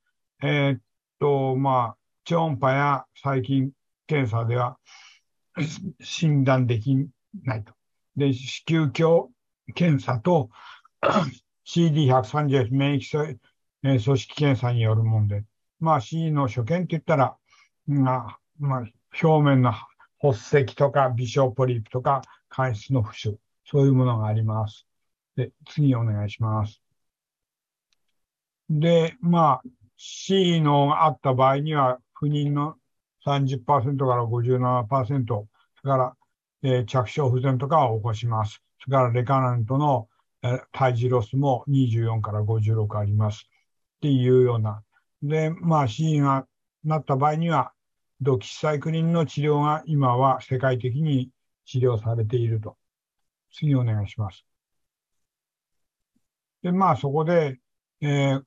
[0.41, 0.79] えー、っ
[1.19, 3.71] と、まあ、超音波や細菌
[4.07, 4.77] 検査では
[6.01, 6.95] 診断でき
[7.43, 7.73] ないと。
[8.15, 9.29] で、子宮鏡
[9.73, 10.49] 検査と
[11.65, 13.39] CD138 免疫
[13.81, 15.43] 組織検査によるもんで、
[15.79, 17.37] まあ C の所見って言ったら、
[17.87, 18.83] まあ、まあ、
[19.21, 19.73] 表面の
[20.21, 24.87] 発石とか微小ポリープとか間質の浮腫、そういうものがあります。
[25.35, 26.81] で、次お願いします。
[28.69, 29.63] で、まあ、
[29.97, 32.75] C のがあった場合には、不妊の
[33.25, 35.47] 30%から57%、そ
[35.83, 36.15] れから、
[36.63, 38.61] えー、着床不全とかを起こします。
[38.83, 40.07] それからレカナントの、
[40.43, 43.47] え、胎児ロスも24から56あります。
[43.97, 44.83] っていうような。
[45.21, 46.47] で、まあ C が
[46.83, 47.73] なった場合には、
[48.21, 51.29] ドキシサイクリンの治療が今は世界的に
[51.65, 52.77] 治療されていると。
[53.53, 54.45] 次お願いします。
[56.61, 57.59] で、まあそこで、
[58.01, 58.43] えー、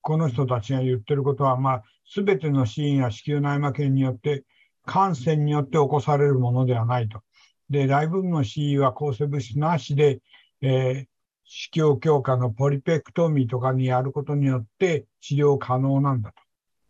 [0.00, 4.44] この人たちが言ってることは、まあ、すべての死因や子宮内膜炎によって、
[4.84, 7.22] 感染によって起こされるものではないと。
[7.70, 10.20] で、大部分の死は抗生物質なしで、
[10.60, 11.06] えー、
[11.44, 16.42] 子宮強化のポリペクトミーとかにやることによって治療可能なんだと。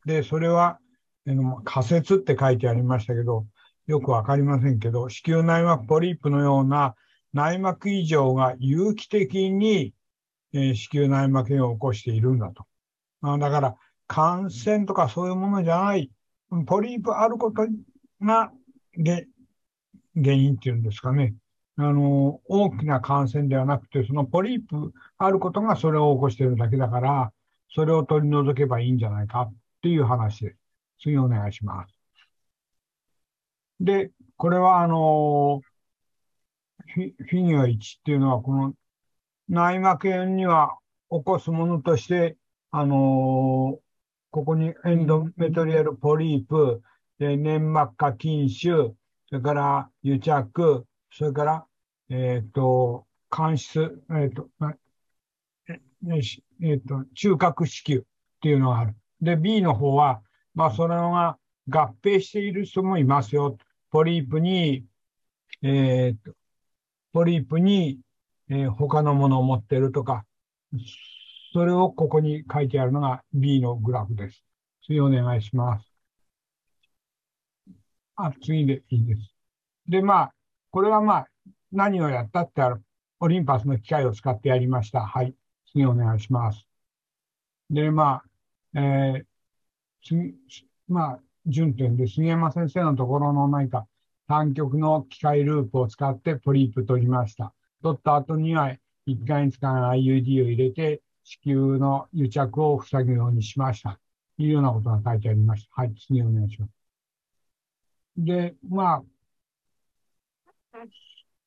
[0.06, 0.78] で、それは、
[1.26, 3.46] えー、仮説って書いてありましたけど、
[3.86, 6.94] よくわかりませんけど、子宮内膜ポリープのような
[7.34, 9.92] 内膜異常が有機的に、
[10.54, 12.64] えー、子宮内膜炎を起こしているんだと。
[13.22, 13.76] あだから、
[14.06, 16.10] 感染とかそういうものじゃない、
[16.66, 17.66] ポリープあること
[18.22, 18.50] が
[20.14, 21.34] 原因っていうんですかね。
[21.76, 27.32] あの、大きな感染ではなくて、そのポリープあることがそれを起こしてるだけだから、
[27.70, 30.56] それを取り除けばいいんじゃないかっていう話です。
[31.02, 31.94] 次お願いします。
[33.78, 35.62] で、これはあの、
[36.94, 38.74] フィフィギュア1っていうのは、この
[39.48, 40.76] 内膜炎には
[41.10, 42.36] 起こすものとして、
[42.72, 43.78] あの、
[44.30, 46.82] ここにエンドメトリアルポリープ、
[47.20, 48.94] で粘膜下筋腫、
[49.30, 51.66] それから癒着、それから、
[52.08, 54.48] えっ、ー、と、間質、えっ、ー、と、
[55.68, 55.78] え
[56.62, 58.04] えっ、と、中核子宮っ
[58.40, 58.96] ていうのがある。
[59.20, 60.20] で、B の方は、
[60.54, 61.38] まあ、それが
[61.68, 63.56] 合併している人もいますよ。
[63.90, 64.84] ポリープに、
[65.62, 66.32] えっ、と、
[67.12, 68.00] ポリープに、
[68.48, 70.24] え、他のものを持ってるとか、
[71.52, 74.44] それをここに書いてあるのが B のグラフです。
[74.86, 75.89] 次お願いします。
[78.26, 79.34] あ、次でいいです。
[79.88, 80.34] で、まあ、
[80.70, 81.28] これはまあ、
[81.72, 82.82] 何をやったってある、
[83.20, 85.00] オリンパスの機械を使ってやりました。
[85.00, 85.34] はい。
[85.72, 86.66] 次お願いします。
[87.70, 88.22] で、ま
[88.74, 89.24] あ、えー、
[90.02, 90.34] 次、
[90.88, 93.86] まあ、順点で、杉山先生のところの何か、
[94.26, 97.52] 単極の機械ループを使ってポリープ取りました。
[97.82, 98.76] 取った後には、
[99.06, 104.00] 1ヶ月間 IUD を入れて、地球の癒着を塞ぐようにしました。
[104.36, 105.82] というようなことが書いてありました。
[105.82, 106.79] はい、次お願いします。
[108.24, 109.02] で、まあ、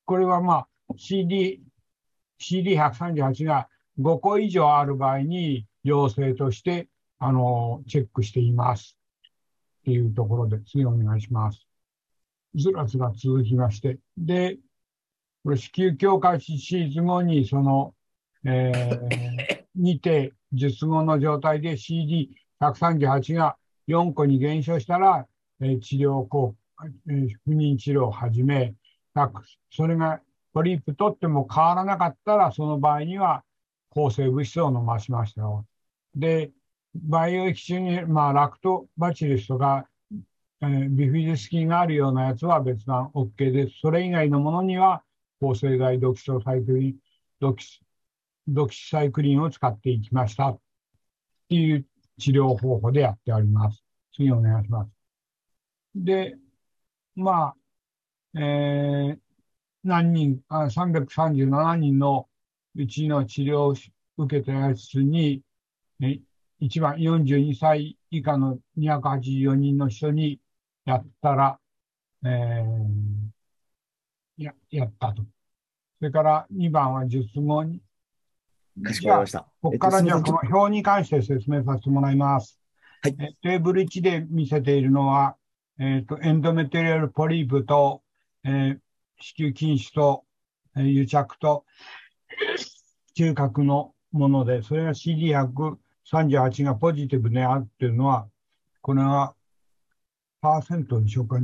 [0.05, 0.67] これはまあ、
[0.97, 1.61] CD、
[2.39, 3.69] CD138 が
[3.99, 6.87] 5個以上ある場合に陽性として、
[7.19, 8.97] あの、チェックしています。
[9.81, 11.67] っていうところで、次お願いします。
[12.55, 13.99] ずらずら続きまして。
[14.17, 14.57] で、
[15.43, 17.93] これ、子宮強化シーズ後に、その、
[18.45, 25.27] えー、にて、術後の状態で CD138 が4個に減少したら、
[25.61, 26.62] えー、治療効えー、
[27.45, 28.73] 不妊治療を始め、
[29.71, 30.21] それが
[30.53, 33.43] ポリープ取っても変わらなかったら、その場合には
[33.89, 35.65] 抗生物質を飲ましましたよ。
[36.15, 36.51] で、
[36.95, 39.87] 培養液中に、まあ、ラクトバチリスとか、
[40.61, 43.79] えー、ビフィズス菌があるようなやつは別段 OK です。
[43.81, 45.03] それ以外のものには
[45.39, 46.95] 抗生剤ドキソサイクリン、
[47.39, 47.65] ドキ
[48.47, 50.59] ドキサイクリンを使っていきましたっ
[51.49, 51.85] ていう
[52.19, 53.83] 治療方法でやっております。
[54.15, 54.91] 次お願いします。
[55.95, 56.35] で、
[57.15, 57.53] ま
[58.35, 59.17] あ、えー、
[59.83, 62.27] 何人、あ337人の
[62.75, 63.75] うちの治療を
[64.17, 65.41] 受けたやつに、
[65.99, 66.21] ね、
[66.59, 70.39] 一番42歳以下の284人の人に
[70.85, 71.59] やったら、
[72.25, 75.23] えー、や、やったと。
[75.99, 77.81] それから2番は術後に、
[78.83, 79.47] かしこまりました。
[79.61, 82.59] ここからじゃあ、この表に関して説明させてもらいます。
[83.01, 83.15] はい。
[83.15, 85.35] テーブル1で見せているのは、
[85.79, 88.03] えっ、ー、と、エンドメテリアルポリープと、
[88.43, 88.79] えー、
[89.19, 90.23] 子宮筋腫と、
[90.75, 91.65] えー、癒着と、
[93.15, 98.27] 中核のもので、それが CD138 がポジティブであるっていうのは、
[98.81, 99.35] これは、
[100.41, 101.39] パーセントでしょうか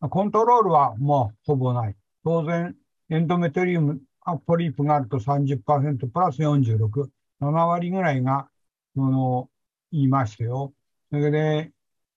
[0.00, 1.96] コントロールはもうほぼない。
[2.24, 2.74] 当然、
[3.10, 4.00] エンドメトリウム、
[4.46, 7.08] ポリープがあると30%プラス46、
[7.40, 8.48] 7割ぐらいが、
[8.94, 9.50] その、
[9.92, 10.72] 言いましたよ。
[11.10, 11.72] それで、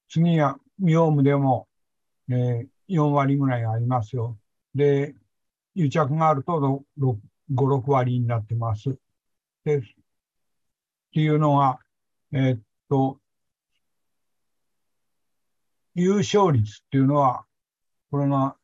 [0.10, 1.68] 次は、ミオームでも、
[2.30, 4.38] えー、4割ぐらいありますよ。
[4.76, 5.16] で、
[5.76, 7.18] 癒着があると5、
[7.52, 8.98] 6割になってます。
[9.66, 9.82] で、っ
[11.14, 11.80] ていうのが、
[12.32, 12.60] えー、っ
[12.90, 13.20] と、
[15.96, 17.46] 優勝率っていうのは、
[18.10, 18.56] これが、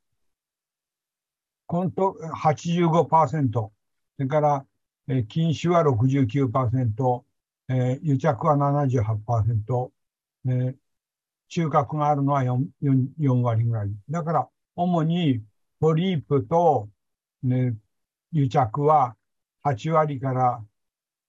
[1.68, 3.72] コント85%、そ
[4.18, 4.66] れから、
[5.08, 7.24] えー、禁止は69%、
[7.70, 9.92] えー、癒着は78%、
[10.48, 10.76] えー、
[11.50, 12.66] 中核があるのは 4,
[13.20, 13.92] 4, 割ぐらい。
[14.10, 15.44] だから、主に
[15.80, 16.90] ポリープと、
[17.44, 17.76] ね、
[18.32, 19.16] 癒着は
[19.66, 20.64] 8割から、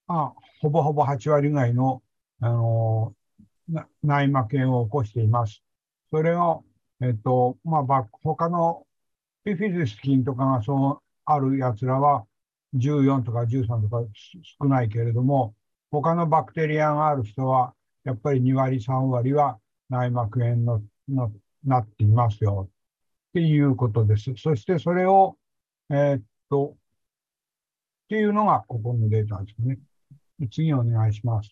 [0.09, 2.03] あほぼほぼ8割ぐらいの、
[2.41, 5.63] あのー、内膜炎を起こしています。
[6.11, 6.65] それを、
[7.01, 8.87] えっと、まあ、他の
[9.45, 12.27] ピフィズス菌とかがそうある奴らは
[12.75, 14.05] 14とか13とか
[14.61, 15.55] 少ないけれども、
[15.91, 17.75] 他のバクテリアがある人は、
[18.05, 19.59] やっぱり2割、3割は
[19.91, 21.33] 内膜炎のの
[21.65, 22.71] なっていますよ。
[23.31, 24.33] っていうことです。
[24.37, 25.37] そしてそれを、
[25.91, 26.77] えー、っと、っ
[28.09, 29.79] ていうのがここのデータですね。
[30.51, 31.51] 次お願いします。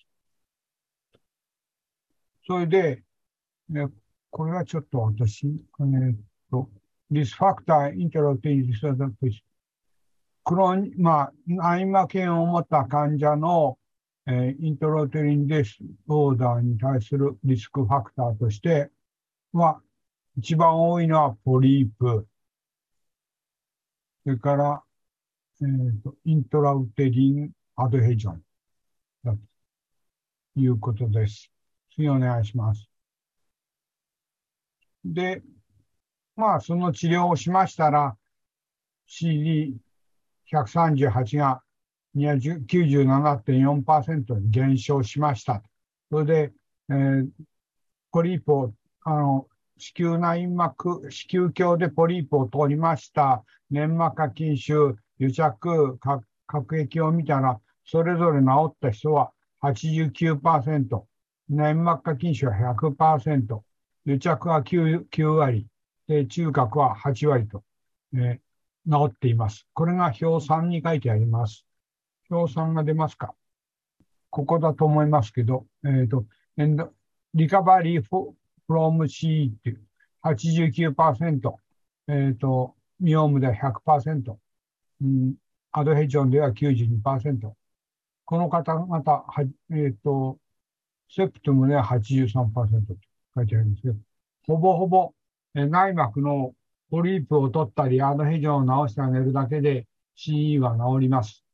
[2.46, 3.02] それで、
[3.68, 3.86] ね、
[4.30, 6.16] これはちょっと私、えー、っ
[6.50, 6.70] と、
[7.10, 9.14] リスファクター、インテロティリストだと
[10.44, 13.78] クロン、まあ、内膜炎を持った患者の、
[14.30, 18.90] え、イントロテリンデスオーダーに対するリスクファクターとして
[19.54, 19.80] は、
[20.36, 22.28] 一番多いのはポリープ、
[24.24, 24.82] それから、
[25.62, 28.42] えーと、イントラウテリンアドヘジョン
[29.24, 29.38] だと
[30.60, 31.50] いうことです。
[31.94, 32.86] 次お願いします。
[35.06, 35.42] で、
[36.36, 38.14] まあ、その治療をしましたら、
[39.08, 41.62] CD138 が
[42.18, 45.62] 97.4%に減少しました。
[46.10, 46.52] それで、
[46.90, 47.28] えー、
[48.10, 48.72] ポリープを、
[49.04, 49.46] あの、
[49.78, 53.44] 子宮内膜、子宮鏡でポリープを取りました。
[53.70, 55.98] 粘膜下筋腫、癒着、
[56.46, 59.32] 核液を見たら、それぞれ治った人は
[59.62, 61.02] 89%、
[61.48, 63.60] 粘膜下筋腫は100%、
[64.06, 65.66] 癒着は 9, 9割、
[66.08, 67.62] で中核は8割と、
[68.14, 69.66] えー、治っています。
[69.74, 71.67] これが表3に書いてあります。
[72.30, 73.34] 表3が出ますか？
[74.30, 76.26] ここだと思いますけど、えっ、ー、と、
[77.34, 78.34] リカバリーフ
[78.68, 79.80] ローム C っていう
[80.22, 81.54] 89%、
[82.08, 84.36] えっ、ー、と、ミオームでは100%、
[85.02, 85.34] うん、
[85.72, 87.52] アドヘジョンでは92%。
[88.24, 89.26] この方々、は
[89.70, 90.38] えっ、ー、と、
[91.10, 92.96] セプトムでは83%と
[93.34, 93.94] 書いてあるんですけど、
[94.46, 95.12] ほぼほぼ、
[95.54, 96.54] え内膜の
[96.90, 99.86] ポリープを取ったり、アドヘジョンを治してあげるだけで
[100.16, 101.44] CE は治ります。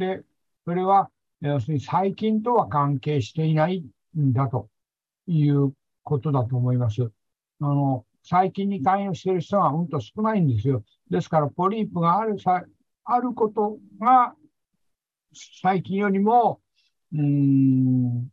[0.00, 0.22] で、
[0.64, 1.10] それは、
[1.42, 3.84] 要するに細菌とは関係していない
[4.18, 4.68] んだと
[5.26, 7.02] いうことだと思います。
[7.60, 10.82] あの、細菌に関与している人はうんと少ないんですよ。
[11.10, 12.64] ですから、ポリープがあるさ、
[13.04, 14.34] あることが、
[15.32, 16.60] 細菌よりも、
[17.12, 18.28] うん、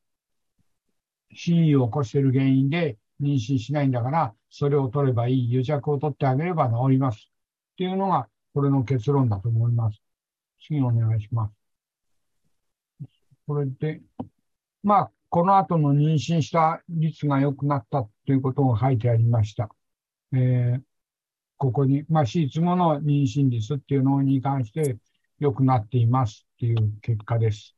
[1.33, 7.29] 死を起こしている原因で妊娠しないんだから、それを取ればいい、癒着を取ってあげれば治ります。
[7.73, 10.01] っていうのが、これの結論だと思います。
[10.65, 11.56] 次お願いします。
[13.47, 14.01] これで、
[14.83, 19.69] まあ、この後の妊娠した率が良くなったということが書いてありました。
[20.33, 20.81] えー、
[21.55, 24.97] ここに、まあ、手術後の妊娠率っていうのに関して
[25.39, 27.73] 良くなっていますっていう結果です。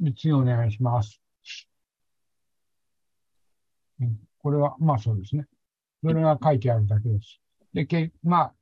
[0.00, 1.20] で次お願いします。
[4.38, 5.46] これは、まあそうですね。
[6.02, 7.40] それが書いてあるだけです。
[7.72, 8.54] で、けまあ、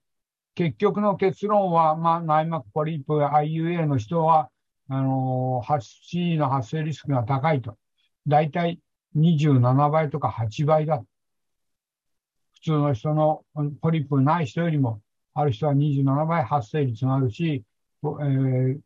[0.54, 4.50] 結局の結論は、まあ、内膜ポリープや IUA の人は、
[4.88, 7.78] あのー、C の発生リスクが高いと。
[8.26, 8.80] だいたい
[9.16, 11.02] 27倍とか8倍だ。
[12.54, 13.44] 普通の人の
[13.80, 15.00] ポリープない人よりも、
[15.34, 17.64] ある人は27倍発生率があるし、
[18.04, 18.80] えー、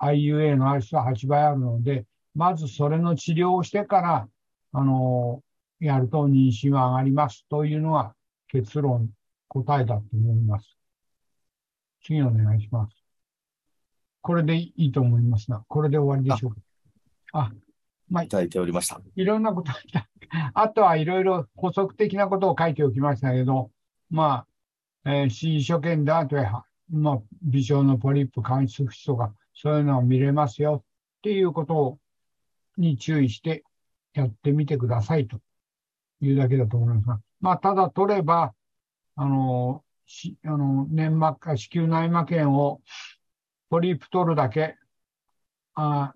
[0.00, 4.28] IUA のある人は8倍あるので、まずそれの治療をしてから、
[4.72, 5.42] あの、
[5.78, 8.14] やると妊娠は上がりますというのが
[8.48, 9.10] 結論、
[9.48, 10.76] 答えだと思います。
[12.02, 13.03] 次お願いします。
[14.24, 16.60] これでいいと思いますが、これで終わりでしょうか。
[17.32, 17.52] あ、
[18.08, 18.98] まあ、いただいておりました。
[19.16, 19.70] いろんなこと、
[20.54, 23.70] あとはいろいろ補足的なことを書いておきましたけど、
[24.08, 24.46] ま
[25.04, 30.82] あ、えー、C 所見だとや、まあ、微小のポリープ、間質不死とか、そういうのを見れますよ
[31.18, 31.98] っていうことを
[32.78, 33.62] に注意して
[34.14, 35.38] やってみてくださいと。
[36.22, 38.54] いうだけだと思いますが、まあ、ただ取れば、
[39.16, 42.80] あの、しあの粘膜、子宮内膜炎を
[43.70, 44.76] ポリープ取るだけ、
[45.74, 46.14] あ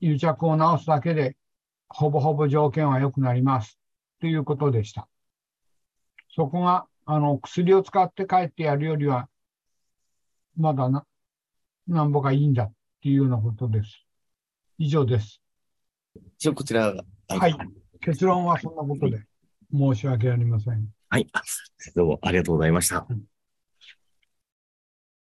[0.00, 1.36] 癒着を治すだけで、
[1.88, 3.78] ほぼほぼ条件は良くなります。
[4.20, 5.08] ということでした。
[6.34, 9.28] そこが、あの、薬を使って帰ってやるよりは、
[10.56, 11.04] まだな、
[11.86, 14.06] なんぼかいいんだっていうようなことです。
[14.78, 15.42] 以上です。
[16.38, 17.54] 一応こちらが、はい。
[18.00, 19.22] 結論はそんなことで
[19.72, 20.88] 申し訳ありません。
[21.08, 21.26] はい。
[21.32, 21.42] あ
[21.94, 23.22] どうもありがとうございましたうん。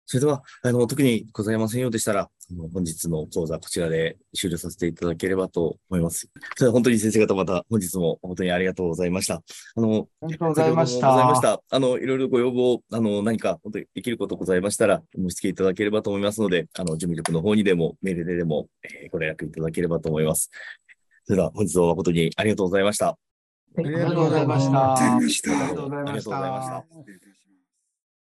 [0.10, 6.30] それでは、あの、特にございませんようでしたら、あの本日の講座、こちらで終了させていただければと思います。
[6.56, 9.44] それでは本当に先生方また本日も本当にありがとうございました。
[9.76, 11.76] あの、ありがとうございまし先ほどもございましたた。。
[11.76, 20.50] あの、いろいろご要望、あの、何か本当にできることございましたら、申し付けいただければと思いますので、あの、事務局の方にでも、メールででも、えーご連絡いただければと思います。
[21.26, 23.08] それでは本日は誠にありがとうございました。
[23.08, 24.78] はいありありがとうございました。
[24.78, 27.27] あありがとうございましたりがとうございましありがとうございましたた。